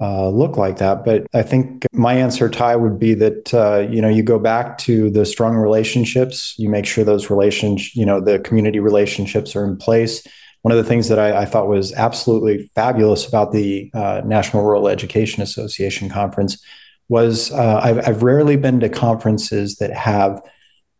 uh, 0.00 0.28
look 0.28 0.56
like 0.56 0.78
that. 0.78 1.04
But 1.04 1.26
I 1.32 1.42
think 1.42 1.86
my 1.92 2.14
answer, 2.14 2.48
Ty, 2.48 2.76
would 2.76 2.98
be 2.98 3.14
that 3.14 3.54
uh, 3.54 3.86
you 3.90 4.00
know 4.00 4.08
you 4.08 4.22
go 4.22 4.38
back 4.38 4.78
to 4.78 5.10
the 5.10 5.24
strong 5.24 5.56
relationships. 5.56 6.54
You 6.58 6.68
make 6.68 6.86
sure 6.86 7.04
those 7.04 7.30
relations, 7.30 7.94
you 7.94 8.04
know, 8.04 8.20
the 8.20 8.38
community 8.40 8.80
relationships 8.80 9.54
are 9.54 9.64
in 9.64 9.76
place. 9.76 10.26
One 10.62 10.72
of 10.72 10.78
the 10.78 10.88
things 10.88 11.08
that 11.08 11.18
I, 11.18 11.42
I 11.42 11.44
thought 11.44 11.68
was 11.68 11.92
absolutely 11.92 12.70
fabulous 12.74 13.26
about 13.26 13.52
the 13.52 13.90
uh, 13.94 14.22
National 14.24 14.62
Rural 14.62 14.88
Education 14.88 15.42
Association 15.42 16.08
conference 16.08 16.62
was 17.08 17.50
uh, 17.52 17.80
I've, 17.82 18.08
I've 18.08 18.22
rarely 18.22 18.56
been 18.56 18.80
to 18.80 18.88
conferences 18.88 19.76
that 19.76 19.92
have 19.92 20.40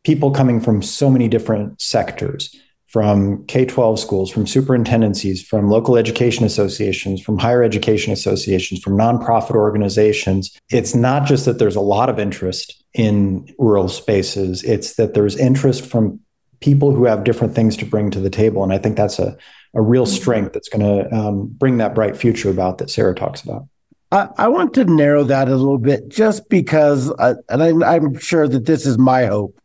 people 0.05 0.33
coming 0.33 0.61
from 0.61 0.83
so 0.83 1.09
many 1.09 1.29
different 1.29 1.81
sectors 1.81 2.55
from 2.93 3.43
K 3.47 3.65
12 3.65 3.99
schools, 3.99 4.31
from 4.31 4.45
superintendencies, 4.45 5.43
from 5.43 5.71
local 5.71 5.97
education 5.97 6.45
associations, 6.45 7.23
from 7.23 7.39
higher 7.39 7.63
education 7.63 8.13
associations, 8.13 8.83
from 8.83 8.99
nonprofit 8.99 9.55
organizations. 9.55 10.55
It's 10.71 10.95
not 10.95 11.27
just 11.27 11.47
that 11.47 11.59
there's 11.59 11.75
a 11.75 11.81
lot 11.81 12.11
of 12.11 12.19
interest 12.19 12.85
in 12.93 13.49
rural 13.59 13.89
spaces, 13.89 14.63
it's 14.63 14.97
that 14.97 15.15
there's 15.15 15.39
interest 15.39 15.87
from 15.87 16.21
people 16.61 16.95
who 16.95 17.07
have 17.07 17.25
different 17.25 17.55
things 17.55 17.79
to 17.79 17.87
bring 17.87 18.11
to 18.11 18.21
the 18.21 18.31
table. 18.31 18.63
And 18.63 18.75
I 18.75 18.79
think 18.79 18.99
that's 18.99 19.19
a, 19.19 19.37
a 19.73 19.81
real 19.81 20.05
strength 20.05 20.53
that's 20.53 20.69
going 20.69 20.85
to 20.85 21.15
um, 21.15 21.47
bring 21.47 21.79
that 21.79 21.95
bright 21.95 22.15
future 22.15 22.51
about 22.51 22.77
that 22.79 22.91
Sara 22.91 23.15
talks 23.15 23.41
about. 23.41 23.67
I, 24.13 24.49
want 24.49 24.75
to 24.75 24.85
narrow 24.85 25.25
that 25.25 25.49
a 25.49 25.57
little 25.57 25.79
bit 25.79 26.11
just 26.11 26.51
because, 26.51 27.11
I, 27.19 27.33
and 27.49 27.63
I, 27.63 27.95
I'm 27.95 28.19
sure 28.19 28.47
that 28.47 28.67
this 28.67 28.85
is 28.85 28.99
my 28.99 29.25
hope 29.25 29.59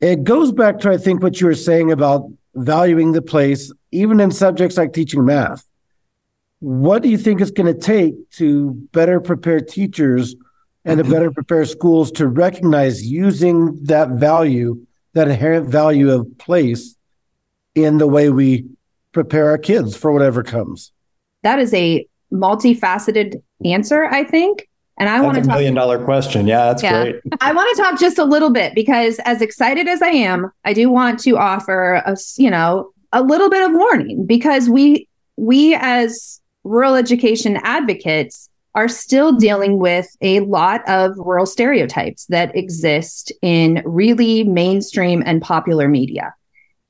it 0.00 0.24
goes 0.24 0.52
back 0.52 0.80
to 0.80 0.90
I 0.90 0.98
think 0.98 1.22
what 1.22 1.40
you 1.40 1.46
were 1.46 1.54
saying 1.54 1.90
about 1.90 2.30
valuing 2.54 3.12
the 3.12 3.22
place, 3.22 3.72
even 3.92 4.20
in 4.20 4.30
subjects 4.30 4.76
like 4.76 4.92
teaching 4.92 5.24
math. 5.24 5.66
What 6.60 7.02
do 7.02 7.08
you 7.08 7.18
think 7.18 7.40
it's 7.40 7.50
going 7.50 7.72
to 7.72 7.78
take 7.78 8.30
to 8.32 8.72
better 8.92 9.20
prepare 9.20 9.60
teachers 9.60 10.34
and 10.84 10.98
to 10.98 11.04
mm-hmm. 11.04 11.12
better 11.12 11.30
prepare 11.30 11.64
schools 11.66 12.10
to 12.12 12.26
recognize 12.26 13.04
using 13.06 13.84
that 13.84 14.10
value, 14.10 14.86
that 15.12 15.28
inherent 15.28 15.68
value 15.68 16.10
of 16.10 16.26
place 16.38 16.96
in 17.74 17.98
the 17.98 18.06
way 18.06 18.30
we 18.30 18.64
prepare 19.12 19.50
our 19.50 19.58
kids 19.58 19.96
for 19.96 20.12
whatever 20.12 20.42
comes? 20.42 20.92
That 21.42 21.58
is 21.58 21.72
a 21.74 22.06
multifaceted 22.32 23.42
answer, 23.64 24.04
I 24.04 24.24
think. 24.24 24.68
And 24.98 25.08
I 25.08 25.20
want 25.20 25.36
to 25.36 25.42
talk 25.42 25.50
million 25.50 25.74
dollar 25.74 26.02
question. 26.02 26.46
Yeah, 26.46 26.66
that's 26.66 26.82
yeah. 26.82 27.02
great. 27.02 27.16
I 27.40 27.52
want 27.52 27.76
to 27.76 27.82
talk 27.82 28.00
just 28.00 28.18
a 28.18 28.24
little 28.24 28.50
bit 28.50 28.74
because 28.74 29.18
as 29.24 29.42
excited 29.42 29.88
as 29.88 30.00
I 30.00 30.08
am, 30.08 30.50
I 30.64 30.72
do 30.72 30.88
want 30.88 31.20
to 31.20 31.36
offer 31.36 32.02
a, 32.06 32.16
you 32.38 32.50
know, 32.50 32.92
a 33.12 33.22
little 33.22 33.50
bit 33.50 33.62
of 33.62 33.72
warning 33.72 34.24
because 34.26 34.68
we 34.68 35.08
we 35.36 35.74
as 35.74 36.40
rural 36.64 36.94
education 36.94 37.58
advocates 37.62 38.48
are 38.74 38.88
still 38.88 39.32
dealing 39.32 39.78
with 39.78 40.14
a 40.20 40.40
lot 40.40 40.86
of 40.86 41.16
rural 41.16 41.46
stereotypes 41.46 42.26
that 42.26 42.54
exist 42.54 43.32
in 43.40 43.82
really 43.86 44.44
mainstream 44.44 45.22
and 45.24 45.40
popular 45.40 45.88
media. 45.88 46.34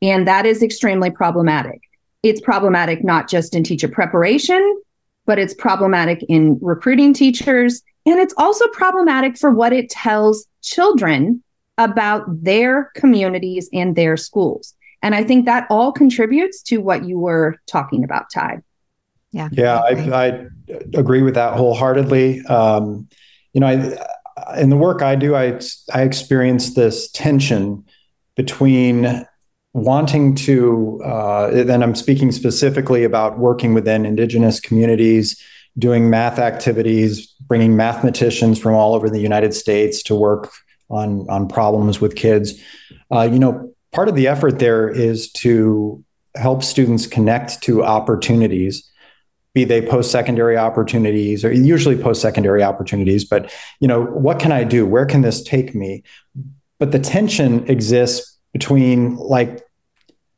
And 0.03 0.27
that 0.27 0.47
is 0.47 0.63
extremely 0.63 1.11
problematic. 1.11 1.81
It's 2.25 2.41
problematic 2.41 3.05
not 3.05 3.29
just 3.29 3.55
in 3.55 3.63
teacher 3.63 3.87
preparation, 3.87 4.83
but 5.27 5.39
it's 5.39 5.55
problematic 5.55 6.25
in 6.29 6.59
recruiting 6.61 7.13
teachers. 7.13 7.83
And 8.07 8.21
it's 8.21 8.35
also 8.37 8.67
problematic 8.69 9.37
for 9.37 9.51
what 9.51 9.73
it 9.73 9.91
tells 9.91 10.47
children 10.63 11.43
about 11.77 12.25
their 12.29 12.91
communities 12.95 13.69
and 13.73 13.97
their 13.97 14.17
schools. 14.17 14.75
And 15.03 15.15
I 15.15 15.25
think 15.25 15.45
that 15.45 15.67
all 15.69 15.93
contributes 15.93 16.63
to 16.65 16.79
what 16.79 17.05
you 17.05 17.19
were 17.19 17.57
talking 17.67 18.05
about, 18.05 18.27
Ty. 18.33 18.63
Yeah. 19.33 19.49
Yeah, 19.53 19.81
I, 19.81 19.91
I 19.91 20.47
agree 20.95 21.23
with 21.23 21.35
that 21.35 21.55
wholeheartedly. 21.55 22.45
Um, 22.47 23.09
you 23.53 23.61
know, 23.61 23.67
I, 23.67 24.59
in 24.59 24.71
the 24.71 24.77
work 24.77 25.03
I 25.03 25.17
do, 25.17 25.35
I, 25.35 25.61
I 25.93 26.03
experience 26.03 26.75
this 26.75 27.11
tension 27.11 27.85
between 28.37 29.27
wanting 29.75 30.35
to, 30.35 31.03
uh, 31.05 31.65
then 31.65 31.83
I'm 31.83 31.95
speaking 31.95 32.33
specifically 32.33 33.05
about 33.05 33.39
working 33.39 33.75
within 33.75 34.07
Indigenous 34.07 34.61
communities, 34.61 35.41
doing 35.79 36.09
math 36.09 36.39
activities, 36.39 37.35
bringing 37.47 37.77
mathematicians 37.77 38.59
from 38.59 38.75
all 38.75 38.95
over 38.95 39.09
the 39.09 39.21
United 39.21 39.55
States 39.55 40.03
to 40.05 40.15
work 40.15 40.53
on, 40.91 41.29
on 41.29 41.49
problems 41.49 42.01
with 42.01 42.17
kids. 42.17 42.61
Uh, 43.13 43.23
you 43.23 43.39
know, 43.39 43.73
part 43.93 44.09
of 44.09 44.15
the 44.15 44.29
effort 44.29 44.59
there 44.59 44.89
is 44.89 45.31
to 45.33 46.05
help 46.35 46.63
students 46.63 47.07
connect 47.07 47.63
to 47.63 47.85
opportunities 47.85 48.91
be 49.57 49.65
they 49.65 49.81
post-secondary 49.81 50.55
opportunities 50.59 51.43
or 51.43 51.51
usually 51.51 51.97
post-secondary 51.97 52.63
opportunities 52.63 53.25
but 53.25 53.51
you 53.81 53.89
know 53.89 54.03
what 54.03 54.39
can 54.39 54.53
i 54.53 54.63
do 54.63 54.85
where 54.85 55.07
can 55.07 55.23
this 55.23 55.43
take 55.43 55.75
me 55.75 56.03
but 56.79 56.93
the 56.93 56.99
tension 56.99 57.67
exists 57.71 58.39
between 58.53 59.17
like 59.17 59.66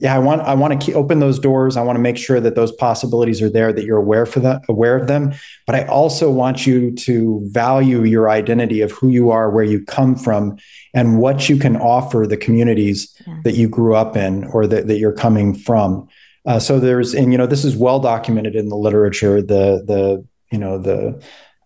yeah, 0.00 0.14
I 0.14 0.18
want 0.20 0.42
I 0.42 0.54
want 0.54 0.78
to 0.78 0.86
keep, 0.86 0.94
open 0.94 1.18
those 1.18 1.40
doors. 1.40 1.76
I 1.76 1.82
want 1.82 1.96
to 1.96 2.00
make 2.00 2.16
sure 2.16 2.38
that 2.38 2.54
those 2.54 2.70
possibilities 2.70 3.42
are 3.42 3.50
there, 3.50 3.72
that 3.72 3.84
you're 3.84 3.98
aware 3.98 4.26
for 4.26 4.38
that, 4.40 4.62
aware 4.68 4.96
of 4.96 5.08
them. 5.08 5.34
But 5.66 5.74
I 5.74 5.86
also 5.86 6.30
want 6.30 6.66
you 6.66 6.94
to 6.94 7.40
value 7.46 8.04
your 8.04 8.30
identity 8.30 8.80
of 8.80 8.92
who 8.92 9.08
you 9.08 9.30
are, 9.30 9.50
where 9.50 9.64
you 9.64 9.84
come 9.84 10.14
from, 10.14 10.56
and 10.94 11.18
what 11.18 11.48
you 11.48 11.56
can 11.56 11.76
offer 11.76 12.26
the 12.28 12.36
communities 12.36 13.12
yeah. 13.26 13.40
that 13.42 13.54
you 13.54 13.68
grew 13.68 13.96
up 13.96 14.16
in 14.16 14.44
or 14.44 14.68
that, 14.68 14.86
that 14.86 14.98
you're 14.98 15.12
coming 15.12 15.52
from. 15.52 16.08
Uh, 16.46 16.60
so 16.60 16.78
there's, 16.78 17.12
and 17.12 17.32
you 17.32 17.38
know, 17.38 17.46
this 17.46 17.64
is 17.64 17.76
well 17.76 17.98
documented 17.98 18.54
in 18.54 18.68
the 18.68 18.76
literature. 18.76 19.42
The 19.42 19.82
the 19.84 20.24
you 20.52 20.58
know 20.58 20.78
the 20.78 21.20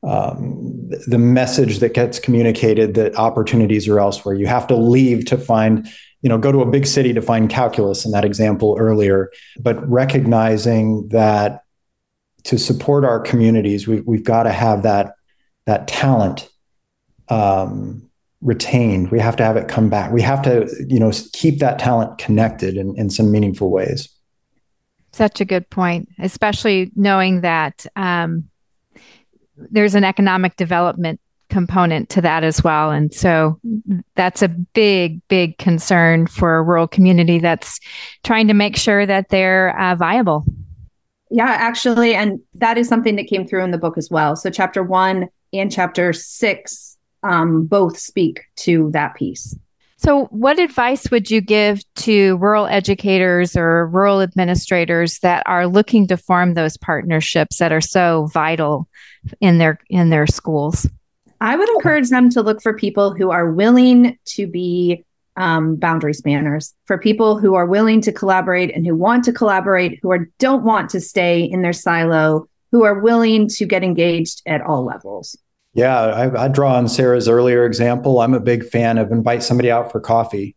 um, 0.04 0.88
the 1.06 1.18
message 1.18 1.80
that 1.80 1.92
gets 1.92 2.18
communicated 2.18 2.94
that 2.94 3.14
opportunities 3.16 3.86
are 3.88 4.00
elsewhere. 4.00 4.34
You 4.34 4.46
have 4.46 4.66
to 4.68 4.74
leave 4.74 5.26
to 5.26 5.36
find 5.36 5.86
you 6.22 6.28
know, 6.28 6.38
go 6.38 6.52
to 6.52 6.62
a 6.62 6.70
big 6.70 6.86
city 6.86 7.12
to 7.12 7.20
find 7.20 7.50
calculus 7.50 8.04
in 8.04 8.12
that 8.12 8.24
example 8.24 8.76
earlier, 8.78 9.30
but 9.60 9.86
recognizing 9.88 11.08
that 11.08 11.62
to 12.44 12.58
support 12.58 13.04
our 13.04 13.20
communities, 13.20 13.86
we, 13.86 14.00
we've 14.00 14.24
got 14.24 14.44
to 14.44 14.52
have 14.52 14.82
that 14.84 15.14
that 15.66 15.86
talent 15.86 16.48
um, 17.28 18.08
retained. 18.40 19.10
We 19.10 19.20
have 19.20 19.36
to 19.36 19.44
have 19.44 19.56
it 19.56 19.68
come 19.68 19.88
back. 19.88 20.12
We 20.12 20.22
have 20.22 20.42
to, 20.42 20.68
you 20.88 20.98
know, 20.98 21.12
keep 21.32 21.58
that 21.60 21.78
talent 21.78 22.18
connected 22.18 22.76
in, 22.76 22.96
in 22.96 23.10
some 23.10 23.30
meaningful 23.30 23.70
ways. 23.70 24.08
Such 25.12 25.40
a 25.40 25.44
good 25.44 25.68
point, 25.70 26.08
especially 26.18 26.90
knowing 26.96 27.42
that 27.42 27.86
um, 27.94 28.48
there's 29.56 29.94
an 29.94 30.04
economic 30.04 30.56
development 30.56 31.20
component 31.52 32.08
to 32.08 32.20
that 32.22 32.42
as 32.42 32.64
well. 32.64 32.90
And 32.90 33.12
so 33.12 33.60
that's 34.16 34.42
a 34.42 34.48
big, 34.48 35.20
big 35.28 35.58
concern 35.58 36.26
for 36.26 36.56
a 36.56 36.62
rural 36.62 36.88
community 36.88 37.38
that's 37.38 37.78
trying 38.24 38.48
to 38.48 38.54
make 38.54 38.76
sure 38.76 39.04
that 39.04 39.28
they're 39.28 39.78
uh, 39.78 39.94
viable. 39.94 40.44
Yeah, 41.30 41.48
actually. 41.48 42.14
And 42.14 42.40
that 42.54 42.78
is 42.78 42.88
something 42.88 43.16
that 43.16 43.26
came 43.26 43.46
through 43.46 43.64
in 43.64 43.70
the 43.70 43.78
book 43.78 43.96
as 43.96 44.10
well. 44.10 44.34
So, 44.34 44.50
chapter 44.50 44.82
one 44.82 45.28
and 45.52 45.70
chapter 45.70 46.12
six 46.12 46.96
um, 47.22 47.66
both 47.66 47.98
speak 47.98 48.40
to 48.56 48.90
that 48.92 49.14
piece. 49.14 49.54
So, 49.98 50.24
what 50.26 50.58
advice 50.58 51.10
would 51.10 51.30
you 51.30 51.40
give 51.40 51.80
to 51.96 52.36
rural 52.38 52.66
educators 52.66 53.56
or 53.56 53.86
rural 53.86 54.20
administrators 54.20 55.20
that 55.20 55.42
are 55.46 55.68
looking 55.68 56.08
to 56.08 56.16
form 56.16 56.54
those 56.54 56.76
partnerships 56.76 57.58
that 57.58 57.72
are 57.72 57.80
so 57.80 58.28
vital 58.32 58.88
in 59.40 59.58
their 59.58 59.78
in 59.88 60.10
their 60.10 60.26
schools? 60.26 60.88
I 61.42 61.56
would 61.56 61.68
encourage 61.70 62.08
them 62.08 62.30
to 62.30 62.40
look 62.40 62.62
for 62.62 62.72
people 62.72 63.12
who 63.12 63.32
are 63.32 63.50
willing 63.50 64.16
to 64.26 64.46
be 64.46 65.04
um, 65.36 65.74
boundary 65.74 66.14
spanners, 66.14 66.72
for 66.84 66.98
people 66.98 67.36
who 67.36 67.54
are 67.54 67.66
willing 67.66 68.00
to 68.02 68.12
collaborate 68.12 68.72
and 68.72 68.86
who 68.86 68.94
want 68.94 69.24
to 69.24 69.32
collaborate, 69.32 69.98
who 70.02 70.12
are, 70.12 70.30
don't 70.38 70.62
want 70.62 70.88
to 70.90 71.00
stay 71.00 71.42
in 71.42 71.62
their 71.62 71.72
silo, 71.72 72.46
who 72.70 72.84
are 72.84 73.00
willing 73.00 73.48
to 73.48 73.66
get 73.66 73.82
engaged 73.82 74.40
at 74.46 74.60
all 74.62 74.84
levels. 74.84 75.36
Yeah, 75.74 75.98
I, 75.98 76.44
I 76.44 76.48
draw 76.48 76.76
on 76.76 76.86
Sara's 76.86 77.28
earlier 77.28 77.66
example. 77.66 78.20
I'm 78.20 78.34
a 78.34 78.40
big 78.40 78.64
fan 78.64 78.96
of 78.96 79.10
invite 79.10 79.42
somebody 79.42 79.68
out 79.68 79.90
for 79.90 79.98
coffee. 79.98 80.54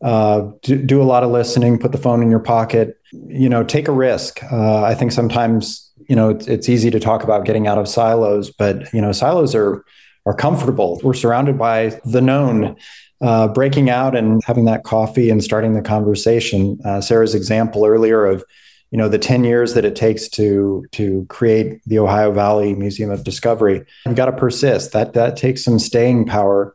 Uh, 0.00 0.52
do, 0.62 0.80
do, 0.80 1.02
a 1.02 1.04
lot 1.04 1.24
of 1.24 1.30
listening, 1.30 1.76
put 1.76 1.90
the 1.90 1.98
phone 1.98 2.22
in 2.22 2.30
your 2.30 2.40
pocket, 2.40 3.00
you 3.10 3.48
know, 3.48 3.64
take 3.64 3.88
a 3.88 3.92
risk. 3.92 4.40
Uh, 4.44 4.84
I 4.84 4.94
think 4.94 5.10
sometimes, 5.10 5.90
you 6.08 6.14
know, 6.14 6.30
it's, 6.30 6.46
it's 6.46 6.68
easy 6.68 6.90
to 6.90 7.00
talk 7.00 7.24
about 7.24 7.44
getting 7.44 7.66
out 7.66 7.78
of 7.78 7.88
silos, 7.88 8.50
but, 8.50 8.92
you 8.94 9.00
know, 9.00 9.10
silos 9.10 9.56
are 9.56 9.84
are 10.26 10.34
comfortable. 10.34 11.00
We're 11.02 11.14
surrounded 11.14 11.58
by 11.58 12.00
the 12.04 12.20
known. 12.20 12.76
Uh, 13.22 13.46
breaking 13.46 13.90
out 13.90 14.16
and 14.16 14.42
having 14.46 14.64
that 14.64 14.82
coffee 14.82 15.28
and 15.28 15.44
starting 15.44 15.74
the 15.74 15.82
conversation. 15.82 16.80
Uh, 16.82 17.02
Sara's 17.02 17.34
example 17.34 17.84
earlier 17.84 18.24
of, 18.24 18.42
you 18.90 18.96
know, 18.96 19.10
the 19.10 19.18
10 19.18 19.44
years 19.44 19.74
that 19.74 19.84
it 19.84 19.94
takes 19.94 20.26
to 20.30 20.86
to 20.92 21.26
create 21.28 21.82
the 21.84 21.98
Ohio 21.98 22.32
Valley 22.32 22.74
Museum 22.74 23.10
of 23.10 23.22
Discovery. 23.22 23.84
You 24.06 24.14
got 24.14 24.26
to 24.26 24.32
persist. 24.32 24.92
That 24.92 25.12
that 25.12 25.36
takes 25.36 25.62
some 25.62 25.78
staying 25.78 26.24
power. 26.24 26.74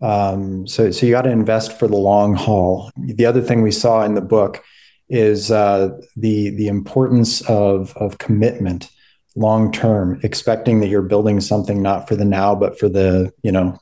Um, 0.00 0.66
so 0.66 0.90
so 0.90 1.06
you 1.06 1.12
got 1.12 1.22
to 1.22 1.30
invest 1.30 1.78
for 1.78 1.86
the 1.86 1.96
long 1.96 2.34
haul. 2.34 2.90
The 2.96 3.26
other 3.26 3.40
thing 3.40 3.62
we 3.62 3.70
saw 3.70 4.02
in 4.04 4.16
the 4.16 4.20
book 4.20 4.64
is 5.08 5.52
uh, 5.52 5.90
the 6.16 6.50
the 6.50 6.66
importance 6.66 7.40
of 7.42 7.96
of 7.96 8.18
commitment 8.18 8.90
long 9.36 9.72
term, 9.72 10.20
expecting 10.22 10.80
that 10.80 10.88
you're 10.88 11.02
building 11.02 11.40
something 11.40 11.82
not 11.82 12.08
for 12.08 12.16
the 12.16 12.24
now, 12.24 12.54
but 12.54 12.78
for 12.78 12.88
the, 12.88 13.32
you 13.42 13.52
know, 13.52 13.78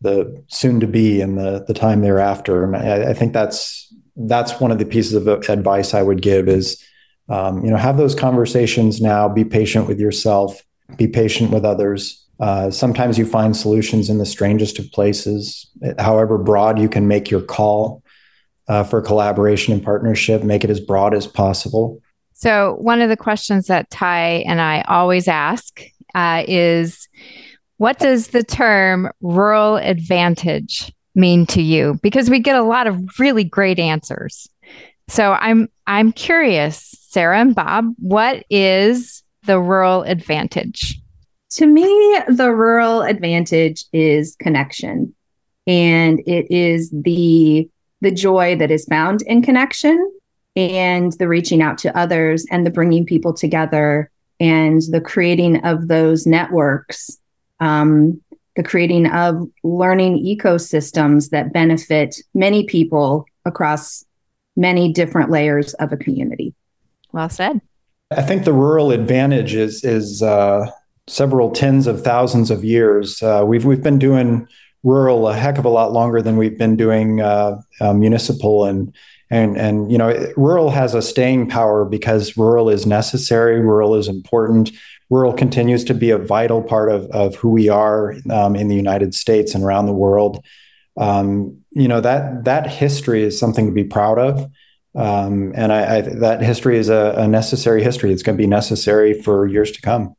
the 0.00 0.42
soon 0.48 0.80
to 0.80 0.86
be 0.86 1.20
and 1.20 1.36
the 1.36 1.64
the 1.66 1.74
time 1.74 2.00
thereafter. 2.00 2.64
And 2.64 2.76
I, 2.76 3.10
I 3.10 3.14
think 3.14 3.32
that's 3.32 3.92
that's 4.16 4.60
one 4.60 4.70
of 4.70 4.78
the 4.78 4.86
pieces 4.86 5.14
of 5.14 5.28
advice 5.28 5.94
I 5.94 6.02
would 6.02 6.22
give 6.22 6.48
is, 6.48 6.82
um, 7.28 7.64
you 7.64 7.70
know, 7.70 7.76
have 7.76 7.96
those 7.96 8.14
conversations 8.14 9.00
now. 9.00 9.28
Be 9.28 9.44
patient 9.44 9.86
with 9.88 10.00
yourself. 10.00 10.62
Be 10.96 11.06
patient 11.06 11.50
with 11.50 11.64
others. 11.64 12.26
Uh, 12.40 12.70
sometimes 12.70 13.18
you 13.18 13.26
find 13.26 13.54
solutions 13.54 14.08
in 14.08 14.16
the 14.16 14.26
strangest 14.26 14.78
of 14.78 14.90
places. 14.92 15.70
However 15.98 16.38
broad 16.38 16.78
you 16.78 16.88
can 16.88 17.06
make 17.06 17.30
your 17.30 17.42
call 17.42 18.02
uh, 18.66 18.84
for 18.84 19.02
collaboration 19.02 19.74
and 19.74 19.82
partnership, 19.82 20.42
make 20.42 20.64
it 20.64 20.70
as 20.70 20.80
broad 20.80 21.14
as 21.14 21.26
possible. 21.26 22.00
So, 22.40 22.76
one 22.80 23.02
of 23.02 23.10
the 23.10 23.18
questions 23.18 23.66
that 23.66 23.90
Ty 23.90 24.44
and 24.46 24.62
I 24.62 24.80
always 24.88 25.28
ask 25.28 25.82
uh, 26.14 26.42
is 26.48 27.06
what 27.76 27.98
does 27.98 28.28
the 28.28 28.42
term 28.42 29.10
rural 29.20 29.76
advantage 29.76 30.90
mean 31.14 31.44
to 31.46 31.60
you? 31.60 31.98
Because 32.02 32.30
we 32.30 32.38
get 32.38 32.56
a 32.56 32.62
lot 32.62 32.86
of 32.86 32.98
really 33.18 33.44
great 33.44 33.78
answers. 33.78 34.48
So, 35.08 35.32
I'm 35.32 35.68
I'm 35.86 36.12
curious, 36.12 36.94
Sara 37.10 37.38
and 37.38 37.54
Bob, 37.54 37.92
what 37.98 38.46
is 38.48 39.22
the 39.44 39.60
rural 39.60 40.02
advantage? 40.04 40.98
To 41.56 41.66
me, 41.66 42.20
the 42.26 42.52
rural 42.54 43.02
advantage 43.02 43.84
is 43.92 44.34
connection. 44.36 45.14
And 45.66 46.20
it 46.20 46.50
is 46.50 46.90
the 46.90 47.68
the 48.00 48.10
joy 48.10 48.56
that 48.56 48.70
is 48.70 48.86
found 48.86 49.20
in 49.26 49.42
connection 49.42 50.10
and 50.56 51.12
the 51.14 51.28
reaching 51.28 51.62
out 51.62 51.78
to 51.78 51.96
others 51.96 52.46
and 52.50 52.66
the 52.66 52.70
bringing 52.70 53.06
people 53.06 53.32
together 53.32 54.10
and 54.40 54.82
the 54.90 55.00
creating 55.00 55.62
of 55.64 55.88
those 55.88 56.26
networks, 56.26 57.18
um, 57.60 58.20
the 58.56 58.62
creating 58.62 59.06
of 59.06 59.48
learning 59.62 60.24
ecosystems 60.24 61.30
that 61.30 61.52
benefit 61.52 62.16
many 62.34 62.64
people 62.64 63.26
across 63.44 64.04
many 64.56 64.92
different 64.92 65.30
layers 65.30 65.74
of 65.74 65.92
a 65.92 65.96
community. 65.96 66.54
Well 67.12 67.28
said. 67.28 67.60
I 68.10 68.22
think 68.22 68.44
the 68.44 68.52
rural 68.52 68.90
advantage 68.90 69.54
is 69.54 69.84
is 69.84 70.22
uh, 70.22 70.70
several 71.06 71.50
tens 71.50 71.86
of 71.86 72.02
thousands 72.02 72.50
of 72.50 72.64
years. 72.64 73.22
Uh, 73.22 73.44
we've 73.46 73.64
we've 73.64 73.82
been 73.82 73.98
doing 73.98 74.48
rural 74.82 75.28
a 75.28 75.34
heck 75.34 75.58
of 75.58 75.64
a 75.64 75.68
lot 75.68 75.92
longer 75.92 76.22
than 76.22 76.36
we've 76.36 76.58
been 76.58 76.74
doing 76.74 77.20
uh, 77.20 77.60
uh 77.80 77.92
municipal 77.92 78.64
and 78.64 78.92
and 79.30 79.56
and 79.56 79.90
you 79.90 79.98
know 79.98 80.32
rural 80.36 80.70
has 80.70 80.94
a 80.94 81.02
staying 81.02 81.48
power 81.48 81.84
because 81.84 82.36
rural 82.36 82.68
is 82.68 82.86
necessary 82.86 83.60
rural 83.60 83.94
is 83.94 84.08
important. 84.08 84.72
Rural 85.08 85.32
continues 85.32 85.82
to 85.84 85.94
be 85.94 86.10
a 86.10 86.18
vital 86.18 86.62
part 86.62 86.88
of, 86.88 87.06
of 87.06 87.34
who 87.34 87.50
we 87.50 87.68
are 87.68 88.14
um, 88.30 88.54
in 88.54 88.68
the 88.68 88.76
united 88.76 89.14
states 89.14 89.54
and 89.54 89.64
around 89.64 89.86
the 89.86 89.92
world. 89.92 90.44
Um, 90.96 91.58
you 91.70 91.88
know 91.88 92.00
that 92.00 92.44
that 92.44 92.66
history 92.66 93.22
is 93.22 93.38
something 93.38 93.66
to 93.66 93.72
be 93.72 93.84
proud 93.84 94.18
of. 94.18 94.50
Um, 94.96 95.52
and 95.54 95.72
I, 95.72 95.98
I, 95.98 96.00
that 96.00 96.42
history 96.42 96.76
is 96.76 96.88
a, 96.88 97.14
a 97.16 97.28
necessary 97.28 97.82
history. 97.84 98.12
It's 98.12 98.24
going 98.24 98.36
to 98.36 98.42
be 98.42 98.48
necessary 98.48 99.14
for 99.22 99.46
years 99.46 99.70
to 99.70 99.80
come. 99.80 100.16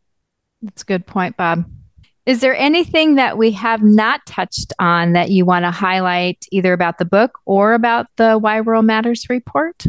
That's 0.61 0.83
a 0.83 0.85
good 0.85 1.05
point 1.05 1.35
bob 1.35 1.65
is 2.25 2.41
there 2.41 2.55
anything 2.55 3.15
that 3.15 3.37
we 3.37 3.51
have 3.51 3.81
not 3.81 4.25
touched 4.25 4.73
on 4.79 5.13
that 5.13 5.31
you 5.31 5.43
want 5.43 5.65
to 5.65 5.71
highlight 5.71 6.45
either 6.51 6.71
about 6.71 6.99
the 6.99 7.05
book 7.05 7.39
or 7.45 7.73
about 7.73 8.07
the 8.17 8.37
Why 8.37 8.57
Rural 8.57 8.83
Matters 8.83 9.27
report? 9.29 9.85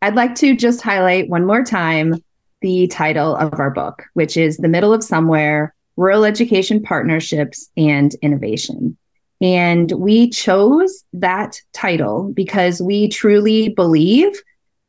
I'd 0.00 0.14
like 0.14 0.36
to 0.36 0.54
just 0.54 0.80
highlight 0.80 1.28
one 1.28 1.44
more 1.44 1.64
time 1.64 2.22
the 2.60 2.86
title 2.86 3.34
of 3.36 3.58
our 3.58 3.70
book, 3.70 4.04
which 4.14 4.36
is 4.36 4.58
The 4.58 4.68
Middle 4.68 4.92
of 4.92 5.02
Somewhere 5.02 5.74
Rural 5.96 6.24
Education 6.24 6.82
Partnerships 6.82 7.68
and 7.76 8.14
Innovation. 8.22 8.96
And 9.40 9.90
we 9.92 10.30
chose 10.30 11.04
that 11.14 11.60
title 11.72 12.30
because 12.32 12.80
we 12.80 13.08
truly 13.08 13.70
believe 13.70 14.40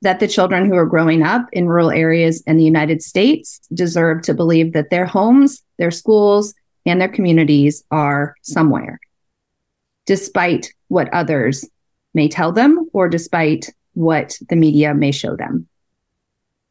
that 0.01 0.19
the 0.19 0.27
children 0.27 0.65
who 0.65 0.75
are 0.75 0.85
growing 0.85 1.23
up 1.23 1.47
in 1.51 1.67
rural 1.67 1.91
areas 1.91 2.43
in 2.45 2.57
the 2.57 2.63
United 2.63 3.01
States 3.01 3.59
deserve 3.73 4.21
to 4.21 4.33
believe 4.33 4.73
that 4.73 4.89
their 4.89 5.05
homes, 5.05 5.63
their 5.79 5.91
schools, 5.91 6.53
and 6.89 7.01
their 7.01 7.09
communities 7.09 7.83
are 7.91 8.35
somewhere, 8.41 8.99
despite 10.05 10.73
what 10.87 11.13
others 11.13 11.69
may 12.13 12.27
tell 12.27 12.51
them 12.51 12.89
or 12.93 13.09
despite 13.09 13.69
what 13.93 14.37
the 14.49 14.55
media 14.55 14.93
may 14.93 15.11
show 15.11 15.35
them. 15.35 15.67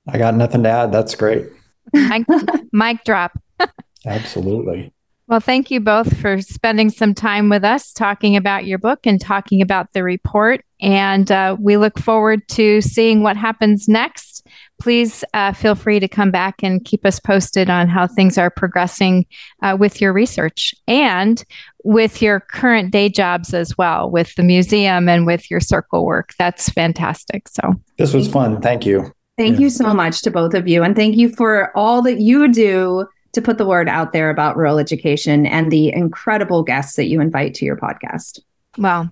I 0.08 0.18
got 0.18 0.34
nothing 0.34 0.62
to 0.62 0.68
add. 0.68 0.92
That's 0.92 1.14
great. 1.14 1.46
mic, 1.92 2.26
mic 2.72 3.04
drop. 3.04 3.38
Absolutely. 4.06 4.92
Well, 5.28 5.40
thank 5.40 5.72
you 5.72 5.80
both 5.80 6.16
for 6.18 6.40
spending 6.40 6.88
some 6.88 7.12
time 7.12 7.48
with 7.48 7.64
us 7.64 7.92
talking 7.92 8.36
about 8.36 8.64
your 8.64 8.78
book 8.78 9.00
and 9.06 9.20
talking 9.20 9.60
about 9.60 9.92
the 9.92 10.04
report. 10.04 10.64
And 10.80 11.30
uh, 11.32 11.56
we 11.58 11.76
look 11.76 11.98
forward 11.98 12.46
to 12.50 12.80
seeing 12.80 13.24
what 13.24 13.36
happens 13.36 13.88
next. 13.88 14.35
Please 14.78 15.24
uh, 15.34 15.52
feel 15.52 15.74
free 15.74 16.00
to 16.00 16.08
come 16.08 16.30
back 16.30 16.62
and 16.62 16.84
keep 16.84 17.06
us 17.06 17.18
posted 17.18 17.70
on 17.70 17.88
how 17.88 18.06
things 18.06 18.36
are 18.36 18.50
progressing 18.50 19.26
uh, 19.62 19.76
with 19.78 20.00
your 20.00 20.12
research 20.12 20.74
and 20.86 21.44
with 21.84 22.20
your 22.20 22.40
current 22.40 22.90
day 22.90 23.08
jobs 23.08 23.54
as 23.54 23.76
well, 23.78 24.10
with 24.10 24.34
the 24.34 24.42
museum 24.42 25.08
and 25.08 25.26
with 25.26 25.50
your 25.50 25.60
circle 25.60 26.04
work. 26.04 26.34
That's 26.38 26.68
fantastic. 26.68 27.48
So, 27.48 27.74
this 27.96 28.12
was 28.12 28.28
fun. 28.28 28.60
Thank 28.60 28.84
you. 28.84 29.12
Thank 29.36 29.54
yeah. 29.54 29.62
you 29.62 29.70
so 29.70 29.92
much 29.92 30.22
to 30.22 30.30
both 30.30 30.54
of 30.54 30.66
you. 30.66 30.82
And 30.82 30.96
thank 30.96 31.16
you 31.16 31.28
for 31.28 31.76
all 31.76 32.02
that 32.02 32.20
you 32.20 32.48
do 32.48 33.06
to 33.32 33.42
put 33.42 33.58
the 33.58 33.66
word 33.66 33.88
out 33.88 34.12
there 34.12 34.30
about 34.30 34.56
rural 34.56 34.78
education 34.78 35.46
and 35.46 35.70
the 35.70 35.92
incredible 35.92 36.62
guests 36.62 36.96
that 36.96 37.06
you 37.06 37.20
invite 37.20 37.52
to 37.54 37.64
your 37.66 37.76
podcast. 37.76 38.40
Well, 38.78 39.10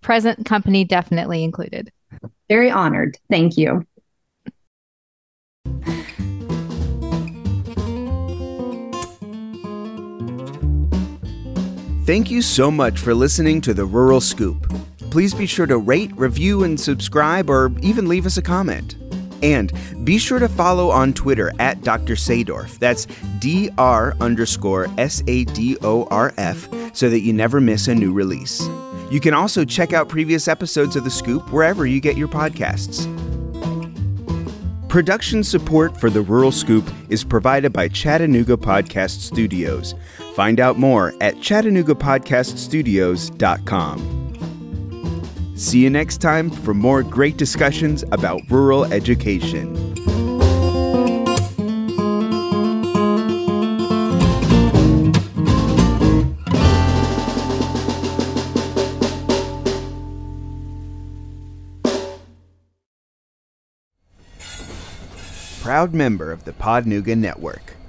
present 0.00 0.46
company 0.46 0.84
definitely 0.84 1.44
included. 1.44 1.92
Very 2.48 2.70
honored. 2.70 3.18
Thank 3.30 3.56
you. 3.56 3.86
Thank 12.10 12.28
you 12.28 12.42
so 12.42 12.72
much 12.72 12.98
for 12.98 13.14
listening 13.14 13.60
to 13.60 13.72
the 13.72 13.84
Rural 13.84 14.20
Scoop. 14.20 14.68
Please 15.12 15.32
be 15.32 15.46
sure 15.46 15.66
to 15.66 15.78
rate, 15.78 16.10
review, 16.16 16.64
and 16.64 16.78
subscribe, 16.78 17.48
or 17.48 17.70
even 17.82 18.08
leave 18.08 18.26
us 18.26 18.36
a 18.36 18.42
comment. 18.42 18.96
And 19.44 19.72
be 20.04 20.18
sure 20.18 20.40
to 20.40 20.48
follow 20.48 20.90
on 20.90 21.12
Twitter 21.12 21.52
at 21.60 21.82
Dr. 21.82 22.14
Sadorf. 22.14 22.80
That's 22.80 23.06
D-R 23.38 24.16
underscore 24.20 24.88
S-A-D-O-R-F 24.98 26.68
so 26.96 27.08
that 27.08 27.20
you 27.20 27.32
never 27.32 27.60
miss 27.60 27.86
a 27.86 27.94
new 27.94 28.12
release. 28.12 28.60
You 29.12 29.20
can 29.20 29.32
also 29.32 29.64
check 29.64 29.92
out 29.92 30.08
previous 30.08 30.48
episodes 30.48 30.96
of 30.96 31.04
The 31.04 31.10
Scoop 31.10 31.52
wherever 31.52 31.86
you 31.86 32.00
get 32.00 32.16
your 32.16 32.26
podcasts. 32.26 33.06
Production 34.88 35.44
support 35.44 35.96
for 36.00 36.10
The 36.10 36.22
Rural 36.22 36.50
Scoop 36.50 36.90
is 37.08 37.22
provided 37.22 37.72
by 37.72 37.86
Chattanooga 37.86 38.56
Podcast 38.56 39.20
Studios. 39.20 39.94
Find 40.34 40.60
out 40.60 40.78
more 40.78 41.14
at 41.20 41.36
chattanooga.podcaststudios.com. 41.36 44.16
See 45.56 45.80
you 45.80 45.90
next 45.90 46.22
time 46.22 46.48
for 46.48 46.72
more 46.72 47.02
great 47.02 47.36
discussions 47.36 48.04
about 48.12 48.40
rural 48.48 48.84
education. 48.86 49.76
Proud 65.60 65.92
member 65.92 66.32
of 66.32 66.44
the 66.44 66.52
Podnuga 66.52 67.16
Network. 67.16 67.79